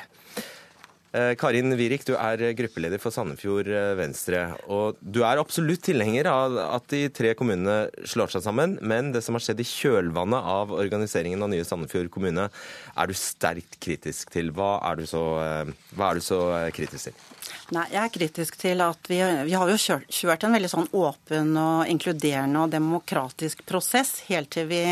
Eh, 1.13 1.33
Karin 1.35 1.75
Wirik, 1.75 2.05
du 2.07 2.13
er 2.15 2.53
gruppeleder 2.55 3.01
for 3.03 3.11
Sandefjord 3.11 3.67
eh, 3.67 3.97
Venstre. 3.99 4.45
og 4.71 4.99
Du 5.03 5.25
er 5.27 5.41
absolutt 5.43 5.83
tilhenger 5.89 6.29
av 6.31 6.55
at 6.69 6.87
de 6.93 7.01
tre 7.11 7.33
kommunene 7.35 7.89
slår 8.07 8.31
seg 8.31 8.45
sammen, 8.45 8.77
men 8.79 9.11
det 9.11 9.25
som 9.27 9.35
har 9.35 9.43
skjedd 9.43 9.59
i 9.59 9.67
kjølvannet 9.67 10.51
av 10.55 10.71
organiseringen 10.71 11.43
av 11.43 11.51
nye 11.51 11.67
Sandefjord 11.67 12.13
kommune, 12.15 12.47
er 12.95 13.11
du 13.11 13.17
sterkt 13.19 13.81
kritisk 13.83 14.31
til. 14.31 14.53
Hva 14.55 14.77
er 14.87 15.03
du 15.03 15.09
så, 15.11 15.25
eh, 15.43 15.75
er 15.99 16.15
du 16.15 16.23
så 16.23 16.41
kritisk 16.79 17.11
til? 17.11 17.27
Nei, 17.75 17.87
Jeg 17.91 18.03
er 18.03 18.15
kritisk 18.15 18.57
til 18.59 18.81
at 18.83 19.11
vi, 19.11 19.19
vi 19.47 19.55
har 19.55 19.71
jo 19.71 19.79
kjørt, 19.79 20.07
kjørt, 20.11 20.45
en 20.47 20.55
veldig 20.55 20.71
sånn 20.71 20.89
åpen 20.95 21.53
og 21.59 21.91
inkluderende 21.91 22.65
og 22.65 22.71
demokratisk 22.71 23.63
prosess 23.67 24.25
helt 24.27 24.51
til 24.55 24.67
vi, 24.71 24.83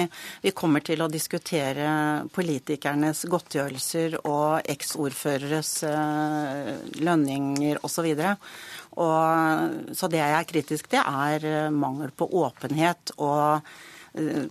vi 0.42 0.54
kommer 0.54 0.82
til 0.82 1.02
å 1.02 1.10
diskutere 1.10 2.26
politikernes 2.34 3.24
godtgjørelser 3.30 4.20
og 4.22 4.66
eksordføreres 4.70 5.72
uh, 5.90 6.07
lønninger 7.02 7.82
osv. 7.86 8.08
Og, 8.98 9.94
så 9.94 10.10
det 10.10 10.22
jeg 10.22 10.38
er 10.38 10.48
kritisk 10.48 10.90
til, 10.90 11.04
er 11.04 11.70
mangel 11.74 12.10
på 12.16 12.28
åpenhet 12.40 13.14
og 13.18 13.68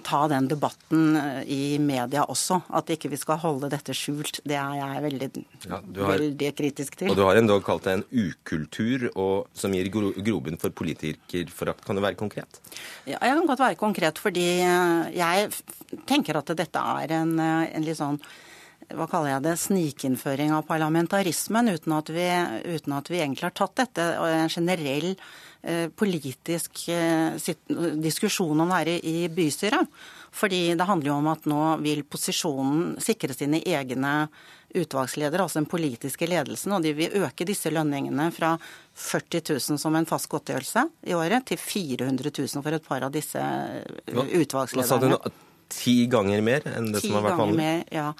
ta 0.03 0.27
den 0.27 0.47
debatten 0.47 1.17
i 1.45 1.77
media 1.81 2.23
også. 2.29 2.59
At 2.77 2.89
ikke 2.93 3.09
vi 3.11 3.19
skal 3.19 3.39
holde 3.41 3.69
dette 3.71 3.95
skjult. 3.97 4.39
Det 4.47 4.57
er 4.57 4.77
jeg 4.79 5.03
veldig, 5.07 5.29
ja, 5.65 5.79
har, 5.79 6.13
veldig 6.13 6.51
kritisk 6.57 6.97
til. 6.99 7.11
Og 7.11 7.19
du 7.19 7.25
har 7.27 7.39
endog 7.39 7.63
kalt 7.65 7.87
det 7.87 7.97
en 7.97 8.05
ukultur 8.11 9.07
og, 9.13 9.47
som 9.57 9.75
gir 9.75 9.89
gro 9.93 10.13
grobunn 10.15 10.59
for 10.61 10.73
politikerforakt. 10.75 11.85
Kan 11.87 11.99
du 11.99 12.05
være 12.05 12.19
konkret? 12.19 12.61
Ja, 13.05 13.17
jeg 13.17 13.33
kan 13.33 13.47
godt 13.49 13.65
være 13.65 13.79
konkret, 13.79 14.21
fordi 14.21 14.47
jeg 15.17 15.49
tenker 16.09 16.39
at 16.39 16.53
dette 16.57 16.89
er 16.97 17.17
en, 17.21 17.37
en 17.39 17.87
litt 17.87 17.99
sånn 17.99 18.21
hva 18.95 19.07
kaller 19.11 19.33
jeg 19.33 19.43
det, 19.43 19.55
snikinnføring 19.59 20.53
av 20.55 20.67
parlamentarismen, 20.69 21.73
uten 21.75 21.95
at 21.97 22.11
vi, 22.13 22.27
uten 22.77 22.95
at 22.95 23.11
vi 23.11 23.19
egentlig 23.19 23.49
har 23.49 23.55
tatt 23.57 23.75
dette. 23.81 24.05
og 24.21 24.27
En 24.31 24.53
generell 24.53 25.09
eh, 25.61 25.88
politisk 25.91 26.85
eh, 26.93 27.35
diskusjon 27.99 28.63
om 28.63 28.71
det 28.77 28.99
i, 29.01 29.25
i 29.25 29.31
bystyret. 29.33 29.91
Fordi 30.38 30.61
det 30.77 30.88
handler 30.88 31.11
jo 31.11 31.17
om 31.17 31.31
at 31.31 31.49
nå 31.49 31.63
vil 31.83 32.05
posisjonen 32.07 32.95
sikre 33.03 33.35
sine 33.35 33.59
egne 33.65 34.27
utvalgsledere, 34.77 35.41
altså 35.41 35.61
den 35.61 35.69
politiske 35.71 36.27
ledelsen, 36.27 36.75
og 36.75 36.83
de 36.83 36.91
vil 36.95 37.23
øke 37.23 37.47
disse 37.47 37.71
lønningene 37.71 38.29
fra 38.35 38.53
40 38.93 39.43
000 39.55 39.81
som 39.81 39.95
en 39.95 40.07
fast 40.07 40.29
godtgjørelse 40.31 40.85
i 41.07 41.15
året, 41.17 41.47
til 41.47 41.59
400 41.59 42.33
000 42.35 42.63
for 42.63 42.75
et 42.75 42.88
par 42.88 43.07
av 43.07 43.15
disse 43.15 43.41
utvalgslederne. 44.11 44.83
Hva 44.83 44.89
sa 44.91 45.01
du 45.01 45.11
nå? 45.15 45.46
Ti 45.74 45.95
ganger 46.11 46.43
mer 46.45 46.68
enn 46.72 46.91
det 46.93 47.01
ti 47.03 47.09
som 47.09 47.20
har 47.20 47.28
vært 47.30 47.41
vanlig? 47.41 47.57
Mer, 47.63 47.82
ja. 47.93 48.11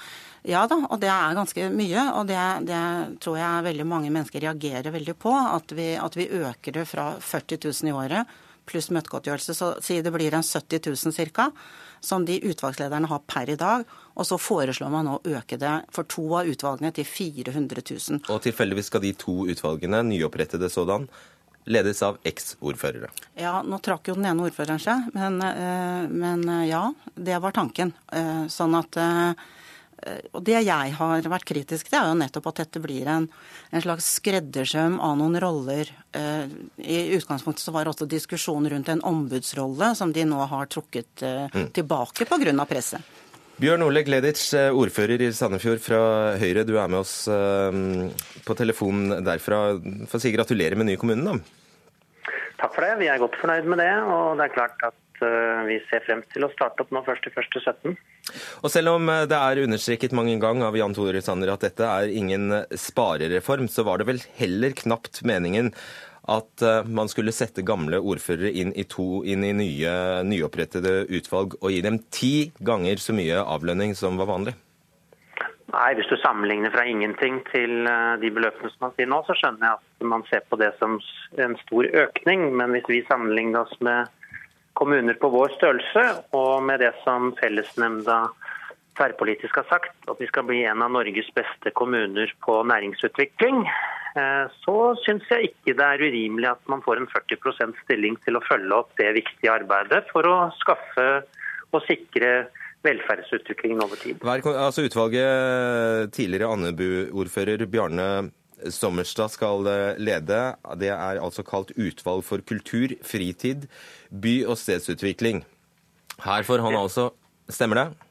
Ja 0.48 0.64
da, 0.70 0.78
og 0.88 1.00
det 1.02 1.10
er 1.12 1.36
ganske 1.36 1.70
mye. 1.74 2.04
Og 2.16 2.28
det, 2.30 2.42
det, 2.70 2.82
tror 3.24 3.40
jeg 3.40 3.66
veldig 3.66 3.88
mange 3.88 4.12
mennesker 4.14 4.46
reagerer 4.46 4.94
veldig 4.96 5.16
på. 5.20 5.34
At 5.34 5.74
vi, 5.76 5.90
at 6.00 6.16
vi 6.16 6.30
øker 6.40 6.80
det 6.80 6.86
fra 6.88 7.10
40 7.20 7.60
000 7.68 7.92
i 7.92 7.96
året 7.96 8.38
pluss 8.68 8.90
møtegodtgjørelse. 8.92 9.56
Så 9.56 9.74
si 9.84 10.00
det 10.04 10.14
blir 10.14 10.36
en 10.36 10.46
70 10.46 10.92
000 10.92 11.32
ca. 11.36 11.50
Som 12.04 12.28
de 12.28 12.38
utvalgslederne 12.46 13.10
har 13.10 13.24
per 13.26 13.50
i 13.50 13.58
dag. 13.60 13.88
Og 14.16 14.28
så 14.28 14.38
foreslår 14.40 14.92
man 14.94 15.10
å 15.12 15.18
øke 15.26 15.58
det 15.60 15.74
for 15.94 16.08
to 16.10 16.28
av 16.40 16.50
utvalgene 16.52 16.94
til 16.96 17.08
400 17.08 17.84
000. 17.90 18.22
Og 18.30 18.44
tilfeldigvis 18.46 18.92
skal 18.92 19.04
de 19.04 19.16
to 19.18 19.48
utvalgene, 19.50 20.04
nyopprettede 20.12 20.70
sådan, 20.72 21.08
ledes 21.68 22.02
av 22.06 22.18
eks-ordførere. 22.28 23.12
Ja, 23.40 23.60
nå 23.64 23.80
trakk 23.84 24.10
jo 24.10 24.18
den 24.18 24.30
ene 24.30 24.48
ordføreren 24.48 24.82
seg, 24.82 25.12
men, 25.14 25.40
eh, 25.44 26.08
men 26.10 26.48
ja, 26.68 26.88
det 27.14 27.38
var 27.44 27.56
tanken. 27.56 27.94
Eh, 28.12 28.48
sånn 28.52 28.76
at 28.80 29.00
Eh, 30.06 30.24
og 30.36 30.44
Det 30.46 30.58
jeg 30.62 30.96
har 31.00 31.30
vært 31.32 31.48
kritisk 31.50 31.90
til, 31.90 32.00
er 32.00 32.12
jo 32.12 32.18
nettopp 32.20 32.52
at 32.52 32.64
dette 32.64 32.82
blir 32.84 33.08
en, 33.10 33.28
en 33.72 33.84
slags 33.84 34.10
skreddersøm 34.20 35.00
av 35.04 35.18
noen 35.20 35.40
roller. 35.42 35.90
Eh, 36.16 36.46
I 36.78 37.00
utgangspunktet 37.18 37.66
så 37.66 37.74
var 37.76 37.86
det 37.86 37.96
også 37.96 38.10
diskusjon 38.10 38.70
rundt 38.70 38.92
en 38.94 39.04
ombudsrolle, 39.08 39.94
som 39.98 40.14
de 40.14 40.26
nå 40.28 40.42
har 40.52 40.70
trukket 40.72 41.26
eh, 41.26 41.48
mm. 41.54 41.72
tilbake 41.78 42.30
pga. 42.30 42.68
presset. 42.70 43.16
Bjørn 43.58 43.88
Ole 43.88 44.04
Gleditsch, 44.06 44.52
ordfører 44.54 45.24
i 45.26 45.32
Sandefjord 45.34 45.80
fra 45.82 46.00
Høyre. 46.38 46.62
Du 46.62 46.76
er 46.78 46.92
med 46.94 47.00
oss 47.00 47.24
på 47.26 48.56
telefon 48.60 49.08
derfra. 49.26 49.80
Få 50.06 50.20
si 50.22 50.30
gratulerer 50.30 50.78
med 50.78 50.92
ny 50.92 50.98
kommune, 51.02 51.26
da. 51.26 51.57
Takk 52.58 52.74
for 52.74 52.86
det. 52.86 52.96
Vi 53.02 53.10
er 53.12 53.22
godt 53.22 53.38
fornøyd 53.42 53.68
med 53.70 53.82
det. 53.84 53.92
Og 54.06 54.40
det 54.40 54.48
er 54.48 54.56
klart 54.56 54.88
at 54.88 54.98
Eh, 55.22 55.62
vi 55.66 55.78
ser 55.90 56.04
frem 56.06 56.22
til 56.34 56.46
å 56.46 56.52
starte 56.54 56.84
opp 56.84 56.92
nå 56.94 57.02
1.1.17. 57.02 57.96
Og 58.62 58.70
selv 58.70 58.94
om 58.98 59.10
eh, 59.10 59.24
det 59.30 59.38
er 59.38 59.64
understreket 59.64 60.14
mange 60.18 60.36
ganger 60.42 60.70
av 60.70 60.78
Jan 60.78 60.94
Tore 60.94 61.24
Sanner 61.26 61.54
at 61.56 61.66
dette 61.66 61.88
er 61.88 62.14
ingen 62.14 62.52
sparereform, 62.70 63.70
så 63.72 63.86
var 63.88 64.02
det 64.02 64.10
vel 64.12 64.22
heller 64.38 64.78
knapt 64.78 65.24
meningen 65.28 65.72
at 66.30 66.62
eh, 66.66 66.86
man 66.86 67.10
skulle 67.10 67.34
sette 67.34 67.66
gamle 67.66 67.98
ordførere 67.98 68.54
inn 68.54 68.76
i, 68.78 68.86
to, 68.86 69.24
inn 69.26 69.46
i 69.48 69.56
nye, 69.58 69.98
nyopprettede 70.28 71.08
utvalg 71.18 71.58
og 71.62 71.74
gi 71.74 71.82
dem 71.86 72.02
ti 72.14 72.34
ganger 72.62 73.02
så 73.02 73.18
mye 73.18 73.42
avlønning 73.42 73.98
som 73.98 74.22
var 74.22 74.30
vanlig? 74.30 74.58
Nei, 75.74 75.94
Hvis 76.00 76.08
du 76.08 76.16
sammenligner 76.22 76.72
fra 76.72 76.86
ingenting 76.88 77.42
til 77.52 77.84
de 78.22 78.30
beløpene 78.32 78.70
som 78.72 78.86
man 78.86 78.94
sier 78.96 79.10
nå, 79.12 79.20
så 79.28 79.36
skjønner 79.36 79.66
jeg 79.68 79.80
at 79.82 80.06
man 80.14 80.24
ser 80.30 80.46
på 80.48 80.60
det 80.62 80.70
som 80.80 80.96
en 81.44 81.58
stor 81.66 81.90
økning. 82.06 82.46
Men 82.56 82.72
hvis 82.72 82.88
vi 82.88 83.02
sammenligner 83.10 83.66
oss 83.66 83.76
med 83.84 84.08
kommuner 84.80 85.18
på 85.20 85.30
vår 85.34 85.52
størrelse, 85.58 86.06
og 86.38 86.64
med 86.64 86.80
det 86.86 86.94
som 87.04 87.34
fellesnemnda 87.42 88.28
tverrpolitisk 88.98 89.60
har 89.62 89.68
sagt, 89.70 89.94
at 90.10 90.22
vi 90.22 90.30
skal 90.30 90.46
bli 90.48 90.64
en 90.66 90.82
av 90.86 90.94
Norges 90.94 91.30
beste 91.36 91.74
kommuner 91.78 92.32
på 92.46 92.60
næringsutvikling, 92.72 93.66
eh, 94.18 94.46
så 94.64 94.78
syns 95.04 95.28
jeg 95.32 95.52
ikke 95.52 95.76
det 95.78 95.88
er 95.88 96.06
urimelig 96.06 96.52
at 96.54 96.72
man 96.72 96.84
får 96.86 97.02
en 97.02 97.10
40% 97.12 97.78
stilling 97.84 98.18
til 98.26 98.40
å 98.40 98.46
følge 98.48 98.80
opp 98.80 98.96
det 99.02 99.12
viktige 99.20 99.54
arbeidet 99.54 100.06
for 100.14 100.30
å 100.30 100.38
skaffe 100.62 101.08
og 101.76 101.84
sikre 101.86 102.48
velferdsutviklingen 102.88 103.84
over 103.84 104.00
tid. 104.02 104.24
Altså 104.24 104.88
Utvalget 104.88 106.12
tidligere 106.16 106.52
Andebu-ordfører 106.56 107.68
Bjarne 107.70 108.10
Sommerstad 108.74 109.30
skal 109.30 109.68
eh, 109.70 110.00
lede. 110.02 110.40
Det 110.82 110.90
er 110.90 111.22
altså 111.22 111.44
kalt 111.46 111.76
Utvalg 111.78 112.24
for 112.26 112.42
kultur, 112.42 112.96
fritid, 113.06 113.68
by- 114.10 114.48
og 114.50 114.58
stedsutvikling. 114.58 115.44
Her 116.24 116.44
får 116.44 116.64
han 116.66 116.76
altså 116.80 117.12
Stemmer 117.48 117.78
det? 117.80 118.07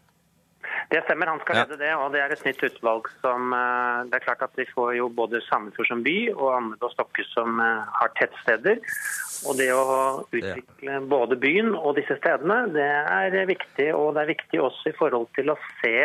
Det 0.91 1.01
stemmer, 1.05 1.27
han 1.27 1.41
skal 1.43 1.59
lede 1.63 1.79
det. 1.81 1.91
Og 1.99 2.13
det 2.15 2.21
er 2.23 2.33
et 2.35 2.45
nytt 2.47 2.63
utvalg 2.69 3.09
som 3.23 3.55
eh, 3.57 4.05
Det 4.11 4.19
er 4.19 4.25
klart 4.27 4.45
at 4.47 4.59
vi 4.59 4.67
får 4.71 4.93
jo 5.01 5.09
både 5.11 5.41
Sandefjord 5.49 5.91
som 5.91 6.05
by 6.07 6.17
og 6.37 6.51
Andebu 6.55 6.87
og 6.87 6.93
Stokke 6.95 7.27
som 7.33 7.59
eh, 7.63 7.97
har 7.99 8.13
tettsteder. 8.19 8.83
Og 9.51 9.59
det 9.59 9.69
å 9.75 9.87
utvikle 10.31 11.01
både 11.11 11.39
byen 11.43 11.75
og 11.75 11.99
disse 11.99 12.17
stedene, 12.21 12.61
det 12.75 12.87
er 12.87 13.51
viktig. 13.51 13.91
Og 13.99 14.15
det 14.17 14.25
er 14.25 14.33
viktig 14.35 14.63
også 14.63 14.93
i 14.93 14.97
forhold 14.99 15.29
til 15.39 15.51
å 15.53 15.59
se 15.81 15.97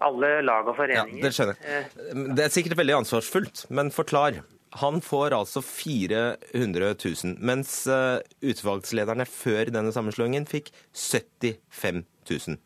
alle 0.00 0.32
lag 0.48 0.70
og 0.70 0.78
foreninger. 0.78 1.20
Ja, 1.20 1.26
Det 1.28 1.34
skjønner 1.36 1.60
jeg. 1.60 1.84
Eh, 2.00 2.24
det 2.38 2.46
er 2.46 2.56
sikkert 2.56 2.80
veldig 2.80 2.98
ansvarsfullt, 3.02 3.66
men 3.68 3.92
forklar. 3.92 4.40
Han 4.80 5.00
får 5.02 5.34
altså 5.34 5.60
400 5.66 6.92
000, 6.94 7.36
mens 7.42 7.72
utvalgslederne 7.90 9.26
før 9.26 9.72
denne 9.74 9.90
sammenslåingen 9.90 10.46
fikk 10.46 10.70
75 10.94 12.04
000. 12.30 12.60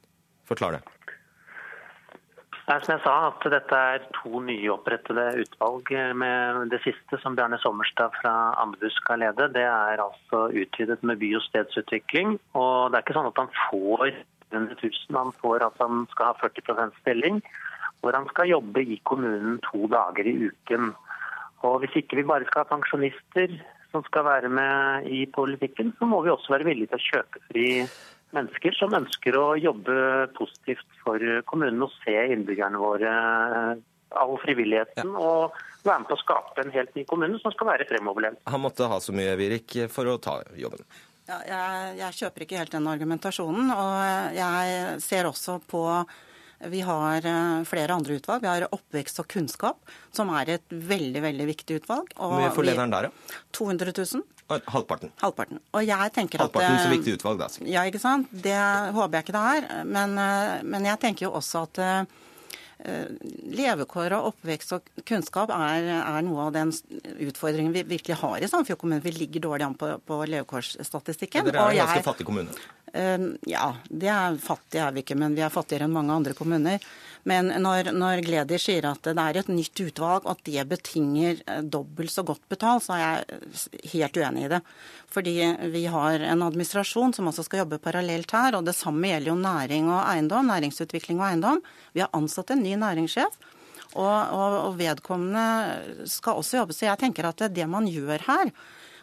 Forklar 0.44 0.76
det. 0.76 0.82
Som 2.64 2.94
jeg 2.94 3.00
sa, 3.04 3.14
at 3.28 3.42
dette 3.52 3.76
er 3.76 4.04
to 4.16 4.40
nyopprettede 4.40 5.24
utvalg. 5.42 5.90
med 6.16 6.70
Det 6.70 6.80
siste, 6.80 7.18
som 7.20 7.36
Bjarne 7.36 7.58
Sommerstad 7.60 8.16
fra 8.22 8.54
Ambu 8.56 8.88
skal 8.88 9.20
lede, 9.20 9.52
det 9.52 9.66
er 9.68 10.00
altså 10.00 10.48
utvidet 10.48 11.02
med 11.02 11.18
by- 11.18 11.36
og 11.36 11.42
stedsutvikling. 11.42 12.38
Og 12.54 12.90
det 12.90 12.96
er 12.96 13.04
ikke 13.04 13.18
sånn 13.18 13.28
at 13.28 13.42
han 13.42 13.52
får 13.68 14.16
100 14.50 14.80
000. 14.80 15.18
Han 15.18 15.32
får 15.42 15.66
at 15.66 15.76
han 15.78 16.06
skal 16.10 16.32
ha 16.32 16.34
40% 16.40 16.96
stilling, 17.02 17.42
hvor 18.00 18.16
han 18.16 18.28
skal 18.32 18.48
jobbe 18.48 18.80
i 18.80 19.00
kommunen 19.04 19.60
to 19.68 19.84
dager 19.86 20.24
i 20.24 20.48
uken. 20.48 20.94
Og 21.68 21.80
Hvis 21.80 22.00
ikke 22.00 22.16
vi 22.16 22.28
bare 22.32 22.48
skal 22.48 22.64
ha 22.64 22.76
pensjonister 22.76 23.60
som 23.92 24.02
skal 24.08 24.24
være 24.24 24.48
med 24.48 25.06
i 25.06 25.26
politikken, 25.26 25.92
så 25.98 26.08
må 26.08 26.22
vi 26.24 26.32
også 26.32 26.56
være 26.56 26.64
villige 26.64 26.88
til 26.92 26.96
å 26.96 27.08
kjøpe 27.12 27.44
fri 27.50 27.68
mennesker 28.34 28.76
som 28.78 28.94
ønsker 28.96 29.38
å 29.38 29.46
jobbe 29.60 29.94
positivt 30.36 31.00
for 31.04 31.22
kommunen 31.48 31.86
og 31.86 31.94
se 32.02 32.14
innbyggerne 32.34 32.80
våre 32.82 33.14
all 34.14 34.36
frivilligheten. 34.42 35.10
Ja. 35.10 35.18
og 35.18 35.56
være 35.84 36.02
med 36.02 36.08
på 36.08 36.16
å 36.16 36.22
skape 36.22 36.62
en 36.64 36.74
helt 36.74 36.94
ny 36.96 37.04
kommune 37.08 37.40
som 37.42 37.52
skal 37.54 37.72
være 37.72 37.88
fremoverlent. 37.88 38.40
Han 38.50 38.62
måtte 38.64 38.88
ha 38.88 39.00
så 39.02 39.14
mye, 39.16 39.34
Virik, 39.40 39.76
for 39.92 40.08
å 40.08 40.16
ta 40.22 40.38
jobben? 40.58 40.84
Ja, 41.24 41.40
jeg, 41.48 41.96
jeg, 42.02 42.16
kjøper 42.20 42.44
ikke 42.44 42.60
helt 42.60 42.74
den 42.74 42.88
argumentasjonen. 42.90 43.72
Og 43.72 44.36
jeg 44.36 45.02
ser 45.04 45.28
også 45.28 45.58
på 45.68 45.84
Vi 46.70 46.80
har 46.84 47.26
eh, 47.28 47.64
flere 47.68 47.96
andre 47.96 48.18
utvalg. 48.18 48.44
Vi 48.44 48.48
har 48.48 48.66
Oppvekst 48.72 49.20
og 49.20 49.28
kunnskap, 49.28 49.80
som 50.14 50.30
er 50.36 50.54
et 50.58 50.70
veldig 50.70 51.24
veldig 51.24 51.48
viktig 51.50 51.80
utvalg. 51.82 52.12
Hvor 52.16 52.38
mye 52.38 52.52
får 52.54 52.68
lederen 52.70 52.94
der, 52.94 53.08
da? 53.08 53.40
200 53.56 53.92
000. 53.96 54.22
Halvparten. 54.48 55.12
Halvparten. 55.22 55.60
Og 55.72 55.86
jeg 55.86 56.12
tenker 56.14 56.42
Halvparten 56.42 56.76
at, 56.76 56.84
så 56.84 56.92
viktig 56.92 57.16
utvalg, 57.16 57.40
da. 57.40 57.48
Ja, 57.68 57.86
ikke 57.88 58.02
sant. 58.02 58.28
Det 58.44 58.58
håper 58.96 59.18
jeg 59.18 59.26
ikke 59.26 59.36
det 59.36 59.44
er. 59.54 59.84
Men, 59.88 60.18
eh, 60.20 60.60
men 60.68 60.90
jeg 60.90 61.00
tenker 61.00 61.28
jo 61.28 61.32
også 61.38 61.64
at 61.64 61.80
eh, 61.80 62.20
Eh, 62.84 63.06
levekår 63.54 64.12
og 64.16 64.32
oppvekst 64.32 64.74
og 64.74 64.88
kunnskap 65.08 65.48
er, 65.54 65.86
er, 65.94 66.16
noe 66.26 66.48
av 66.48 66.50
den 66.52 66.72
utfordringen 67.22 67.72
vi 67.72 67.84
virkelig 67.94 68.18
har 68.20 68.42
i 68.42 68.48
Sandefjord 68.50 68.80
kommune. 68.82 69.00
Vi 69.04 69.12
ligger 69.14 69.44
dårlig 69.46 69.64
an 69.68 69.76
på, 69.78 69.88
på 70.04 70.18
levekårsstatistikken. 70.28 71.46
Dere 71.48 71.62
er 71.62 71.78
en 71.78 71.80
ganske 71.84 72.04
fattig 72.04 72.26
kommune? 72.28 72.52
Uh, 72.94 73.34
ja, 73.50 73.72
det 73.90 74.10
er 74.12 74.36
fattig 74.38 74.78
er 74.78 74.94
vi 74.94 75.02
ikke, 75.02 75.16
men 75.18 75.34
vi 75.34 75.42
er 75.42 75.50
fattigere 75.50 75.88
enn 75.88 75.96
mange 75.96 76.14
andre 76.14 76.36
kommuner. 76.38 76.82
Men 77.24 77.48
når, 77.64 77.88
når 77.96 78.20
Gleder 78.24 78.60
sier 78.60 78.84
at 78.84 79.06
det 79.06 79.16
er 79.16 79.38
et 79.40 79.48
nytt 79.48 79.80
utvalg, 79.80 80.26
og 80.26 80.34
at 80.34 80.42
det 80.44 80.64
betinger 80.68 81.38
eh, 81.40 81.62
dobbelt 81.64 82.12
så 82.12 82.20
godt 82.26 82.42
betalt, 82.52 82.84
så 82.84 82.98
er 82.98 83.00
jeg 83.00 83.92
helt 83.94 84.18
uenig 84.20 84.42
i 84.44 84.50
det. 84.52 84.60
Fordi 85.14 85.34
vi 85.72 85.86
har 85.88 86.20
en 86.20 86.44
administrasjon 86.44 87.14
som 87.16 87.30
også 87.30 87.46
skal 87.46 87.62
jobbe 87.62 87.80
parallelt 87.80 88.34
her. 88.36 88.58
Og 88.58 88.68
det 88.68 88.76
samme 88.76 89.08
gjelder 89.08 89.32
jo 89.32 89.38
næring 89.40 89.88
og 89.88 90.02
eiendom, 90.02 90.52
næringsutvikling 90.52 91.22
og 91.22 91.30
eiendom. 91.30 91.62
Vi 91.96 92.04
har 92.04 92.12
ansatt 92.16 92.52
en 92.52 92.64
ny 92.66 92.74
næringssjef. 92.82 93.38
Og, 93.94 94.04
og, 94.04 94.58
og 94.58 94.76
vedkommende 94.76 96.04
skal 96.10 96.42
også 96.42 96.60
jobbe. 96.60 96.76
Så 96.76 96.90
jeg 96.90 97.00
tenker 97.00 97.30
at 97.30 97.46
det 97.54 97.66
man 97.70 97.86
gjør 97.86 98.24
her 98.26 98.50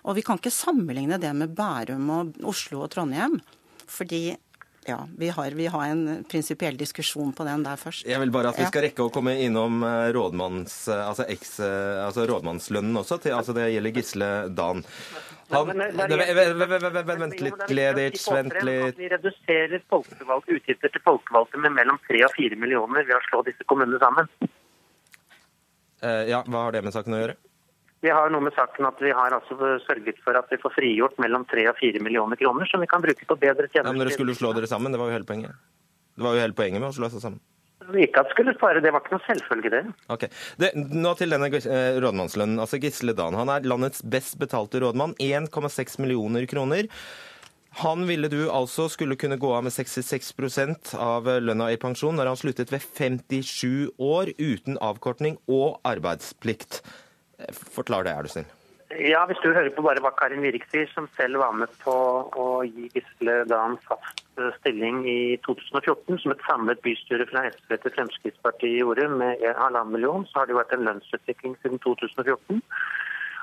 Og 0.04 0.18
vi 0.18 0.24
kan 0.26 0.40
ikke 0.40 0.52
sammenligne 0.52 1.18
det 1.22 1.32
med 1.38 1.54
Bærum 1.56 2.10
og 2.10 2.46
Oslo 2.52 2.84
og 2.84 2.92
Trondheim. 2.94 3.40
Fordi 3.92 4.24
Ja, 4.90 4.96
vi 5.14 5.28
har, 5.30 5.52
vi 5.54 5.68
har 5.70 5.84
en 5.92 6.24
prinsipiell 6.26 6.74
diskusjon 6.74 7.36
på 7.38 7.46
den 7.46 7.62
der 7.62 7.78
først. 7.78 8.02
Jeg 8.10 8.18
vil 8.18 8.32
bare 8.34 8.50
at 8.50 8.58
vi 8.58 8.66
skal 8.66 8.82
rekke 8.88 9.04
å 9.06 9.12
komme 9.14 9.36
innom 9.38 9.84
eh, 9.86 10.08
rådmanns, 10.16 10.74
eh, 10.90 11.04
altså 11.06 11.28
eks, 11.30 11.52
eh, 11.62 12.00
altså 12.08 12.26
rådmannslønnen 12.26 12.98
også. 12.98 13.20
Til, 13.22 13.36
altså 13.38 13.54
det 13.54 13.68
gjelder 13.76 13.94
Gisle 14.00 14.30
Dan. 14.58 14.82
Han, 15.52 15.68
Men- 15.68 15.94
men- 16.00 16.16
Vent- 16.18 17.38
litt, 17.46 17.62
Gleditsch. 17.70 18.26
Vent 18.34 18.58
litt. 18.66 18.98
Vi 18.98 19.12
reduserer 19.14 19.84
folkevalgte 19.92 20.58
utgifter 20.58 20.90
til 20.98 21.06
folkevalgte 21.06 21.62
med 21.62 21.78
mellom 21.78 22.00
3 22.10 22.24
og 22.26 22.34
4 22.40 22.58
millioner 22.58 23.06
ved 23.06 23.16
å 23.20 23.22
slå 23.30 23.46
disse 23.46 23.62
kommunene 23.70 24.00
sammen. 24.02 24.28
Eh, 26.02 26.26
Ja, 26.32 26.42
hva 26.42 26.66
har 26.66 26.72
det 26.72 26.84
med 26.84 26.94
saken 26.98 27.14
å 27.14 27.22
gjøre? 27.22 27.36
Vi 28.02 28.10
har 28.10 28.32
noe 28.34 28.42
med 28.42 28.56
saken 28.58 28.88
at 28.90 29.02
vi 29.04 29.12
har 29.14 29.34
altså 29.36 29.78
sørget 29.86 30.18
for 30.26 30.38
at 30.40 30.50
vi 30.50 30.58
får 30.62 30.74
frigjort 30.74 31.20
mellom 31.22 31.46
3 31.50 31.68
og 31.70 31.78
4 31.78 32.02
millioner 32.02 32.40
kroner, 32.40 32.66
som 32.70 32.82
vi 32.82 32.90
kan 32.90 33.04
bruke 33.04 33.28
på 33.30 33.38
bedre 33.38 33.70
Ja, 33.76 33.86
men 33.86 34.02
Dere 34.02 34.16
skulle 34.16 34.36
slå 34.38 34.56
dere 34.58 34.70
sammen, 34.70 34.94
det 34.94 35.02
var 35.02 35.12
jo 35.12 35.20
hele 35.20 35.30
poenget. 35.30 35.54
Det 36.18 36.26
var 36.26 36.36
jo 36.36 36.42
hele 36.42 36.58
poenget 36.58 36.82
med 36.82 36.90
å 36.90 36.96
slå 36.98 37.12
seg 37.14 37.22
sammen. 37.22 37.42
Ikke 37.98 38.22
at 38.24 38.32
skulle 38.32 38.54
spare, 38.56 38.82
det 38.82 38.92
var 38.94 39.04
ikke 39.04 39.18
noe 39.18 39.26
selvfølge 39.26 39.72
det. 39.74 39.82
Ok. 40.14 40.28
Det, 40.62 40.70
nå 40.78 41.12
til 41.20 41.34
denne 41.34 41.50
eh, 41.50 41.98
rådmannslønnen. 42.02 42.62
Altså 42.62 42.80
Gisle 42.82 43.16
Dan 43.18 43.38
han 43.38 43.52
er 43.52 43.66
landets 43.68 44.04
best 44.06 44.38
betalte 44.42 44.82
rådmann. 44.84 45.16
1,6 45.20 45.98
millioner 46.02 46.46
kroner. 46.50 46.88
Han 47.82 48.04
ville 48.08 48.30
du 48.32 48.50
altså 48.52 48.88
skulle 48.92 49.16
kunne 49.16 49.40
gå 49.42 49.54
av 49.56 49.64
med 49.64 49.74
66% 49.74 50.94
av 51.00 51.30
lønna 51.42 51.70
i 51.72 51.80
pensjon 51.80 52.18
når 52.20 52.34
han 52.34 52.40
sluttet 52.40 52.74
ved 52.74 52.84
57 52.84 53.94
år 53.98 54.34
uten 54.38 54.80
avkortning 54.84 55.40
og 55.48 55.80
arbeidsplikt. 55.88 56.82
Forklar 57.76 58.08
det, 58.08 58.16
er 58.16 58.28
du 58.28 58.34
snill. 58.34 58.50
Ja, 59.00 59.22
hvis 59.26 59.40
du 59.40 59.54
hører 59.54 59.70
på 59.72 59.84
bare 59.86 60.02
hva 60.04 60.12
Karin 60.18 60.42
Virik 60.44 60.66
sier, 60.68 60.90
som 60.92 61.08
selv 61.16 61.40
var 61.40 61.54
med 61.56 61.72
på 61.84 61.94
å 62.38 62.48
gi 62.68 62.90
Gisle 62.92 63.38
Dan 63.48 63.78
fast 63.86 64.24
eh, 64.36 64.50
stilling 64.60 65.06
i 65.08 65.38
2014, 65.48 66.20
som 66.20 66.34
et 66.34 66.44
samlet 66.48 66.82
bystyre 66.84 67.28
fra 67.30 67.46
SV 67.54 67.78
til 67.78 67.96
Fremskrittspartiet 67.96 68.82
gjorde 68.82 69.08
med 69.14 69.46
en 69.48 69.62
halvannen 69.62 69.96
million, 69.96 70.26
så 70.28 70.42
har 70.42 70.50
det 70.50 70.58
vært 70.60 70.76
en 70.76 70.84
lønnsutvikling 70.90 71.56
siden 71.62 71.80
2014. 71.86 72.60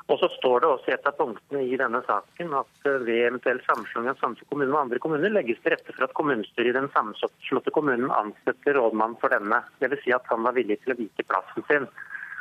Og 0.09 0.20
så 0.20 0.28
står 0.36 0.61
det 0.61 0.68
også 0.68 0.88
i 0.88 0.94
et 0.96 1.09
av 1.09 1.16
punktene 1.16 1.64
i 1.68 1.80
denne 1.80 2.03
saken 2.05 2.53
at 2.61 2.86
eh, 2.88 3.01
ved 3.09 3.24
eventuell 3.30 3.62
sammenslåing 3.64 4.12
av 4.12 4.20
Sandefjord 4.20 4.53
kommune 4.53 4.74
med 4.74 4.82
andre 4.82 5.03
kommuner 5.05 5.32
legges 5.32 5.64
til 5.64 5.72
rette 5.72 5.96
for 5.96 6.09
at 6.11 6.16
kommunestyret 6.18 6.74
i 6.74 6.76
den 6.76 6.92
sammenslåtte 6.92 7.72
kommunen 7.72 8.12
ansetter 8.20 8.76
rådmann 8.76 9.16
for 9.22 9.32
denne. 9.32 9.64
Dvs. 9.80 10.05
Si 10.05 10.12
at 10.16 10.28
han 10.32 10.44
var 10.44 10.57
villig 10.61 10.76
til 10.84 10.92
å 10.92 11.01
vike 11.01 11.28
plassen 11.28 11.64
sin. 11.72 11.88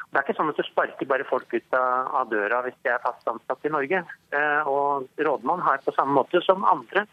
Det 0.08 0.20
er 0.20 0.24
ikke 0.24 0.38
sånn 0.38 0.52
at 0.54 0.60
du 0.60 0.64
sparker 0.64 1.10
bare 1.10 1.26
folk 1.28 1.52
ut 1.52 1.76
av, 1.76 2.30
døra 2.32 2.62
hvis 2.66 2.78
de 2.86 2.94
er 2.94 3.02
fast 3.04 3.28
ansatt 3.28 3.66
i 3.68 3.72
Norge. 3.74 4.04
Eh, 4.32 4.70
og 4.70 5.10
rådmann 5.20 5.66
har 5.66 5.84
på 5.84 5.94
samme 5.98 6.16
måte 6.16 6.42
som 6.46 6.64
andre 6.68 7.04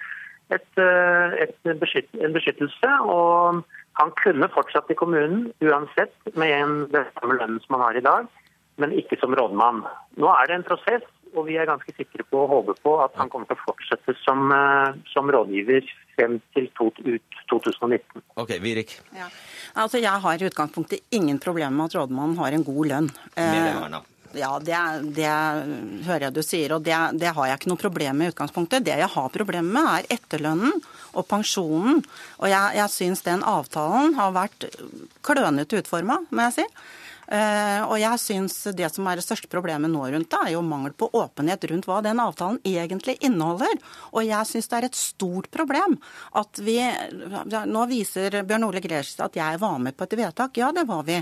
et, 0.54 0.68
eh, 0.78 1.34
et 1.42 1.72
beskytt, 1.80 2.10
en 2.20 2.36
beskyttelse. 2.36 2.92
Og 3.02 3.64
han 3.98 4.14
kunne 4.22 4.50
fortsatt 4.54 4.90
i 4.90 4.98
kommunen 4.98 5.50
uansett 5.62 6.14
med 6.34 6.90
den 6.94 7.10
samme 7.18 7.38
lønnen 7.40 7.60
som 7.64 7.76
han 7.76 7.86
har 7.88 7.98
i 7.98 8.06
dag, 8.06 8.30
men 8.78 8.94
ikke 8.94 9.18
som 9.20 9.34
rådmann. 9.34 9.84
Nå 10.16 10.30
er 10.30 10.46
det 10.46 10.60
en 10.60 10.68
prosess, 10.70 11.06
og 11.34 11.46
vi 11.48 11.58
er 11.58 11.68
ganske 11.68 11.92
sikre 11.96 12.24
på 12.30 12.44
og 12.44 12.50
håper 12.52 12.80
på 12.84 12.94
at 13.04 13.14
han 13.18 13.30
kommer 13.32 13.48
til 13.50 13.58
å 13.58 13.64
fortsette 13.64 14.16
som, 14.22 14.46
eh, 14.54 14.96
som 15.12 15.30
rådgiver 15.30 15.86
frem 16.14 16.38
til 16.54 16.70
to, 16.78 16.90
ut 17.02 17.38
2019. 17.50 18.22
OK, 18.40 18.56
Virik. 18.62 18.96
Ja. 19.16 19.28
Altså, 19.74 19.98
jeg 19.98 20.24
har 20.26 20.42
i 20.42 20.48
utgangspunktet 20.48 21.04
ingen 21.10 21.40
problemer 21.42 21.74
med 21.74 21.90
at 21.90 22.00
rådmannen 22.00 22.38
har 22.38 22.54
en 22.54 22.66
god 22.66 22.90
lønn. 22.94 23.14
Mer 23.36 23.70
Eh. 23.94 24.02
Ja, 24.34 24.58
det, 24.58 24.74
det 25.14 25.30
hører 26.08 26.26
jeg 26.26 26.34
du 26.34 26.40
sier, 26.42 26.72
og 26.74 26.82
det, 26.82 26.96
det 27.20 27.30
har 27.36 27.46
jeg 27.46 27.60
ikke 27.60 27.70
noe 27.70 27.78
problem 27.78 28.18
med 28.18 28.26
i 28.26 28.32
utgangspunktet. 28.32 28.82
Det 28.82 28.96
jeg 28.98 29.10
har 29.12 29.28
problemer 29.30 29.76
med, 29.76 29.90
er 29.92 30.16
etterlønnen 30.16 30.80
og 31.14 31.26
pensjonen. 31.30 32.02
Og 32.40 32.50
jeg, 32.50 32.74
jeg 32.80 32.90
syns 32.90 33.22
den 33.26 33.46
avtalen 33.46 34.16
har 34.18 34.34
vært 34.34 34.66
klønete 35.22 35.78
utforma, 35.78 36.18
må 36.34 36.48
jeg 36.48 36.56
si. 36.58 36.66
Eh, 37.28 37.80
og 37.86 37.96
jeg 38.00 38.20
syns 38.20 38.56
det 38.76 38.90
som 38.92 39.06
er 39.08 39.18
det 39.18 39.24
største 39.24 39.48
problemet 39.52 39.90
nå 39.92 40.02
rundt 40.12 40.30
det, 40.30 40.40
er 40.44 40.54
jo 40.54 40.62
mangel 40.64 40.92
på 40.96 41.08
åpenhet 41.16 41.64
rundt 41.70 41.88
hva 41.88 42.00
den 42.04 42.20
avtalen 42.20 42.60
egentlig 42.66 43.16
inneholder. 43.24 43.78
Og 44.12 44.26
jeg 44.26 44.50
syns 44.50 44.68
det 44.70 44.78
er 44.78 44.88
et 44.88 44.98
stort 44.98 45.50
problem 45.54 45.98
at 46.40 46.60
vi 46.64 46.76
Nå 46.84 47.84
viser 47.88 48.42
Bjørn 48.46 48.66
Ole 48.66 48.80
Gregersen 48.82 49.24
at 49.24 49.36
jeg 49.38 49.58
var 49.62 49.78
med 49.80 49.96
på 49.96 50.06
et 50.06 50.16
vedtak. 50.18 50.56
Ja, 50.60 50.70
det 50.74 50.84
var 50.88 51.04
vi. 51.06 51.16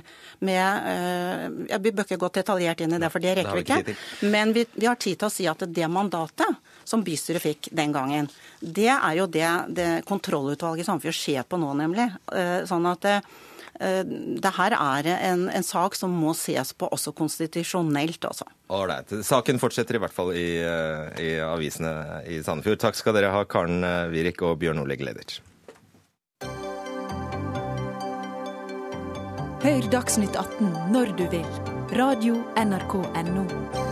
Med 0.46 0.88
eh, 0.90 1.78
Vi 1.82 1.92
bør 1.92 2.07
ikke 2.07 2.20
gå 2.22 2.30
detaljert 2.34 2.82
inn 2.84 2.96
i 2.96 3.00
det, 3.03 3.11
for 3.12 3.22
det 3.22 3.36
rekker 3.38 3.59
vi 3.59 3.64
ikke. 3.66 3.96
Men 4.32 4.55
vi, 4.57 4.64
vi 4.74 4.88
har 4.88 4.98
tid 5.00 5.20
til 5.20 5.28
å 5.28 5.32
si 5.32 5.46
at 5.50 5.64
det 5.68 5.90
mandatet 5.92 6.59
som 6.88 7.05
bystyret 7.05 7.44
fikk 7.44 7.70
den 7.76 7.94
gangen, 7.94 8.28
det 8.61 8.90
er 8.90 9.14
jo 9.20 9.28
det, 9.30 9.48
det 9.76 9.88
kontrollutvalget 10.09 10.84
i 10.84 10.88
Sandefjord 10.88 11.18
ser 11.18 11.46
på 11.46 11.61
nå, 11.61 11.72
nemlig. 11.78 12.09
Eh, 12.34 12.62
Sånn 12.68 12.86
at 12.90 13.07
det, 13.83 14.45
eh, 14.45 14.57
her 14.59 14.76
er 14.76 15.09
en, 15.16 15.47
en 15.51 15.66
sak 15.66 15.97
som 15.99 16.12
må 16.14 16.35
ses 16.39 16.72
på 16.76 16.89
også 16.93 17.14
konstitusjonelt, 17.18 18.24
altså. 18.24 18.47
Ålreit. 18.72 19.12
Saken 19.26 19.61
fortsetter 19.62 19.99
i 19.99 20.03
hvert 20.03 20.14
fall 20.14 20.33
i, 20.37 20.49
eh, 20.62 21.22
i 21.22 21.30
avisene 21.45 22.22
i 22.30 22.43
Sandefjord. 22.45 22.80
Takk 22.83 22.99
skal 22.99 23.18
dere 23.18 23.33
ha, 23.35 23.45
Karen 23.45 23.83
eh, 23.87 24.11
Wirik 24.12 24.43
og 24.47 24.59
Bjørn 24.62 24.83
Ole 24.85 24.99
Gleditsch. 25.01 25.43
Hør 29.62 29.85
Dagsnytt 29.93 30.35
18 30.35 30.72
når 30.91 31.14
du 31.20 31.26
vil. 31.30 31.47
Radio 31.95 32.41
NRK 32.59 32.97
Radio.nrk.no. 33.05 33.91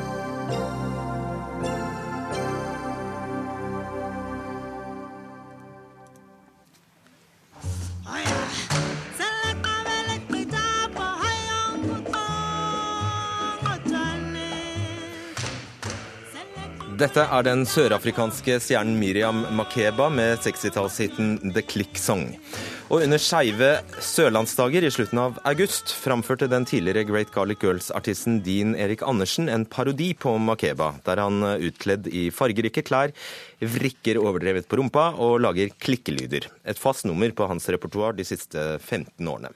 Dette 17.01 17.22
er 17.32 17.44
den 17.46 17.62
sørafrikanske 17.64 18.59
stjernen 18.61 18.98
Miriam 19.01 19.38
Makeba 19.57 20.11
med 20.12 20.42
60-tallshiten 20.44 21.55
The 21.55 21.62
Click 21.64 21.96
Song. 21.96 22.26
Og 22.92 23.07
under 23.07 23.22
skeive 23.22 23.70
sørlandsdager 24.05 24.84
i 24.84 24.90
slutten 24.92 25.22
av 25.22 25.38
august 25.48 25.94
framførte 25.96 26.51
den 26.53 26.66
tidligere 26.68 27.07
Great 27.09 27.32
Garlic 27.32 27.64
Girls-artisten 27.64 28.42
Dean 28.44 28.74
Erik 28.76 29.01
Andersen 29.09 29.48
en 29.48 29.64
parodi 29.64 30.11
på 30.12 30.34
Makeba, 30.44 30.90
der 31.07 31.22
han 31.24 31.40
utkledd 31.70 32.11
i 32.12 32.26
fargerike 32.36 32.84
klær 32.84 33.14
vrikker 33.64 34.20
overdrevet 34.20 34.68
på 34.68 34.82
rumpa 34.82 35.14
og 35.16 35.38
lager 35.40 35.72
klikkelyder. 35.80 36.51
Et 36.68 36.82
fast 36.82 37.09
nummer 37.09 37.32
på 37.32 37.48
hans 37.48 37.70
repertoar 37.72 38.18
de 38.18 38.28
siste 38.28 38.74
15 38.76 39.24
årene. 39.24 39.55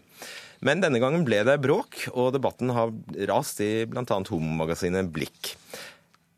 Men 0.64 0.80
denne 0.80 0.96
gangen 1.02 1.26
ble 1.26 1.42
det 1.44 1.58
bråk, 1.60 2.06
og 2.16 2.32
debatten 2.38 2.72
har 2.72 2.94
rast 3.28 3.60
i 3.60 3.84
bl.a. 3.84 4.04
homomagasinet 4.30 5.12
Blikk. 5.12 5.58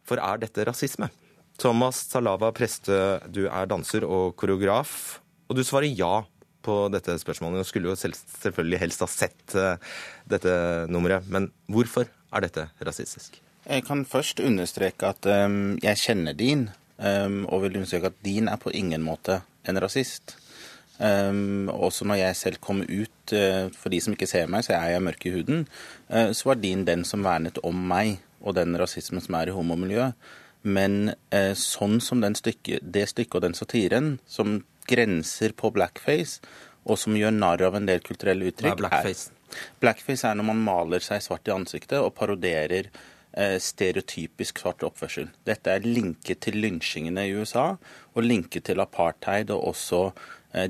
For 0.06 0.22
er 0.22 0.42
dette 0.42 0.66
rasisme? 0.68 1.10
Thomas 1.58 2.02
Salava 2.10 2.50
Preste, 2.54 2.96
du 3.32 3.46
er 3.48 3.68
danser 3.70 4.04
og 4.04 4.36
koreograf, 4.38 5.18
og 5.48 5.56
du 5.56 5.64
svarer 5.64 5.88
ja 5.88 6.20
på 6.66 6.76
dette 6.92 7.14
spørsmålet. 7.22 7.62
Du 7.62 7.68
skulle 7.68 7.90
jo 7.90 7.98
selv, 7.98 8.18
selvfølgelig 8.42 8.82
helst 8.82 9.04
ha 9.04 9.08
sett 9.10 9.56
uh, 9.56 9.76
dette 10.28 10.52
nummeret, 10.92 11.28
men 11.32 11.48
hvorfor 11.72 12.08
er 12.34 12.44
dette 12.44 12.68
rasistisk? 12.84 13.40
Jeg 13.66 13.82
kan 13.86 14.04
først 14.06 14.42
understreke 14.42 15.08
at 15.10 15.26
um, 15.26 15.76
jeg 15.82 16.02
kjenner 16.02 16.36
Din, 16.38 16.68
um, 16.98 17.44
og 17.50 17.64
vil 17.64 17.80
understreke 17.80 18.12
at 18.12 18.20
Din 18.24 18.50
er 18.50 18.60
på 18.62 18.74
ingen 18.74 19.02
måte 19.06 19.40
en 19.66 19.80
rasist. 19.82 20.36
Um, 20.98 21.68
også 21.68 22.06
når 22.08 22.20
jeg 22.22 22.36
selv 22.36 22.60
kom 22.62 22.82
ut, 22.82 23.32
uh, 23.34 23.66
for 23.74 23.92
de 23.92 24.00
som 24.02 24.14
ikke 24.14 24.28
ser 24.30 24.46
meg, 24.50 24.66
så 24.66 24.76
er 24.76 24.94
jeg 24.94 25.06
mørk 25.08 25.26
i 25.26 25.34
huden, 25.34 25.66
uh, 26.12 26.30
så 26.30 26.52
var 26.52 26.62
Din 26.62 26.86
den 26.86 27.04
som 27.04 27.26
vernet 27.26 27.58
om 27.66 27.80
meg 27.90 28.20
og 28.46 28.56
den 28.58 28.76
rasismen 28.78 29.24
som 29.24 29.36
er 29.38 29.50
i 29.50 29.56
homomiljøet. 29.56 30.14
Men 30.66 31.12
eh, 31.34 31.52
sånn 31.58 32.00
som 32.02 32.22
stykke, 32.22 32.80
det 32.82 33.08
stykket 33.10 33.38
og 33.38 33.44
den 33.44 33.58
satiren 33.58 34.14
som 34.26 34.60
grenser 34.86 35.54
på 35.54 35.70
blackface, 35.74 36.40
og 36.86 36.98
som 36.98 37.18
gjør 37.18 37.34
narr 37.34 37.66
av 37.66 37.74
en 37.74 37.86
del 37.86 38.00
kulturelle 38.06 38.46
uttrykk 38.50 38.72
Hva 38.72 38.78
er 38.78 38.82
blackface? 38.84 39.28
Er, 39.30 39.66
blackface 39.82 40.30
er 40.30 40.38
når 40.38 40.48
man 40.52 40.64
maler 40.66 41.02
seg 41.02 41.22
svart 41.22 41.50
i 41.50 41.54
ansiktet 41.54 41.98
og 41.98 42.14
paroderer 42.18 42.90
stereotypisk 43.36 44.62
svart 44.62 44.84
oppførsel. 44.86 45.26
Dette 45.44 45.68
er 45.68 45.84
linket 45.84 46.40
til 46.46 46.56
lynsjingene 46.62 47.26
i 47.28 47.34
USA, 47.36 47.74
og 48.16 48.24
linket 48.24 48.64
til 48.70 48.80
apartheid 48.80 49.52
og 49.52 49.74
også 49.74 50.00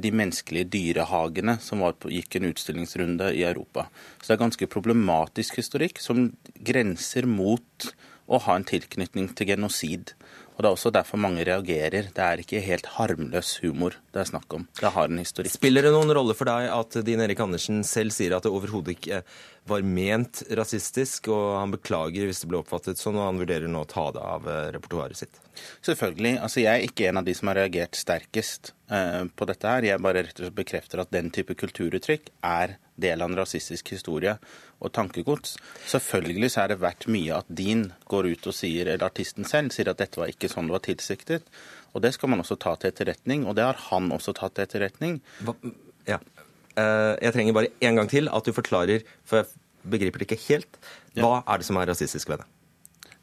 de 0.03 0.11
menneskelige 0.11 0.71
dyrehagene 0.75 1.57
som 1.63 1.85
på, 2.01 2.11
gikk 2.11 2.39
en 2.39 2.49
utstillingsrunde 2.51 3.31
i 3.39 3.45
Europa. 3.47 3.87
Så 4.19 4.33
det 4.33 4.37
er 4.37 4.43
ganske 4.45 4.71
problematisk 4.73 5.61
historikk 5.61 6.03
som 6.03 6.33
grenser 6.59 7.29
mot 7.31 7.91
å 8.27 8.41
ha 8.43 8.57
en 8.59 8.67
tilknytning 8.67 9.31
til 9.39 9.53
genosid. 9.53 10.17
Og 10.57 10.63
Det 10.65 10.69
er 10.71 10.73
også 10.73 10.93
derfor 10.93 11.21
mange 11.21 11.45
reagerer. 11.45 12.09
Det 12.17 12.23
er 12.25 12.41
ikke 12.41 12.63
helt 12.65 12.87
harmløs 12.97 13.59
humor 13.61 13.99
det 14.17 14.23
er 14.23 14.31
snakk 14.31 14.55
om. 14.57 14.65
Det 14.81 14.89
har 14.95 15.11
en 15.11 15.21
historikk. 15.21 15.53
Spiller 15.53 15.85
det 15.85 15.93
noen 15.93 16.13
rolle 16.17 16.33
for 16.37 16.49
deg 16.49 16.71
at 16.73 16.97
Din 17.05 17.21
Erik 17.21 17.43
Andersen 17.45 17.83
selv 17.85 18.15
sier 18.17 18.33
at 18.33 18.47
det 18.47 18.53
overhodet 18.55 18.95
ikke 18.95 19.21
var 19.69 19.85
ment 19.85 20.41
rasistisk, 20.57 21.29
og 21.35 21.59
han 21.59 21.75
beklager 21.75 22.25
hvis 22.25 22.41
det 22.41 22.49
ble 22.49 22.63
oppfattet 22.63 23.03
sånn, 23.03 23.19
og 23.19 23.29
han 23.29 23.43
vurderer 23.43 23.69
nå 23.69 23.83
å 23.85 23.91
ta 23.91 24.07
det 24.15 24.23
av 24.23 24.49
eh, 24.49 24.63
repertoaret 24.79 25.21
sitt? 25.21 25.37
Selvfølgelig. 25.85 26.37
altså 26.47 26.63
Jeg 26.63 26.73
er 26.73 26.89
ikke 26.89 27.11
en 27.11 27.21
av 27.21 27.29
de 27.29 27.37
som 27.37 27.53
har 27.53 27.61
reagert 27.61 27.99
sterkest 27.99 28.73
eh, 28.89 29.25
på 29.29 29.51
dette. 29.51 29.69
her. 29.69 29.91
Jeg 29.91 30.05
bare 30.07 30.25
rett 30.25 30.41
og 30.41 30.47
slett 30.47 30.61
bekrefter 30.63 31.05
at 31.05 31.13
den 31.13 31.29
type 31.35 31.59
kulturuttrykk 31.59 32.33
er 32.47 32.79
del 33.01 33.23
av 33.23 33.31
en 33.31 33.39
rasistisk 33.39 33.93
historie 33.95 34.37
og 34.81 34.93
tankegods. 34.97 35.57
Selvfølgelig 35.89 36.53
så 36.53 36.63
er 36.65 36.73
det 36.73 36.81
verdt 36.83 37.09
mye 37.13 37.41
at 37.41 37.49
din 37.49 37.87
går 38.11 38.31
ut 38.33 38.49
og 38.51 38.57
sier, 38.57 38.89
eller 38.89 39.09
artisten 39.09 39.49
selv 39.49 39.75
sier 39.75 39.91
at 39.93 40.01
dette 40.01 40.21
var 40.21 40.33
ikke 40.33 40.51
sånn 40.53 40.71
det 40.71 40.77
var 40.77 40.85
tilsiktet. 40.87 41.47
Og 41.95 42.05
det 42.05 42.13
skal 42.17 42.33
man 42.33 42.43
også 42.45 42.59
ta 42.61 42.75
til 42.77 42.93
etterretning, 42.93 43.47
og 43.49 43.57
det 43.57 43.65
har 43.65 43.79
han 43.89 44.11
også 44.13 44.37
tatt 44.37 44.57
til 44.57 44.67
etterretning. 44.67 45.21
Hva? 45.47 45.57
Ja. 46.09 46.21
Eh, 46.77 47.15
jeg 47.25 47.37
trenger 47.37 47.57
bare 47.57 47.73
en 47.89 48.03
gang 48.03 48.11
til 48.13 48.29
at 48.29 48.45
du 48.45 48.53
forklarer, 48.57 49.07
for 49.25 49.41
jeg 49.41 49.91
begriper 49.97 50.21
det 50.21 50.29
ikke 50.29 50.45
helt. 50.51 50.81
Hva 51.17 51.41
er 51.41 51.63
det 51.63 51.69
som 51.69 51.81
er 51.81 51.89
rasistisk 51.89 52.29
ved 52.33 52.43
det? 52.43 52.51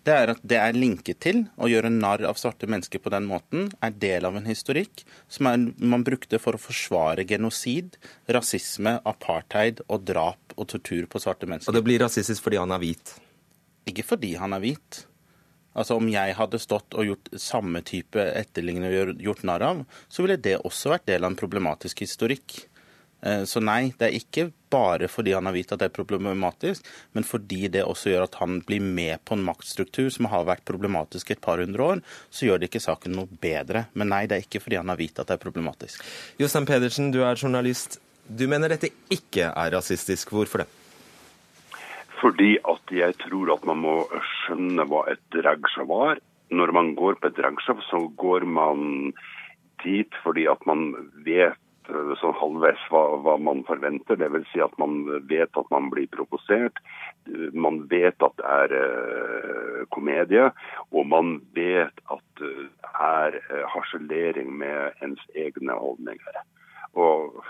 Det 0.04 0.12
er 0.12 0.34
at 0.34 0.42
det 0.44 0.58
er 0.60 0.76
linket 0.76 1.22
til 1.24 1.46
å 1.56 1.70
gjøre 1.72 1.92
narr 1.94 2.26
av 2.28 2.36
svarte 2.40 2.68
mennesker 2.68 3.00
på 3.00 3.12
den 3.14 3.24
måten, 3.30 3.70
er 3.80 3.94
del 3.96 4.28
av 4.28 4.36
en 4.36 4.50
historikk 4.50 5.06
som 5.32 5.48
er, 5.48 5.70
man 5.80 6.04
brukte 6.04 6.40
for 6.44 6.58
å 6.58 6.62
forsvare 6.62 7.24
genosid, 7.28 7.96
rasisme, 8.28 8.98
apartheid 9.08 9.80
og 9.88 10.04
drap 10.10 10.58
og 10.58 10.68
tortur 10.74 11.08
på 11.08 11.24
svarte 11.24 11.48
mennesker. 11.48 11.72
Og 11.72 11.80
det 11.80 11.86
blir 11.88 12.04
rasistisk 12.04 12.44
fordi 12.44 12.60
han 12.60 12.76
er 12.76 12.84
hvit? 12.84 13.16
Ikke 13.88 14.04
fordi 14.08 14.36
han 14.40 14.56
er 14.56 14.64
hvit. 14.64 15.06
Altså 15.74 15.96
Om 15.98 16.12
jeg 16.12 16.36
hadde 16.38 16.62
stått 16.62 16.94
og 17.00 17.08
gjort 17.08 17.32
samme 17.42 17.82
type 17.88 18.22
etterligning 18.22 18.86
og 18.90 19.24
gjort 19.24 19.48
narr 19.48 19.66
av, 19.72 19.82
så 20.12 20.26
ville 20.26 20.38
det 20.38 20.60
også 20.62 20.92
vært 20.94 21.08
del 21.10 21.24
av 21.24 21.32
en 21.32 21.40
problematisk 21.40 22.04
historikk. 22.04 22.60
Eh, 23.24 23.44
så 23.48 23.62
nei, 23.64 23.94
det 23.98 24.10
er 24.10 24.18
ikke 24.18 24.50
bare 24.74 25.08
fordi 25.12 25.36
han 25.36 25.48
har 25.48 25.56
vist 25.56 25.72
at 25.74 25.82
det 25.82 25.90
er 25.90 25.96
problematisk, 25.96 26.88
men 27.16 27.26
fordi 27.28 27.70
det 27.72 27.86
også 27.86 28.12
gjør 28.12 28.26
at 28.26 28.38
han 28.42 28.60
blir 28.68 28.84
med 28.84 29.22
på 29.24 29.38
en 29.38 29.46
maktstruktur 29.46 30.10
som 30.14 30.28
har 30.32 30.48
vært 30.50 30.66
problematisk 30.68 31.32
et 31.32 31.44
par 31.44 31.62
hundre 31.64 31.90
år, 31.94 32.04
så 32.34 32.48
gjør 32.48 32.62
det 32.62 32.72
ikke 32.72 32.84
saken 32.84 33.16
noe 33.16 33.42
bedre. 33.44 33.86
Men 33.94 34.12
nei, 34.14 34.26
det 34.28 34.38
er 34.38 34.48
ikke 34.48 34.64
fordi 34.66 34.82
han 34.82 34.92
har 34.92 35.00
vist 35.00 35.22
at 35.22 35.30
det 35.30 35.38
er 35.38 35.46
problematisk. 35.46 36.04
Jostein 36.42 36.68
Pedersen, 36.70 37.12
du 37.14 37.22
er 37.24 37.40
journalist. 37.40 38.00
Du 38.28 38.48
mener 38.50 38.72
dette 38.72 38.92
ikke 39.14 39.52
er 39.52 39.74
rasistisk. 39.76 40.32
Hvorfor 40.34 40.64
det? 40.64 40.70
Fordi 42.24 42.56
at 42.72 42.92
jeg 42.96 43.18
tror 43.20 43.52
at 43.58 43.66
man 43.68 43.82
må 43.84 43.96
skjønne 44.44 44.86
hva 44.88 45.04
et 45.12 45.24
dragshow 45.36 45.90
var. 45.90 46.22
Når 46.54 46.72
man 46.76 46.94
går 46.96 47.18
på 47.20 47.30
et 47.30 47.36
dragshow, 47.40 47.82
så 47.90 48.00
går 48.20 48.48
man 48.48 49.12
dit 49.84 50.16
fordi 50.24 50.46
at 50.48 50.64
man 50.70 50.94
vet 51.26 51.60
sånn 52.20 52.36
halvveis 52.40 52.82
hva, 52.92 53.02
hva, 53.24 53.38
man 53.42 53.64
forventer. 53.68 54.20
Dvs. 54.20 54.46
Si 54.52 54.62
at 54.64 54.76
man 54.82 55.04
vet 55.30 55.58
at 55.60 55.72
man 55.74 55.90
blir 55.94 56.08
provosert. 56.14 56.80
Man 57.54 57.84
vet 57.92 58.24
at 58.24 58.38
det 58.40 58.46
er 58.46 58.76
uh, 58.76 59.82
komedie, 59.96 60.50
og 60.92 61.08
man 61.08 61.38
vet 61.56 62.04
at 62.12 62.24
det 62.40 62.54
er 63.00 63.40
uh, 63.50 63.66
harselering 63.72 64.52
med 64.60 65.04
ens 65.06 65.22
egne 65.36 65.76
holdninger. 65.80 66.42
Og 66.94 67.44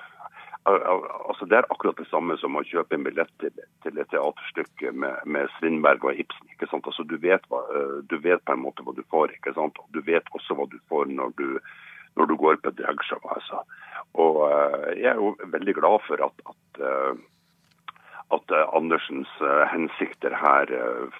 altså 0.64 1.46
Det 1.46 1.58
er 1.58 1.66
akkurat 1.70 1.98
det 2.00 2.08
samme 2.08 2.38
som 2.40 2.56
å 2.56 2.62
kjøpe 2.64 2.96
en 2.96 3.04
billett 3.04 3.32
til, 3.44 3.52
til 3.84 3.98
et 4.00 4.08
teaterstykke 4.14 4.94
med, 4.96 5.18
med 5.26 5.50
Strindberg 5.58 6.06
og 6.08 6.22
Ibsen. 6.22 6.48
ikke 6.54 6.70
sant? 6.72 6.88
Altså 6.88 7.04
du 7.04 7.18
vet, 7.20 7.44
hva, 7.52 7.60
du 8.08 8.16
vet, 8.24 8.40
på 8.46 8.56
en 8.56 8.64
måte 8.64 8.86
hva 8.86 8.94
du 8.96 9.04
får, 9.12 9.36
ikke 9.36 9.52
sant? 9.58 9.82
du 9.92 10.00
vet 10.08 10.30
også 10.32 10.56
hva 10.56 10.70
du 10.72 10.78
får 10.88 11.12
når 11.12 11.36
du, 11.36 11.60
når 12.18 12.30
du 12.30 12.36
går 12.40 12.60
på 12.62 12.72
et 12.72 12.80
dragshow. 12.80 13.22
Altså. 13.36 13.62
Og 14.14 14.42
uh, 14.46 14.90
jeg 14.98 15.10
er 15.14 15.22
jo 15.22 15.36
veldig 15.56 15.76
glad 15.80 16.04
for 16.08 16.26
at, 16.28 16.44
at, 16.54 16.82
uh, 16.82 17.14
at 18.38 18.56
uh, 18.56 18.64
Andersens 18.78 19.32
hensikter 19.72 20.36
her 20.38 20.74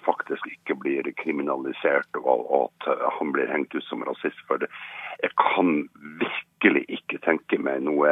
faktisk 0.06 0.46
ikke 0.50 0.78
blir 0.84 1.10
kriminalisert, 1.22 2.10
og, 2.22 2.50
og 2.50 2.72
at 2.88 3.12
han 3.18 3.32
blir 3.34 3.50
hengt 3.50 3.74
ut 3.74 3.86
som 3.88 4.04
rasist. 4.06 4.40
For 4.48 4.62
det. 4.62 4.70
jeg 5.22 5.30
kan 5.38 5.88
virkelig 6.22 6.84
ikke 6.98 7.22
tenke 7.26 7.58
meg 7.58 7.84
noe 7.86 8.10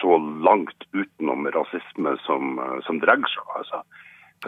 så 0.00 0.16
langt 0.18 0.88
utenom 0.92 1.46
rasisme 1.54 2.16
som, 2.26 2.58
som 2.86 2.98
dragshow. 3.00 3.46
Altså. 3.54 3.84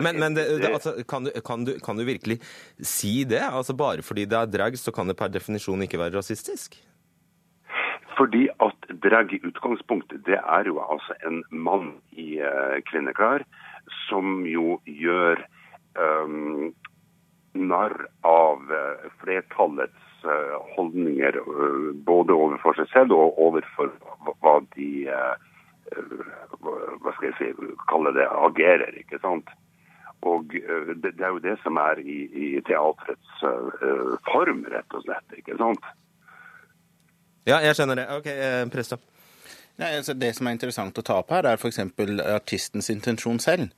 Men, 0.03 0.19
men 0.19 0.35
det, 0.35 0.49
det, 0.59 0.73
altså, 0.75 0.97
kan, 1.07 1.25
du, 1.25 1.31
kan, 1.47 1.65
du, 1.65 1.77
kan, 1.79 1.99
du, 1.99 2.05
virkelig 2.05 2.41
si 2.83 3.23
det? 3.29 3.43
Altså 3.47 3.77
Bare 3.79 4.03
fordi 4.03 4.27
det 4.27 4.39
er 4.39 4.51
drag, 4.51 4.79
så 4.79 4.93
kan 4.95 5.09
det 5.09 5.17
per 5.19 5.31
definisjon 5.31 5.87
ikke 5.87 6.01
være 6.01 6.17
rasistisk? 6.19 6.75
Fordi 8.17 8.49
at 8.63 8.89
drag 9.03 9.33
i 9.33 9.41
utgangspunktet, 9.43 10.27
det 10.27 10.39
er 10.39 10.67
jo 10.67 10.79
altså 10.81 11.15
en 11.27 11.43
mann 11.51 11.95
i 12.13 12.39
uh, 12.39 12.79
kvinneklær 12.91 13.43
som 14.07 14.45
jo 14.47 14.79
gjør 14.87 15.41
um, 15.99 16.71
narr 17.55 17.95
av 18.29 18.63
uh, 18.71 19.09
flertallets 19.23 20.27
uh, 20.27 20.61
holdninger 20.77 21.41
både 22.07 22.37
overfor 22.37 22.79
seg 22.79 22.93
selv 22.93 23.17
og 23.19 23.41
overfor 23.49 23.91
hva 24.43 24.61
de 24.77 25.09
hva 26.65 27.13
skal 27.13 27.27
jeg 27.29 27.35
si, 27.39 27.75
kalle 27.91 28.15
det, 28.17 28.25
agerer. 28.25 28.95
ikke 28.99 29.19
sant? 29.21 29.51
Og 30.25 30.49
det, 30.55 31.03
det, 31.05 31.21
er 31.21 31.35
jo 31.35 31.43
det 31.45 31.59
som 31.61 31.77
er 31.79 32.01
i, 32.01 32.25
i 32.33 32.47
teatrets 32.65 33.45
form, 34.31 34.65
rett 34.73 34.97
og 34.97 35.05
slett. 35.05 35.37
ikke 35.37 35.59
sant? 35.61 35.85
Ja, 37.45 37.59
jeg 37.61 37.77
skjønner 37.77 38.01
det. 38.01 38.07
Ok, 38.09 38.29
eh, 38.33 38.63
Presta. 38.73 38.97
Ja, 39.77 39.91
altså 39.91 40.15
det 40.17 40.31
som 40.37 40.49
er 40.49 40.55
interessant 40.57 40.97
å 40.97 41.05
ta 41.05 41.19
opp 41.21 41.33
her, 41.35 41.45
er 41.45 41.61
f.eks. 41.61 41.81
artistens 42.33 42.89
intensjon 42.95 43.41
selv. 43.43 43.69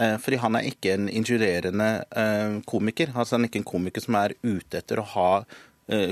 Eh, 0.00 0.16
fordi 0.22 0.38
han 0.40 0.56
er 0.56 0.68
ikke 0.70 0.94
en 0.94 1.08
injurerende 1.12 1.90
eh, 2.16 2.60
komiker. 2.70 3.12
Altså 3.12 3.36
Han 3.36 3.44
er 3.44 3.52
ikke 3.52 3.60
en 3.60 3.72
komiker 3.74 4.06
som 4.06 4.16
er 4.22 4.36
ute 4.42 4.80
etter 4.80 5.02
å 5.02 5.10
ha 5.16 5.32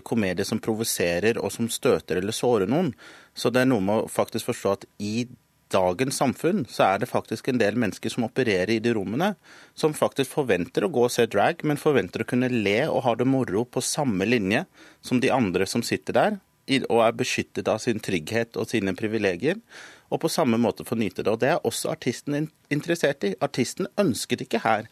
komedie 0.03 0.43
som 0.43 0.59
provoserer 0.59 1.37
og 1.39 1.53
som 1.55 1.69
støter 1.71 2.19
eller 2.19 2.35
sårer 2.35 2.67
noen. 2.67 2.89
Så 3.31 3.53
det 3.55 3.61
er 3.63 3.69
noe 3.71 3.85
med 3.87 3.95
å 3.95 4.09
faktisk 4.11 4.49
forstå 4.49 4.73
at 4.75 4.87
i 4.99 5.29
dagens 5.71 6.19
samfunn 6.19 6.65
så 6.67 6.89
er 6.89 6.99
det 6.99 7.11
faktisk 7.13 7.47
en 7.53 7.61
del 7.61 7.79
mennesker 7.79 8.11
som 8.11 8.27
opererer 8.27 8.73
i 8.75 8.81
de 8.83 8.91
rommene, 8.97 9.37
som 9.79 9.95
faktisk 9.95 10.35
forventer 10.35 10.83
å 10.83 10.91
gå 10.91 11.05
og 11.07 11.15
se 11.15 11.29
drag, 11.31 11.63
men 11.63 11.79
forventer 11.79 12.25
å 12.25 12.29
kunne 12.29 12.51
le 12.51 12.81
og 12.89 13.05
ha 13.07 13.15
det 13.21 13.29
moro 13.29 13.63
på 13.71 13.85
samme 13.85 14.27
linje 14.27 14.65
som 14.99 15.23
de 15.23 15.31
andre 15.31 15.69
som 15.71 15.85
sitter 15.87 16.19
der, 16.19 16.41
og 16.89 17.03
er 17.05 17.17
beskyttet 17.17 17.69
av 17.69 17.81
sin 17.83 18.01
trygghet 18.01 18.59
og 18.61 18.69
sine 18.71 18.95
privilegier. 18.97 19.61
Og 20.09 20.23
på 20.23 20.31
samme 20.33 20.59
måte 20.61 20.87
få 20.89 20.97
nyte 20.97 21.23
det. 21.23 21.33
Og 21.33 21.41
det 21.43 21.53
er 21.53 21.67
også 21.69 21.93
artisten 21.93 22.49
interessert 22.71 23.25
i. 23.25 23.35
Artisten 23.45 23.89
ønsket 24.01 24.45
ikke 24.45 24.63
her 24.65 24.89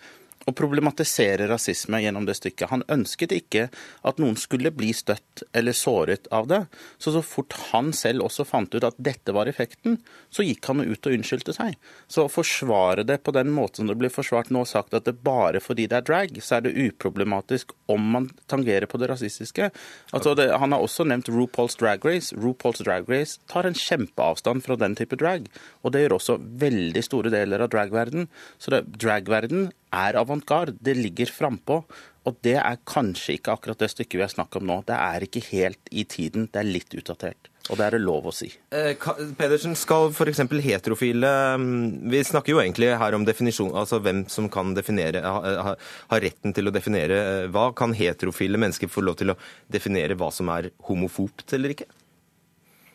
å 0.47 0.55
problematisere 0.55 1.49
rasisme 1.51 1.99
gjennom 2.03 2.27
det 2.27 2.37
stykket. 2.39 2.71
Han 2.71 2.85
ønsket 2.93 3.35
ikke 3.35 3.67
at 4.07 4.21
noen 4.23 4.37
skulle 4.39 4.71
bli 4.75 4.93
støtt 4.95 5.43
eller 5.57 5.75
såret 5.75 6.29
av 6.35 6.47
det. 6.51 6.63
Så 7.03 7.13
så 7.17 7.23
fort 7.27 7.57
han 7.73 7.93
selv 7.97 8.27
også 8.27 8.47
fant 8.47 8.75
ut 8.75 8.87
at 8.87 8.99
dette 9.03 9.35
var 9.35 9.51
effekten, 9.51 9.99
så 10.31 10.47
gikk 10.47 10.71
han 10.71 10.85
ut 10.85 11.09
og 11.09 11.17
unnskyldte 11.17 11.57
seg. 11.57 11.75
Så 12.07 12.27
å 12.27 12.33
forsvare 12.33 13.03
det 13.07 13.19
på 13.27 13.35
den 13.35 13.51
måten 13.55 13.83
som 13.83 13.91
det 13.91 13.99
blir 13.99 14.13
forsvart 14.13 14.53
nå, 14.55 14.63
sagt 14.69 14.95
at 14.95 15.09
det 15.09 15.17
bare 15.27 15.61
fordi 15.63 15.89
det 15.91 15.99
er 15.99 16.07
drag, 16.07 16.39
så 16.43 16.59
er 16.59 16.67
det 16.67 16.77
uproblematisk 16.79 17.75
om 17.91 18.07
man 18.15 18.29
tangerer 18.51 18.87
på 18.91 19.01
det 19.03 19.11
rasistiske. 19.11 19.71
Altså 20.15 20.37
det, 20.39 20.49
han 20.55 20.75
har 20.75 20.85
også 20.85 21.09
nevnt 21.09 21.31
RuPaul's 21.33 21.79
Drag 21.81 22.07
Race. 22.07 22.35
RuPaul's 22.37 22.85
Drag 22.87 23.11
Race 23.11 23.41
tar 23.51 23.67
en 23.67 23.75
kjempeavstand 23.77 24.63
fra 24.67 24.79
den 24.79 24.95
type 24.99 25.19
drag. 25.19 25.51
Og 25.83 25.95
det 25.95 26.05
gjør 26.05 26.19
også 26.21 26.39
veldig 26.63 27.03
store 27.05 27.35
deler 27.35 27.67
av 27.67 27.73
dragverden. 27.75 28.31
Så 28.63 28.75
det, 28.75 28.85
dragverden 29.03 29.71
er 29.95 30.19
avantgarde. 30.21 30.77
Det 30.81 30.97
ligger 30.99 31.31
frampå. 31.33 31.83
Og 32.27 32.39
det 32.43 32.57
er 32.59 32.81
kanskje 32.89 33.37
ikke 33.37 33.55
akkurat 33.55 33.79
det 33.79 33.93
stykket 33.93 34.19
vi 34.19 34.25
har 34.25 34.33
snakket 34.33 34.59
om 34.61 34.71
nå. 34.71 34.81
Det 34.89 34.97
er 34.99 35.27
ikke 35.27 35.45
helt 35.53 35.93
i 35.95 36.03
tiden. 36.11 36.49
Det 36.51 36.63
er 36.63 36.67
litt 36.67 36.97
utdatert. 36.99 37.51
Og 37.71 37.79
det 37.79 37.87
er 37.87 37.97
det 37.97 38.03
lov 38.03 38.29
å 38.31 38.35
si. 38.35 38.49
Eh, 38.75 38.95
Pedersen, 39.39 39.75
skal 39.79 40.13
f.eks. 40.13 40.43
heterofile 40.63 41.31
mm, 41.59 42.11
Vi 42.13 42.21
snakker 42.27 42.55
jo 42.55 42.61
egentlig 42.63 42.93
her 42.99 43.17
om 43.17 43.27
definisjon, 43.27 43.73
altså 43.75 43.99
hvem 44.03 44.25
som 44.31 44.47
kan 44.53 44.71
definere, 44.77 45.23
ha, 45.25 45.55
ha, 45.67 45.75
ha 46.13 46.21
retten 46.23 46.55
til 46.55 46.71
å 46.71 46.75
definere 46.75 47.19
eh, 47.23 47.49
hva. 47.51 47.69
Kan 47.77 47.95
heterofile 47.97 48.61
mennesker 48.63 48.91
få 48.91 49.03
lov 49.07 49.19
til 49.19 49.35
å 49.35 49.39
definere 49.73 50.19
hva 50.19 50.31
som 50.35 50.51
er 50.55 50.71
homofobt 50.87 51.57
eller 51.59 51.75
ikke? 51.75 51.91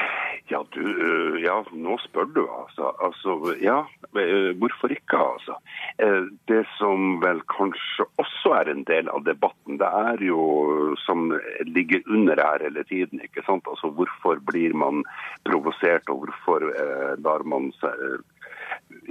Ja, 0.49 0.61
du, 0.71 0.79
øh, 0.79 1.41
ja, 1.43 1.57
nå 1.71 1.97
spør 1.99 2.29
du, 2.35 2.43
altså. 2.47 2.91
altså. 3.03 3.55
Ja, 3.61 3.81
øh, 4.15 4.57
hvorfor 4.57 4.87
ikke, 4.87 5.17
altså. 5.17 5.57
Øh, 5.99 6.29
det 6.47 6.63
som 6.77 7.19
vel 7.21 7.41
kanskje 7.51 8.05
også 8.17 8.53
er 8.59 8.71
en 8.71 8.85
del 8.87 9.11
av 9.11 9.25
debatten, 9.25 9.79
det 9.81 9.89
er 10.11 10.23
jo 10.23 10.95
som 11.03 11.33
ligger 11.67 12.07
under 12.07 12.39
her 12.39 12.63
hele 12.63 12.83
tiden. 12.83 13.21
ikke 13.23 13.43
sant? 13.45 13.67
Altså, 13.67 13.91
Hvorfor 13.91 14.39
blir 14.51 14.73
man 14.73 15.03
provosert, 15.43 16.07
og 16.09 16.23
hvorfor 16.23 16.63
eh, 16.71 17.13
lar 17.19 17.43
man 17.43 17.71
seg 17.81 18.23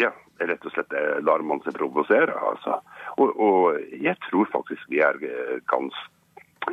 ja, 0.01 0.13
rett 0.41 0.65
og 0.65 0.73
slett 0.73 0.93
lar 1.25 1.45
man 1.45 1.61
seg 1.65 1.77
provosere. 1.77 2.33
altså. 2.33 2.81
Og, 3.17 3.41
og 3.41 3.81
jeg 4.01 4.17
tror 4.31 4.49
faktisk 4.57 4.89
vi 4.89 5.05
er 5.05 5.21
ganske 5.69 6.13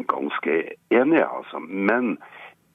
ganske 0.09 0.53
enige, 0.89 1.27
altså. 1.37 1.59
Men 1.59 2.17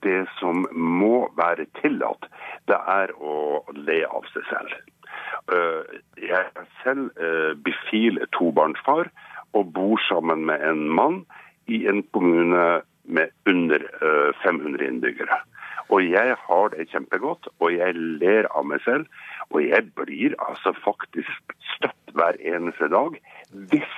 det 0.05 0.21
som 0.39 0.65
må 0.71 1.29
være 1.37 1.67
tillatt, 1.81 2.29
det 2.67 2.77
er 2.93 3.13
å 3.19 3.63
le 3.75 3.99
av 4.07 4.27
seg 4.33 4.47
selv. 4.51 4.77
Eh, 5.53 5.99
jeg 6.29 6.45
er 6.61 6.69
selv 6.83 7.09
eh, 7.17 7.53
bifil 7.65 8.21
tobarnsfar 8.35 9.11
og 9.57 9.73
bor 9.73 10.01
sammen 10.07 10.45
med 10.45 10.63
en 10.63 10.87
mann 10.93 11.23
i 11.67 11.85
en 11.89 12.03
kommune 12.13 12.81
med 13.09 13.31
under 13.49 13.81
500 14.43 14.85
innbyggere. 14.85 15.39
Og 15.89 16.05
jeg 16.05 16.35
har 16.37 16.69
det 16.73 16.85
kjempegodt, 16.91 17.47
og 17.57 17.73
jeg 17.73 17.95
ler 17.97 18.45
av 18.53 18.67
meg 18.69 18.83
selv. 18.85 19.07
Og 19.49 19.63
jeg 19.65 19.87
blir 19.97 20.35
altså 20.45 20.75
faktisk 20.83 21.55
støtt 21.73 22.13
hver 22.13 22.37
eneste 22.45 22.89
dag 22.93 23.17
hvis 23.71 23.95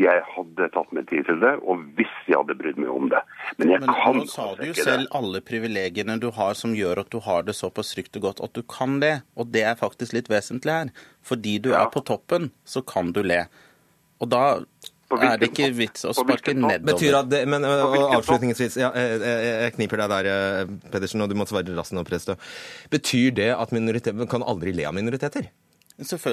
jeg 0.00 0.22
hadde 0.24 0.68
tatt 0.72 0.92
meg 0.96 1.04
tid 1.10 1.26
til 1.28 1.40
det, 1.42 1.50
og 1.68 1.82
hvis 1.98 2.12
jeg 2.24 2.38
hadde 2.38 2.56
brydd 2.56 2.78
meg 2.80 2.92
om 2.92 3.10
det. 3.12 3.20
Men 3.58 3.74
jeg 3.74 3.82
Men 3.82 3.90
kan 3.92 4.16
nå 4.16 4.24
sa 4.30 4.46
du 4.56 4.62
jo 4.70 4.76
selv 4.78 5.04
det. 5.04 5.10
alle 5.18 5.42
privilegiene 5.44 6.16
du 6.22 6.30
har 6.32 6.56
som 6.56 6.72
gjør 6.76 7.02
at 7.04 7.10
du 7.12 7.18
har 7.20 7.44
det 7.44 7.54
såpass 7.58 7.92
trygt 7.92 8.16
og 8.16 8.22
godt 8.28 8.40
at 8.46 8.54
du 8.56 8.62
kan 8.62 9.00
det. 9.02 9.20
Og 9.36 9.52
det 9.52 9.66
er 9.68 9.76
faktisk 9.76 10.16
litt 10.16 10.32
vesentlig 10.32 10.72
her. 10.72 10.94
Fordi 11.20 11.58
du 11.60 11.72
er 11.76 11.92
på 11.92 12.00
toppen, 12.08 12.50
så 12.64 12.80
kan 12.80 13.12
du 13.12 13.20
le. 13.22 13.44
Og 14.22 14.30
da 14.32 14.62
er 15.20 15.36
det 15.36 15.50
ikke 15.50 15.68
vits 15.76 16.06
å 16.08 16.14
sparke 16.16 16.54
nedover. 16.56 16.94
Betyr 16.94 17.18
at 17.18 17.28
det, 17.28 17.42
men 17.52 17.66
og 17.68 18.16
avslutningsvis, 18.16 18.78
ja, 18.80 18.88
jeg, 18.96 19.74
kniper 19.76 20.00
deg 20.00 20.14
der, 20.14 20.72
Pedersen, 20.88 21.20
og 21.20 21.28
du 21.28 21.36
må 21.36 21.44
svare 21.44 21.76
raskt 21.76 21.92
nå, 21.92 22.04
Prestø. 22.08 22.38
Betyr 22.88 23.34
det 23.36 23.50
at 23.52 23.76
minoriteter 23.76 24.30
kan 24.30 24.46
aldri 24.46 24.72
le 24.72 24.88
av 24.88 24.96
minoriteter? 24.96 25.50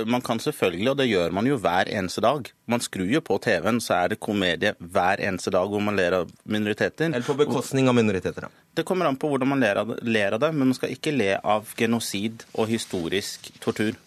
Man 0.09 0.23
kan 0.25 0.39
selvfølgelig, 0.41 0.89
og 0.91 0.97
det 0.99 1.07
gjør 1.09 1.33
man 1.35 1.47
jo 1.49 1.57
hver 1.61 1.89
eneste 1.91 2.23
dag. 2.25 2.49
Man 2.69 2.83
skrur 2.83 3.09
jo 3.09 3.21
på 3.25 3.37
TV-en, 3.43 3.81
så 3.83 3.95
er 3.99 4.13
det 4.13 4.19
komedie 4.23 4.73
hver 4.79 5.21
eneste 5.25 5.53
dag 5.55 5.69
hvor 5.69 5.83
man 5.83 5.97
ler 5.99 6.19
av 6.21 6.33
minoriteter. 6.43 7.09
Eller 7.09 7.27
på 7.27 7.37
bekostning 7.39 7.89
av 7.89 7.97
minoriteter, 7.97 8.47
da? 8.47 8.65
Det 8.75 8.85
kommer 8.87 9.09
an 9.09 9.17
på 9.19 9.31
hvordan 9.31 9.51
man 9.53 9.63
ler 9.63 9.81
av, 9.81 9.95
ler 10.05 10.37
av 10.37 10.43
det, 10.43 10.51
men 10.55 10.71
man 10.71 10.77
skal 10.77 10.93
ikke 10.93 11.15
le 11.15 11.33
av 11.39 11.73
genosid 11.79 12.45
og 12.53 12.69
historisk 12.71 13.51
tortur. 13.63 13.97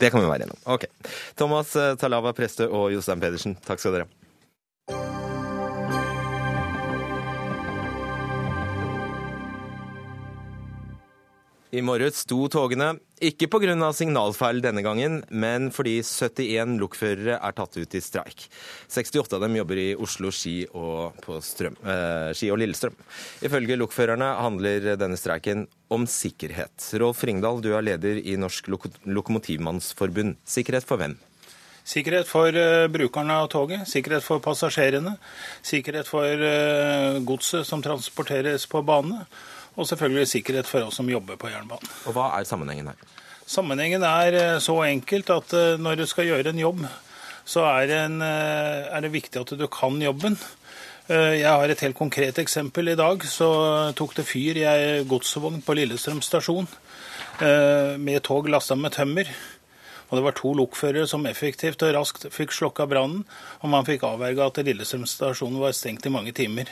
Det 0.00 0.08
kan 0.12 0.22
vi 0.22 0.30
være 0.30 0.48
enige 0.48 0.56
om. 0.56 0.64
Ok. 0.76 0.88
Thomas 1.36 1.76
Talava 2.00 2.32
Prestø 2.36 2.70
og 2.70 2.88
Jostein 2.94 3.20
Pedersen, 3.20 3.58
takk 3.66 3.82
skal 3.82 3.98
dere 3.98 4.08
ha. 4.08 5.19
I 11.70 11.82
morges 11.86 12.24
sto 12.24 12.48
togene, 12.50 12.96
ikke 13.22 13.46
pga. 13.46 13.92
signalfeil 13.94 14.58
denne 14.60 14.82
gangen, 14.82 15.20
men 15.30 15.68
fordi 15.70 16.00
71 16.02 16.80
lokførere 16.80 17.36
er 17.38 17.52
tatt 17.54 17.76
ut 17.78 17.94
i 17.94 18.00
streik. 18.02 18.48
68 18.90 19.36
av 19.36 19.44
dem 19.44 19.54
jobber 19.54 19.78
i 19.78 19.94
Oslo, 19.94 20.32
Ski 20.34 20.66
og, 20.74 21.14
Strøm, 21.46 21.76
eh, 21.86 22.32
Ski 22.34 22.50
og 22.50 22.58
Lillestrøm. 22.58 22.96
Ifølge 23.46 23.78
lokførerne 23.78 24.32
handler 24.42 24.96
denne 24.98 25.16
streiken 25.16 25.68
om 25.88 26.08
sikkerhet. 26.10 26.74
Rolf 26.98 27.22
Ringdal, 27.22 27.62
du 27.62 27.70
er 27.76 27.86
leder 27.86 28.18
i 28.18 28.34
Norsk 28.34 28.66
Lok 28.66 28.88
Lokomotivmannsforbund. 29.06 30.38
Sikkerhet 30.44 30.84
for 30.84 30.98
hvem? 30.98 31.14
Sikkerhet 31.86 32.26
for 32.26 32.50
eh, 32.50 32.88
brukerne 32.90 33.38
av 33.44 33.48
toget, 33.48 33.86
sikkerhet 33.86 34.26
for 34.26 34.42
passasjerene, 34.42 35.16
sikkerhet 35.62 36.10
for 36.10 36.26
eh, 36.26 37.22
godset 37.22 37.66
som 37.66 37.82
transporteres 37.82 38.66
på 38.66 38.82
bane, 38.82 39.22
og 39.80 39.88
selvfølgelig 39.88 40.28
sikkerhet 40.28 40.68
for 40.68 40.84
oss 40.86 41.00
som 41.00 41.08
jobber 41.10 41.40
på 41.40 41.48
jernbanen. 41.48 41.90
Og 42.06 42.16
hva 42.16 42.30
er 42.36 42.48
sammenhengen 42.48 42.92
her? 42.92 43.00
Sammenhengen 43.50 44.04
er 44.06 44.36
eh, 44.38 44.58
så 44.62 44.76
enkelt 44.86 45.30
at 45.34 45.54
eh, 45.56 45.78
når 45.80 45.98
du 45.98 46.06
skal 46.06 46.28
gjøre 46.28 46.52
en 46.52 46.60
jobb, 46.60 46.84
så 47.48 47.64
er 47.66 47.88
det, 47.90 48.00
en, 48.06 48.20
eh, 48.22 48.90
er 48.92 49.02
det 49.02 49.14
viktig 49.14 49.40
at 49.40 49.54
du 49.58 49.66
kan 49.72 49.98
jobben. 50.02 50.38
Jeg 51.10 51.42
har 51.42 51.66
et 51.66 51.80
helt 51.82 51.96
konkret 51.98 52.36
eksempel. 52.38 52.92
I 52.92 52.94
dag 52.94 53.24
så 53.26 53.48
tok 53.98 54.12
det 54.14 54.24
fyr 54.28 54.60
i 54.60 54.62
ei 54.62 55.00
godsvogn 55.10 55.56
på 55.66 55.74
Lillestrøm 55.74 56.20
stasjon 56.22 56.68
med 57.98 58.20
tog 58.22 58.46
lasta 58.46 58.76
med 58.78 58.94
tømmer. 58.94 59.32
Og 60.10 60.18
det 60.18 60.24
var 60.26 60.34
to 60.34 60.50
lokførere 60.58 61.06
som 61.06 61.26
effektivt 61.30 61.82
og 61.86 61.92
raskt 61.94 62.26
fikk 62.34 62.54
slokka 62.54 62.86
brannen, 62.90 63.22
og 63.62 63.70
man 63.70 63.86
fikk 63.86 64.02
avverga 64.08 64.48
at 64.50 64.58
Lillestrøm 64.66 65.06
stasjon 65.06 65.58
var 65.62 65.74
stengt 65.76 66.06
i 66.06 66.12
mange 66.12 66.34
timer. 66.34 66.70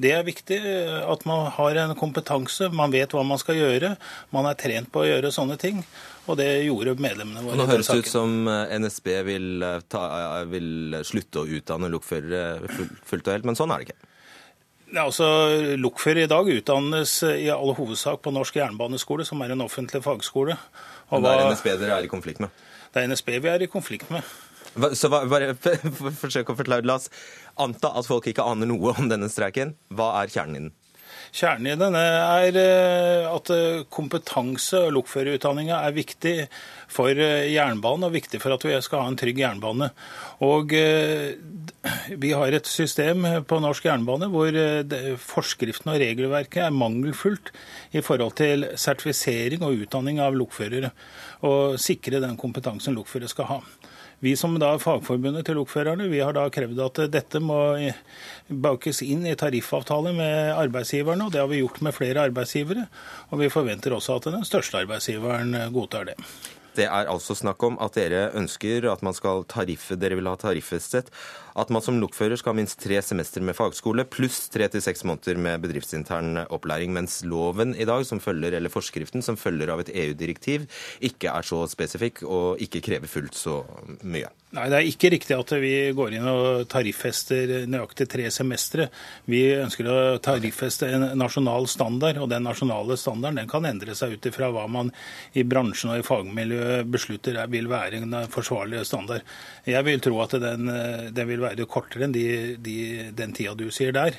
Det 0.00 0.14
er 0.16 0.24
viktig 0.24 0.56
eh, 0.56 1.00
at 1.04 1.26
man 1.28 1.50
har 1.58 1.82
en 1.82 1.92
kompetanse, 1.98 2.70
man 2.72 2.94
vet 2.94 3.12
hva 3.12 3.24
man 3.26 3.40
skal 3.40 3.60
gjøre, 3.60 3.94
man 4.32 4.48
er 4.48 4.56
trent 4.60 4.88
på 4.92 5.04
å 5.04 5.08
gjøre 5.10 5.32
sånne 5.34 5.58
ting, 5.60 5.82
og 6.24 6.38
det 6.40 6.48
gjorde 6.64 6.96
medlemmene 6.96 7.44
våre. 7.44 7.58
Nå 7.60 7.68
høres 7.68 7.90
det 7.92 8.00
ut 8.06 8.12
som 8.12 8.48
eh, 8.48 8.76
NSB 8.80 9.10
vil, 9.28 9.50
eh, 9.66 9.82
ta, 9.92 10.06
vil 10.48 11.02
slutte 11.04 11.44
å 11.44 11.58
utdanne 11.60 11.92
lokførere 11.92 12.70
fullt 13.04 13.28
og 13.28 13.36
helt, 13.36 13.50
men 13.50 13.60
sånn 13.60 13.76
er 13.76 13.82
det 13.82 13.90
ikke. 13.90 14.06
Ja, 14.90 15.04
altså, 15.04 15.26
Lokfører 15.78 16.24
i 16.24 16.30
dag 16.30 16.48
utdannes 16.50 17.12
i 17.28 17.46
all 17.52 17.76
hovedsak 17.76 18.24
på 18.24 18.32
Norsk 18.34 18.56
jernbaneskole, 18.58 19.22
som 19.28 19.44
er 19.44 19.52
en 19.54 19.62
offentlig 19.62 20.00
fagskole. 20.02 20.56
Og 21.10 21.20
Men 21.20 21.28
det 21.28 21.34
er 21.36 21.52
NSB 21.52 21.68
dere 21.76 22.00
er 22.00 22.08
i 22.08 22.10
konflikt 22.10 22.42
med. 22.42 22.50
Det 22.90 23.02
er 23.02 23.10
NSB 23.10 23.36
vi 23.38 23.50
er 23.52 23.62
i 23.64 23.70
konflikt 23.70 24.10
med. 24.10 24.26
Så 24.94 25.10
bare 25.10 25.54
forsøk 25.58 26.52
å 26.52 26.56
forklare. 26.58 26.86
La 26.86 26.98
oss 27.00 27.10
anta 27.60 27.90
at 27.98 28.06
folk 28.06 28.28
ikke 28.30 28.46
aner 28.46 28.70
noe 28.70 28.94
om 28.94 29.08
denne 29.10 29.30
streiken. 29.32 29.74
Hva 29.94 30.12
er 30.20 30.30
kjernen 30.30 30.56
i 30.56 30.62
den? 30.64 30.72
Kjernen 31.30 31.68
i 31.70 31.78
denne 31.78 32.00
er 32.02 32.56
eh, 32.58 33.26
at 33.30 33.50
eh, 33.54 33.82
kompetanse 33.92 34.80
og 34.88 34.96
lokførerutdanninga 34.96 35.78
er 35.86 35.94
viktig 35.94 36.34
for 36.90 37.14
eh, 37.14 37.46
jernbanen 37.52 38.08
og 38.08 38.16
viktig 38.16 38.40
for 38.42 38.56
at 38.56 38.66
vi 38.66 38.74
skal 38.82 39.04
ha 39.04 39.12
en 39.12 39.18
trygg 39.20 39.38
jernbane. 39.38 39.90
Og 40.42 40.74
vi 42.20 42.32
har 42.34 42.56
et 42.56 42.68
system 42.68 43.26
på 43.46 43.60
norsk 43.62 43.86
jernbane 43.86 44.30
hvor 44.32 44.56
forskriften 45.20 45.92
og 45.92 46.00
regelverket 46.02 46.64
er 46.66 46.74
mangelfullt 46.74 47.52
i 47.94 48.02
forhold 48.04 48.38
til 48.40 48.66
sertifisering 48.80 49.62
og 49.66 49.84
utdanning 49.84 50.20
av 50.24 50.36
lokførere. 50.38 50.92
Og 51.46 51.78
sikre 51.80 52.22
den 52.24 52.40
kompetansen 52.40 52.96
lokførere 52.98 53.30
skal 53.30 53.50
ha. 53.52 53.60
Vi 54.20 54.34
som 54.36 54.52
da 54.60 54.74
er 54.74 54.82
fagforbundet 54.82 55.46
til 55.48 55.56
lokførerne, 55.56 56.10
vi 56.12 56.20
har 56.20 56.36
da 56.36 56.44
krevd 56.52 56.80
at 56.84 57.02
dette 57.12 57.40
må 57.40 57.56
bakes 58.48 59.00
inn 59.06 59.24
i 59.24 59.32
tariffavtale 59.38 60.12
med 60.16 60.52
arbeidsgiverne, 60.60 61.24
og 61.24 61.32
det 61.32 61.40
har 61.40 61.48
vi 61.48 61.62
gjort 61.62 61.80
med 61.86 61.96
flere 61.96 62.26
arbeidsgivere. 62.28 62.84
Og 63.32 63.40
vi 63.40 63.48
forventer 63.52 63.96
også 63.96 64.18
at 64.20 64.28
den 64.34 64.44
største 64.44 64.82
arbeidsgiveren 64.84 65.56
godtar 65.72 66.10
det. 66.12 66.18
Det 66.76 66.84
er 66.86 67.08
altså 67.10 67.34
snakk 67.34 67.64
om 67.66 67.80
at 67.82 67.96
dere 67.98 68.28
ønsker 68.38 68.86
at 68.92 69.00
man 69.02 69.16
skal 69.16 69.42
tariffe, 69.50 69.96
dere 69.98 70.20
vil 70.20 70.28
ha 70.30 70.36
tariffestet, 70.38 71.08
at 71.60 71.70
man 71.72 71.84
som 71.84 72.00
lokfører 72.00 72.40
skal 72.40 72.54
ha 72.54 72.60
minst 72.60 72.80
tre 72.80 73.00
semester 73.04 73.44
med 73.44 73.56
fagskole 73.58 74.06
pluss 74.08 74.46
tre 74.52 74.68
til 74.72 74.82
seks 74.84 75.04
måneder 75.08 75.40
med 75.40 75.62
bedriftsintern 75.64 76.44
opplæring, 76.48 76.94
mens 76.96 77.20
loven 77.28 77.74
i 77.76 77.86
dag, 77.88 78.04
som 78.08 78.22
følger, 78.22 78.56
eller 78.56 78.72
forskriften 78.72 79.24
som 79.24 79.38
følger 79.40 79.72
av 79.72 79.84
et 79.84 79.92
EU-direktiv, 79.92 80.66
ikke 81.04 81.32
er 81.32 81.46
så 81.46 81.64
spesifikk 81.70 82.24
og 82.26 82.60
ikke 82.64 82.84
krever 82.84 83.10
fullt 83.10 83.36
så 83.38 83.62
mye. 84.02 84.30
Nei, 84.50 84.64
Det 84.66 84.78
er 84.78 84.88
ikke 84.88 85.10
riktig 85.14 85.36
at 85.36 85.52
vi 85.62 85.74
går 85.94 86.16
inn 86.18 86.26
og 86.26 86.64
tariffester 86.70 87.68
nøyaktig 87.70 88.08
tre 88.10 88.24
semestre. 88.34 88.88
Vi 89.30 89.44
ønsker 89.54 89.86
å 89.86 89.98
tariffeste 90.18 90.88
en 90.90 91.06
nasjonal 91.18 91.68
standard, 91.70 92.18
og 92.18 92.32
den 92.32 92.42
nasjonale 92.48 92.96
standarden 92.98 93.38
den 93.38 93.50
kan 93.50 93.68
endre 93.68 93.94
seg 93.94 94.16
ut 94.16 94.26
ifra 94.26 94.50
hva 94.50 94.66
man 94.66 94.90
i 95.38 95.44
bransjen 95.46 95.92
og 95.92 96.00
i 96.00 96.06
fagmiljøet 96.06 96.90
beslutter 96.90 97.38
er, 97.38 97.52
vil 97.52 97.70
være 97.70 98.00
en 98.02 98.16
forsvarlig 98.32 98.82
standard. 98.88 99.22
Jeg 99.70 99.86
vil 99.86 100.02
tro 100.02 100.18
at 100.24 100.34
den, 100.42 100.66
den 101.14 101.30
vil 101.30 101.44
være 101.44 101.49
kortere 101.70 102.04
enn 102.06 102.12
de, 102.14 102.24
de, 102.62 102.76
den 103.16 103.32
tida 103.36 103.54
du 103.58 103.66
sier 103.74 103.92
der. 103.96 104.16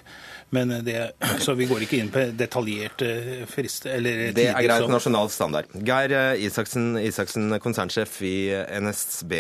Men 0.52 0.74
det, 0.84 0.96
så 1.40 1.54
vi 1.56 1.68
går 1.70 1.86
ikke 1.86 2.00
inn 2.02 2.10
på 2.12 2.26
detaljerte 2.36 3.46
frister 3.48 3.94
eller 3.98 4.34
Det 4.36 4.50
er 4.50 4.58
greit 4.60 4.84
som- 4.84 4.92
nasjonal 4.92 5.30
standard. 5.32 5.72
Geir 5.88 6.12
eh, 6.18 6.44
Isaksen, 6.48 6.98
Isaksen 7.00 7.56
konsernsjef 7.64 8.18
i 8.28 8.34
NSB. 8.84 9.38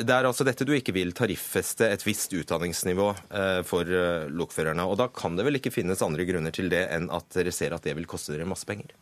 Det 0.00 0.14
er 0.14 0.24
altså 0.28 0.46
dette 0.46 0.64
du 0.64 0.72
ikke 0.76 0.94
vil 0.94 1.10
tariffeste 1.16 1.88
et 1.90 2.04
visst 2.06 2.32
utdanningsnivå 2.38 3.08
eh, 3.34 3.60
for 3.66 3.82
eh, 3.90 4.28
lokførerne. 4.30 4.86
Og 4.86 4.96
da 5.02 5.08
kan 5.12 5.34
det 5.36 5.44
vel 5.48 5.58
ikke 5.58 5.74
finnes 5.74 6.00
andre 6.06 6.24
grunner 6.28 6.54
til 6.54 6.70
det 6.72 6.86
enn 6.94 7.10
at 7.10 7.26
dere 7.34 7.52
ser 7.52 7.74
at 7.76 7.82
det 7.86 7.96
vil 7.98 8.06
koste 8.10 8.32
dere 8.36 8.46
masse 8.48 8.68
penger? 8.70 8.94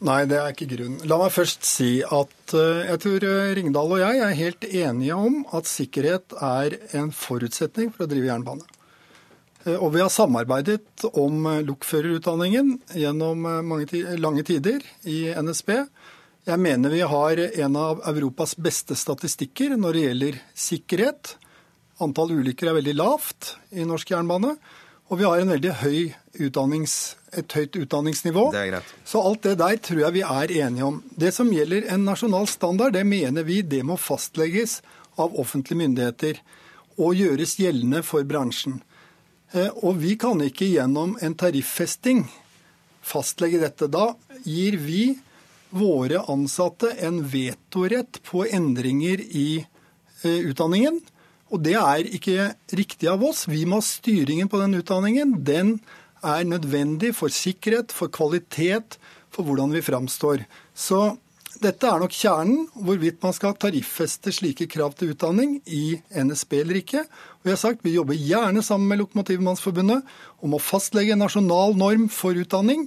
Nei, 0.00 0.22
det 0.24 0.38
er 0.40 0.54
ikke 0.54 0.68
grunnen. 0.70 1.02
La 1.04 1.18
meg 1.20 1.32
først 1.34 1.66
si 1.68 1.98
at 2.00 2.54
eh, 2.56 2.86
jeg 2.88 3.00
tror 3.02 3.24
eh, 3.28 3.50
Ringdal 3.58 3.90
og 3.92 4.00
jeg 4.00 4.22
er 4.24 4.38
helt 4.38 4.64
enige 4.64 5.18
om 5.28 5.42
at 5.52 5.68
sikkerhet 5.68 6.32
er 6.40 6.76
en 6.96 7.10
forutsetning 7.12 7.90
for 7.92 8.06
å 8.06 8.08
drive 8.08 8.30
jernbane. 8.30 8.64
Eh, 9.66 9.76
Og 9.76 9.92
vi 9.92 10.00
har 10.00 10.08
samarbeidet 10.08 11.04
om 11.12 11.44
lokførerutdanningen 11.68 12.78
gjennom 12.96 13.44
mange 13.44 14.16
lange 14.16 14.46
tider 14.48 14.80
i 15.04 15.26
NSB. 15.36 15.74
Jeg 16.48 16.64
mener 16.64 16.96
vi 16.96 17.04
har 17.04 17.44
en 17.66 17.76
av 17.76 18.00
Europas 18.08 18.56
beste 18.56 18.96
statistikker 18.96 19.76
når 19.76 19.92
det 19.98 20.06
gjelder 20.06 20.42
sikkerhet. 20.56 21.34
Antall 22.00 22.32
ulykker 22.40 22.70
er 22.70 22.80
veldig 22.80 22.96
lavt 22.96 23.58
i 23.76 23.84
norsk 23.84 24.16
jernbane. 24.16 24.56
Og 25.10 25.18
vi 25.18 25.26
har 25.26 25.40
en 25.42 25.50
veldig 25.50 25.72
høy 25.80 26.12
utdannings, 26.38 27.16
et 27.34 27.50
høyt 27.56 27.74
utdanningsnivå. 27.80 28.44
Det 28.54 28.60
er 28.60 28.68
greit. 28.70 28.92
Så 29.04 29.22
alt 29.26 29.42
det 29.42 29.56
der 29.58 29.80
tror 29.82 30.04
jeg 30.04 30.16
vi 30.20 30.22
er 30.22 30.52
enige 30.62 30.86
om. 30.86 31.00
Det 31.10 31.32
som 31.34 31.50
gjelder 31.50 31.88
en 31.90 32.06
nasjonal 32.06 32.46
standard, 32.50 32.94
det 32.94 33.02
mener 33.08 33.46
vi 33.46 33.58
det 33.66 33.82
må 33.86 33.98
fastlegges 33.98 34.78
av 35.18 35.34
offentlige 35.34 35.82
myndigheter 35.82 36.38
og 37.00 37.18
gjøres 37.18 37.56
gjeldende 37.58 38.04
for 38.06 38.22
bransjen. 38.28 38.78
Eh, 39.50 39.72
og 39.82 39.98
vi 39.98 40.14
kan 40.20 40.38
ikke 40.46 40.70
gjennom 40.70 41.16
en 41.18 41.34
tariffesting 41.34 42.24
fastlegge 43.02 43.60
dette. 43.64 43.90
Da 43.90 44.12
gir 44.46 44.78
vi 44.78 45.04
våre 45.74 46.22
ansatte 46.30 46.92
en 47.02 47.22
vetorett 47.30 48.22
på 48.26 48.44
endringer 48.46 49.22
i 49.26 49.48
eh, 50.22 50.40
utdanningen. 50.50 51.00
Og 51.50 51.62
det 51.64 51.74
er 51.78 52.06
ikke 52.06 52.52
riktig 52.78 53.08
av 53.10 53.24
oss. 53.26 53.46
Vi 53.50 53.64
må 53.66 53.80
ha 53.80 53.84
styringen 53.84 54.50
på 54.50 54.60
den 54.60 54.78
utdanningen. 54.78 55.34
Den 55.46 55.78
er 56.22 56.46
nødvendig 56.46 57.14
for 57.18 57.32
sikkerhet, 57.32 57.94
for 57.94 58.12
kvalitet, 58.12 58.98
for 59.34 59.46
hvordan 59.46 59.74
vi 59.74 59.82
framstår. 59.82 60.44
Så 60.74 61.16
dette 61.60 61.88
er 61.88 61.98
nok 61.98 62.14
kjernen, 62.14 62.68
hvorvidt 62.78 63.18
man 63.24 63.34
skal 63.34 63.56
tariffeste 63.58 64.32
slike 64.32 64.68
krav 64.70 64.94
til 64.96 65.12
utdanning 65.12 65.58
i 65.66 65.98
NSB 66.14 66.60
eller 66.60 66.78
ikke. 66.78 67.02
Og 67.40 67.50
jeg 67.50 67.56
har 67.56 67.62
sagt 67.64 67.84
Vi 67.84 67.96
jobber 67.96 68.14
gjerne 68.14 68.62
sammen 68.62 68.88
med 68.88 69.02
Lokomotivmannsforbundet 69.02 70.06
om 70.40 70.54
å 70.54 70.62
fastlegge 70.62 71.16
en 71.16 71.24
nasjonal 71.24 71.74
norm 71.76 72.06
for 72.08 72.38
utdanning, 72.38 72.86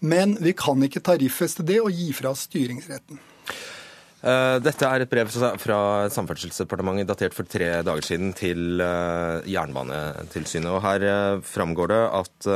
men 0.00 0.34
vi 0.40 0.56
kan 0.56 0.82
ikke 0.82 1.04
tariffeste 1.04 1.62
det 1.62 1.78
og 1.80 1.94
gi 1.94 2.10
fra 2.16 2.34
styringsretten. 2.34 3.20
Eh, 4.20 4.58
dette 4.60 4.84
er 4.84 5.00
et 5.00 5.08
brev 5.08 5.30
fra 5.32 5.76
Samferdselsdepartementet 6.12 7.08
datert 7.08 7.32
for 7.32 7.48
tre 7.48 7.70
dager 7.86 8.04
siden 8.04 8.34
til 8.36 8.82
eh, 8.84 9.48
Jernbanetilsynet. 9.48 10.68
og 10.68 10.82
Her 10.84 11.06
eh, 11.08 11.40
framgår 11.40 11.88
det 11.88 12.00
at 12.18 12.50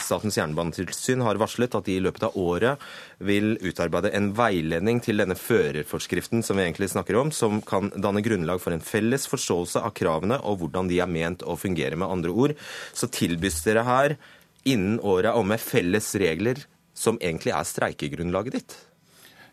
Statens 0.00 0.38
jernbanetilsyn 0.40 1.20
har 1.26 1.40
varslet 1.40 1.76
at 1.76 1.84
de 1.84 1.98
i 1.98 2.00
løpet 2.00 2.24
av 2.30 2.40
året 2.40 2.80
vil 3.20 3.58
utarbeide 3.60 4.14
en 4.16 4.32
veiledning 4.36 5.02
til 5.04 5.20
denne 5.20 5.36
førerforskriften 5.36 6.44
som 6.46 6.56
vi 6.56 6.64
egentlig 6.64 6.88
snakker 6.94 7.18
om, 7.20 7.28
som 7.28 7.60
kan 7.60 7.92
danne 8.00 8.24
grunnlag 8.24 8.62
for 8.64 8.72
en 8.72 8.84
felles 8.84 9.28
forståelse 9.28 9.84
av 9.84 9.92
kravene 9.96 10.40
og 10.40 10.62
hvordan 10.62 10.88
de 10.88 11.02
er 11.04 11.12
ment 11.12 11.44
å 11.44 11.60
fungere. 11.60 12.00
Med 12.00 12.08
andre 12.08 12.32
ord 12.32 12.56
så 12.96 13.10
tilbys 13.12 13.60
dere 13.68 13.84
her 13.84 14.16
innen 14.64 14.96
året 15.04 15.34
og 15.34 15.44
omme 15.44 15.60
felles 15.60 16.14
regler 16.20 16.64
som 16.96 17.20
egentlig 17.20 17.52
er 17.52 17.68
streikegrunnlaget 17.68 18.56
ditt. 18.56 18.80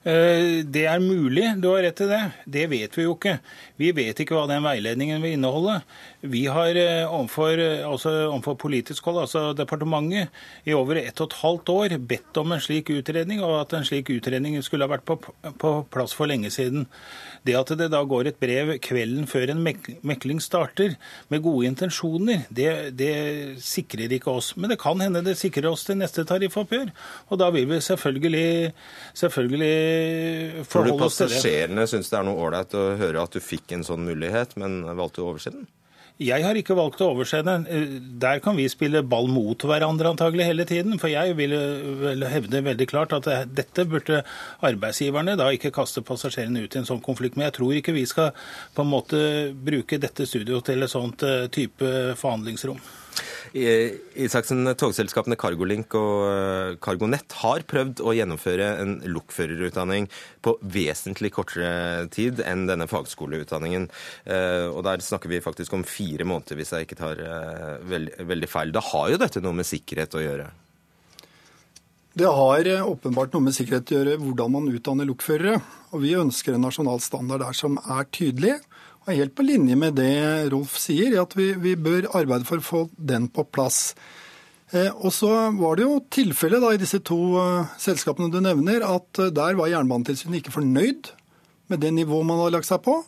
Eh, 0.05 0.61
det 0.63 0.85
er 0.87 1.01
mulig, 1.01 1.47
du 1.61 1.71
har 1.71 1.81
rett 1.83 2.01
i 2.05 2.07
det. 2.09 2.21
Det 2.45 2.65
vet 2.69 2.97
vi 2.97 3.05
jo 3.07 3.15
ikke. 3.15 3.37
Vi 3.81 3.89
vet 3.95 4.19
ikke 4.21 4.37
hva 4.37 4.45
den 4.49 4.63
veiledningen 4.65 5.23
vil 5.23 5.35
inneholde. 5.35 5.79
Vi 6.21 6.45
har 6.51 6.77
eh, 6.77 7.03
overfor, 7.03 7.57
eh, 7.59 7.83
altså 7.87 8.13
overfor 8.27 8.59
politisk 8.61 9.09
hold, 9.09 9.23
altså 9.25 9.51
departementet, 9.57 10.29
i 10.67 10.75
over 10.77 11.01
ett 11.01 11.21
og 11.23 11.31
et 11.31 11.39
halvt 11.41 11.71
år 11.73 11.97
bedt 12.09 12.39
om 12.39 12.53
en 12.53 12.63
slik 12.63 12.91
utredning, 12.93 13.41
og 13.43 13.57
at 13.63 13.73
en 13.77 13.87
slik 13.87 14.11
utredning 14.13 14.59
skulle 14.65 14.85
ha 14.85 14.93
vært 14.93 15.05
på, 15.07 15.17
på 15.57 15.73
plass 15.91 16.15
for 16.15 16.29
lenge 16.29 16.51
siden. 16.53 16.85
Det 17.47 17.57
at 17.57 17.73
det 17.79 17.89
da 17.93 18.03
går 18.05 18.31
et 18.31 18.39
brev 18.39 18.75
kvelden 18.83 19.27
før 19.29 19.53
en 19.53 19.63
mekling 19.65 20.41
starter, 20.43 20.95
med 21.31 21.43
gode 21.43 21.67
intensjoner, 21.67 22.45
det, 22.53 22.69
det 22.97 23.13
sikrer 23.63 24.13
ikke 24.13 24.31
oss. 24.31 24.53
Men 24.55 24.71
det 24.71 24.79
kan 24.81 24.99
hende 25.01 25.23
det 25.25 25.37
sikrer 25.39 25.69
oss 25.71 25.85
til 25.87 25.99
neste 25.99 26.25
tariffoppgjør. 26.27 26.91
Og 27.31 27.41
da 27.41 27.49
vil 27.55 27.67
vi 27.69 27.81
selvfølgelig, 27.83 28.73
selvfølgelig 29.17 29.96
forholde 30.67 31.07
oss 31.07 31.19
til 31.19 31.31
det. 31.31 31.39
Tror 31.39 31.39
du 31.39 31.39
passasjerene 31.39 31.87
syns 31.89 32.11
det 32.13 32.19
er 32.19 32.27
noe 32.27 32.45
ålreit 32.47 32.77
å 32.77 32.85
høre 32.99 33.23
at 33.23 33.35
du 33.35 33.43
fikk 33.43 33.75
en 33.77 33.85
sånn 33.87 34.05
mulighet, 34.07 34.55
men 34.61 34.81
valgte 34.97 35.23
å 35.23 35.31
overse 35.33 35.53
den? 35.53 35.67
Jeg 36.17 36.41
har 36.41 36.57
ikke 36.57 36.73
valgt 36.73 37.01
å 37.05 37.11
overse 37.11 37.43
den. 37.45 37.67
Eh, 37.69 37.97
der 38.17 38.39
kan 38.41 38.57
vi 38.57 38.65
spille 38.71 39.03
ball 39.05 39.27
mot 39.29 39.61
hverandre 39.61 40.09
antagelig 40.09 40.47
hele 40.47 40.65
tiden. 40.65 40.97
For 40.97 41.11
jeg 41.13 41.35
vil 41.37 41.53
vel 42.01 42.25
hevde 42.25 42.63
veldig 42.65 42.87
klart 42.89 43.13
at 43.13 43.29
dette 43.53 43.85
burde 43.85 44.23
arbeidsgiverne 44.65 45.37
da 45.37 45.51
ikke 45.53 45.73
kaste 45.75 46.01
passasjerene 46.01 46.65
ut 46.65 46.73
i 46.73 46.81
en 46.81 46.89
sånn 46.89 47.03
konflikt. 47.05 47.37
Men 47.37 47.51
jeg 47.51 47.57
tror 47.59 47.75
ikke 47.77 47.93
vi 47.93 48.07
skal 48.09 48.33
på 48.73 48.85
en 48.85 48.89
måte 48.89 49.19
bruke 49.53 50.01
dette 50.01 50.25
studioet 50.25 50.71
til 50.71 50.87
et 50.87 50.93
sånt 50.93 51.21
eh, 51.27 51.45
type 51.53 51.93
forhandlingsrom. 52.17 52.81
Isaksen, 53.57 54.67
togselskapene 54.77 55.37
Cargolink 55.39 55.95
og 55.97 56.77
Cargonett 56.83 56.97
Cargonet 56.97 57.35
har 57.41 57.63
prøvd 57.67 58.01
å 58.01 58.13
gjennomføre 58.15 58.67
en 58.81 58.95
lokførerutdanning 59.05 60.07
på 60.41 60.55
vesentlig 60.61 61.31
kortere 61.35 62.07
tid 62.09 62.41
enn 62.41 62.67
denne 62.67 62.87
fagskoleutdanningen. 62.87 63.89
Eh, 64.25 64.67
og 64.67 64.83
der 64.87 65.03
snakker 65.03 65.29
vi 65.29 65.43
faktisk 65.43 65.73
om 65.73 65.85
fire 65.87 66.25
måneder, 66.25 66.57
hvis 66.57 66.73
jeg 66.73 66.87
ikke 66.87 66.99
tar 66.99 67.21
eh, 67.21 67.77
veldig 68.27 68.49
feil. 68.49 68.73
Da 68.73 68.81
har 68.81 69.11
jo 69.11 69.21
dette 69.21 69.43
noe 69.43 69.55
med 69.57 69.67
sikkerhet 69.67 70.17
å 70.17 70.23
gjøre? 70.23 70.49
Det 72.17 72.25
har 72.33 72.67
åpenbart 72.81 73.35
noe 73.35 73.45
med 73.45 73.53
sikkerhet 73.53 73.91
å 73.91 73.99
gjøre 73.99 74.17
hvordan 74.23 74.55
man 74.55 74.71
utdanner 74.73 75.05
lokførere. 75.05 75.59
Og 75.93 76.01
vi 76.01 76.15
ønsker 76.17 76.55
en 76.55 76.65
nasjonal 76.65 77.01
standard 77.03 77.45
der 77.45 77.57
som 77.57 77.77
er 77.77 78.09
tydelig 78.09 78.57
er 79.13 79.21
helt 79.21 79.35
på 79.37 79.45
linje 79.45 79.75
med 79.79 79.97
det 79.99 80.51
Rolf 80.51 80.77
sier, 80.81 81.15
at 81.21 81.35
vi, 81.37 81.51
vi 81.59 81.75
bør 81.79 82.09
arbeide 82.17 82.47
for 82.47 82.59
å 82.59 82.65
få 82.65 82.81
den 82.97 83.29
på 83.31 83.45
plass. 83.47 83.93
Eh, 84.75 84.91
og 84.91 85.13
så 85.15 85.29
var 85.55 85.77
det 85.77 85.85
jo 85.85 86.01
tilfellet 86.11 86.65
i 86.75 86.81
disse 86.81 86.99
to 87.07 87.19
uh, 87.39 87.69
selskapene 87.79 88.31
du 88.33 88.41
nevner, 88.43 88.83
at 88.83 89.21
uh, 89.21 89.29
der 89.31 89.55
var 89.59 89.71
Jernbanetilsynet 89.71 90.41
ikke 90.41 90.57
fornøyd 90.57 91.13
med 91.71 91.83
det 91.83 91.93
nivået 91.95 92.27
man 92.27 92.41
hadde 92.41 92.57
lagt 92.57 92.67
seg 92.69 92.83
på. 92.83 92.99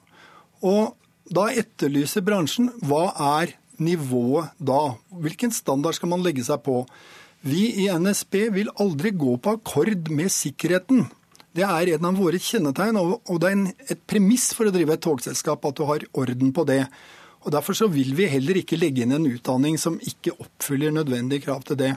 Og 0.63 0.95
da 1.29 1.49
etterlyser 1.51 2.23
bransjen 2.25 2.71
hva 2.87 3.09
er 3.41 3.57
nivået 3.79 4.55
da? 4.55 4.95
Hvilken 5.11 5.51
standard 5.55 5.99
skal 5.99 6.13
man 6.13 6.23
legge 6.23 6.45
seg 6.47 6.63
på? 6.63 6.81
Vi 7.43 7.69
i 7.83 7.87
NSB 7.91 8.49
vil 8.55 8.71
aldri 8.79 9.13
gå 9.15 9.37
på 9.39 9.55
akkord 9.55 10.09
med 10.11 10.31
sikkerheten. 10.33 11.05
Det 11.59 11.67
er 11.67 11.89
en 11.97 12.05
av 12.07 12.15
våre 12.15 12.39
kjennetegn, 12.39 12.95
og 12.95 13.39
det 13.43 13.49
er 13.49 13.91
et 13.91 14.01
premiss 14.07 14.53
for 14.55 14.69
å 14.69 14.71
drive 14.71 14.95
et 14.95 15.01
togselskap 15.03 15.65
at 15.67 15.75
du 15.75 15.81
har 15.89 16.05
orden 16.15 16.53
på 16.55 16.63
det. 16.69 16.85
Og 17.43 17.51
Derfor 17.51 17.75
så 17.75 17.89
vil 17.91 18.13
vi 18.15 18.29
heller 18.31 18.61
ikke 18.61 18.79
legge 18.79 19.03
inn 19.03 19.11
en 19.17 19.27
utdanning 19.27 19.75
som 19.81 19.97
ikke 19.99 20.37
oppfyller 20.37 20.93
nødvendige 20.95 21.43
krav 21.43 21.65
til 21.67 21.81
det. 21.81 21.91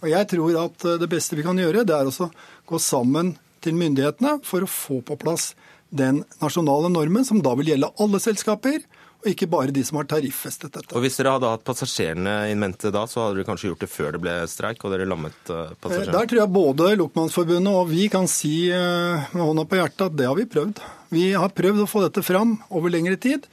Og 0.00 0.08
Jeg 0.08 0.30
tror 0.32 0.56
at 0.62 0.86
eh, 0.88 0.96
det 1.02 1.10
beste 1.12 1.36
vi 1.36 1.44
kan 1.44 1.60
gjøre, 1.60 1.84
det 1.84 1.92
er 1.92 2.08
å 2.08 2.30
gå 2.68 2.80
sammen 2.80 3.34
til 3.60 3.76
myndighetene 3.76 4.38
for 4.48 4.64
å 4.64 4.70
få 4.70 5.02
på 5.04 5.18
plass 5.20 5.52
den 5.92 6.22
nasjonale 6.40 6.88
normen, 6.88 7.28
som 7.28 7.44
da 7.44 7.52
vil 7.58 7.74
gjelde 7.74 7.92
alle 8.00 8.20
selskaper 8.22 8.80
og 9.22 9.30
ikke 9.30 9.46
bare 9.50 9.74
de 9.74 9.84
som 9.86 10.00
har 10.00 10.08
tariffestet 10.10 10.72
dette. 10.74 10.90
Og 10.98 11.04
Hvis 11.04 11.18
dere 11.20 11.36
hadde 11.36 11.50
hatt 11.52 11.64
passasjerene 11.66 12.36
in 12.50 12.58
mente 12.58 12.90
da, 12.94 13.04
så 13.06 13.22
hadde 13.22 13.38
dere 13.38 13.46
kanskje 13.46 13.70
gjort 13.70 13.84
det 13.84 13.90
før 13.92 14.16
det 14.16 14.22
ble 14.24 14.34
streik, 14.50 14.82
og 14.82 14.94
dere 14.94 15.06
lammet 15.06 15.52
eh, 15.52 15.74
passasjerene? 15.78 16.16
Der 16.16 16.30
tror 16.30 16.40
jeg 16.42 16.54
både 16.56 16.88
Lokmannsforbundet 16.98 17.76
og 17.78 17.92
vi 17.92 18.08
kan 18.10 18.26
si 18.30 18.56
eh, 18.74 19.28
med 19.30 19.44
hånda 19.46 19.66
på 19.70 19.78
hjertet 19.78 20.08
at 20.08 20.16
det 20.18 20.26
har 20.26 20.38
vi 20.38 20.48
prøvd. 20.50 20.82
Vi 21.14 21.28
har 21.38 21.54
prøvd 21.54 21.84
å 21.84 21.90
få 21.90 22.02
dette 22.02 22.24
fram 22.26 22.56
over 22.74 22.90
lengre 22.90 23.20
tid. 23.22 23.46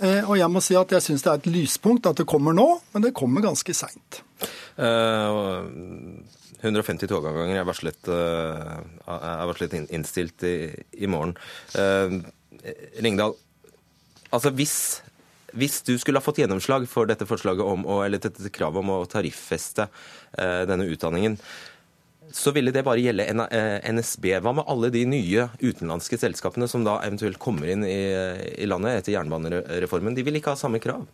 Eh, 0.00 0.24
og 0.24 0.38
jeg 0.40 0.48
må 0.48 0.62
si 0.64 0.76
at 0.80 0.96
jeg 0.96 1.04
syns 1.04 1.26
det 1.26 1.32
er 1.32 1.42
et 1.42 1.50
lyspunkt 1.52 2.08
at 2.08 2.22
det 2.22 2.28
kommer 2.28 2.56
nå, 2.56 2.66
men 2.94 3.04
det 3.04 3.12
kommer 3.16 3.44
ganske 3.44 3.74
seint. 3.76 4.22
Uh, 4.80 5.68
150 6.64 7.10
togavganger 7.10 7.60
er 7.60 7.66
varslet, 7.68 8.08
uh, 8.08 8.80
er 9.04 9.44
varslet 9.50 9.76
innstilt 9.82 10.46
i, 10.48 10.56
i 10.96 11.10
morgen. 11.10 11.36
Uh, 11.76 12.22
Ringdal, 13.04 13.36
altså 14.32 14.52
hvis 14.56 14.78
hvis 15.58 15.80
du 15.86 15.96
skulle 15.98 16.20
ha 16.20 16.24
fått 16.24 16.40
gjennomslag 16.42 16.86
for 16.90 17.08
dette 17.10 17.26
forslaget 17.28 17.64
om, 17.64 17.84
eller 18.04 18.22
dette 18.22 18.52
kravet 18.54 18.82
om 18.82 18.94
å 18.94 19.02
tariffeste 19.10 19.88
eh, 20.38 20.62
denne 20.70 20.88
utdanningen, 20.90 21.38
så 22.32 22.52
ville 22.54 22.70
det 22.70 22.84
bare 22.86 23.02
gjelde 23.02 23.26
NSB. 23.90 24.32
Eh, 24.36 24.42
Hva 24.44 24.54
med 24.54 24.68
alle 24.70 24.92
de 24.94 25.04
nye 25.08 25.48
utenlandske 25.58 26.18
selskapene 26.20 26.68
som 26.70 26.84
da 26.86 27.00
eventuelt 27.02 27.40
kommer 27.42 27.72
inn 27.72 27.86
i, 27.86 28.00
i 28.62 28.68
landet 28.70 29.00
etter 29.00 29.16
jernbanereformen? 29.16 30.14
De 30.14 30.26
vil 30.26 30.38
ikke 30.38 30.54
ha 30.54 30.60
samme 30.60 30.82
krav? 30.82 31.08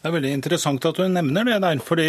Det 0.00 0.10
er 0.10 0.14
veldig 0.14 0.32
interessant 0.36 0.84
at 0.86 0.98
du 0.98 1.06
nevner 1.10 1.48
det 1.48 1.56
der. 1.64 1.78
fordi 1.82 2.08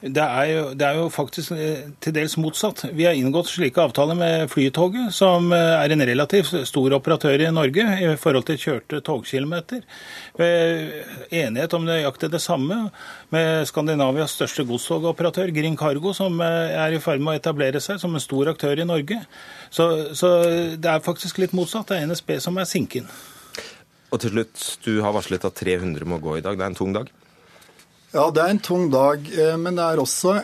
det 0.00 0.22
er, 0.22 0.44
jo, 0.50 0.62
det 0.74 0.86
er 0.86 0.98
jo 1.00 1.08
faktisk 1.10 1.52
eh, 1.56 1.88
til 2.00 2.14
dels 2.14 2.36
motsatt. 2.38 2.84
Vi 2.92 3.06
har 3.08 3.16
inngått 3.16 3.48
slike 3.50 3.82
avtaler 3.82 4.18
med 4.18 4.50
Flytoget, 4.52 5.14
som 5.16 5.52
eh, 5.52 5.74
er 5.80 5.92
en 5.92 6.06
relativt 6.06 6.54
stor 6.68 6.94
operatør 6.98 7.46
i 7.46 7.50
Norge 7.50 7.86
i 8.04 8.12
forhold 8.20 8.46
til 8.46 8.60
kjørte 8.60 9.00
togkilometer. 9.06 9.82
Enighet 10.38 11.74
om 11.74 11.86
nøyaktig 11.88 12.30
det 12.32 12.42
samme 12.44 12.90
med 13.34 13.66
Skandinavias 13.66 14.36
største 14.36 14.66
godstogoperatør, 14.68 15.54
Green 15.56 15.76
Cargo, 15.76 16.12
som 16.16 16.40
eh, 16.44 16.76
er 16.76 16.96
i 16.96 17.00
ferd 17.02 17.24
med 17.24 17.34
å 17.34 17.40
etablere 17.40 17.82
seg 17.82 17.98
som 18.02 18.14
en 18.14 18.22
stor 18.22 18.52
aktør 18.52 18.78
i 18.78 18.88
Norge. 18.88 19.22
Så, 19.70 19.88
så 20.14 20.36
det 20.76 20.92
er 20.92 21.06
faktisk 21.06 21.40
litt 21.42 21.56
motsatt. 21.56 21.88
Det 21.90 21.98
er 21.98 22.12
NSB 22.12 22.36
som 22.44 22.60
er 22.60 22.68
sinken. 22.68 23.08
Og 24.14 24.22
til 24.22 24.34
slutt, 24.34 24.66
du 24.86 25.00
har 25.04 25.14
varslet 25.16 25.44
at 25.48 25.56
300 25.58 26.06
må 26.08 26.20
gå 26.22 26.38
i 26.38 26.44
dag. 26.44 26.58
Det 26.58 26.64
er 26.64 26.72
en 26.72 26.78
tung 26.78 26.92
dag? 26.94 27.10
Ja, 28.14 28.28
det 28.30 28.42
er 28.42 28.54
en 28.54 28.62
tung 28.62 28.86
dag. 28.92 29.26
Eh, 29.34 29.56
men 29.60 29.78
det 29.78 29.84
er 29.84 30.02
også 30.02 30.38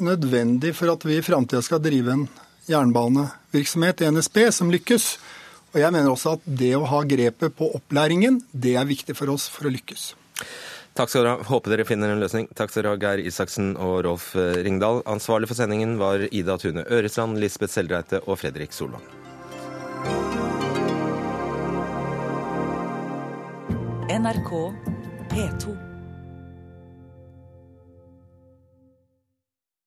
nødvendig 0.00 0.72
for 0.78 0.94
at 0.94 1.04
vi 1.04 1.18
i 1.18 1.24
framtida 1.24 1.60
skal 1.64 1.82
drive 1.82 2.14
en 2.14 2.24
jernbanevirksomhet 2.70 4.04
i 4.04 4.10
NSB 4.14 4.46
som 4.54 4.72
lykkes. 4.72 5.12
Og 5.74 5.78
jeg 5.82 5.94
mener 5.94 6.10
også 6.10 6.36
at 6.38 6.46
det 6.46 6.72
å 6.78 6.86
ha 6.90 7.02
grepet 7.06 7.54
på 7.58 7.68
opplæringen, 7.78 8.40
det 8.50 8.74
er 8.78 8.88
viktig 8.88 9.14
for 9.18 9.30
oss 9.34 9.46
for 9.52 9.68
å 9.68 9.74
lykkes. 9.74 10.12
Takk 10.98 11.12
skal 11.12 11.22
dere 11.22 11.36
ha. 11.36 11.46
Håper 11.46 11.74
dere 11.74 11.86
finner 11.86 12.10
en 12.12 12.22
løsning. 12.22 12.48
Takk 12.56 12.72
skal 12.72 12.84
dere 12.84 12.96
ha, 12.96 13.00
Geir 13.04 13.22
Isaksen 13.22 13.72
og 13.78 14.00
Rolf 14.08 14.32
eh, 14.38 14.62
Ringdal. 14.66 15.04
Ansvarlig 15.10 15.50
for 15.50 15.58
sendingen 15.58 15.96
var 16.02 16.26
Ida 16.30 16.58
Tune 16.60 16.86
Øresland, 16.90 17.38
Lisbeth 17.42 17.76
Seldreite 17.76 18.24
og 18.26 18.40
Fredrik 18.42 18.74
Solvang. 18.74 19.06
NRK 24.10 24.74
P2. 25.28 25.89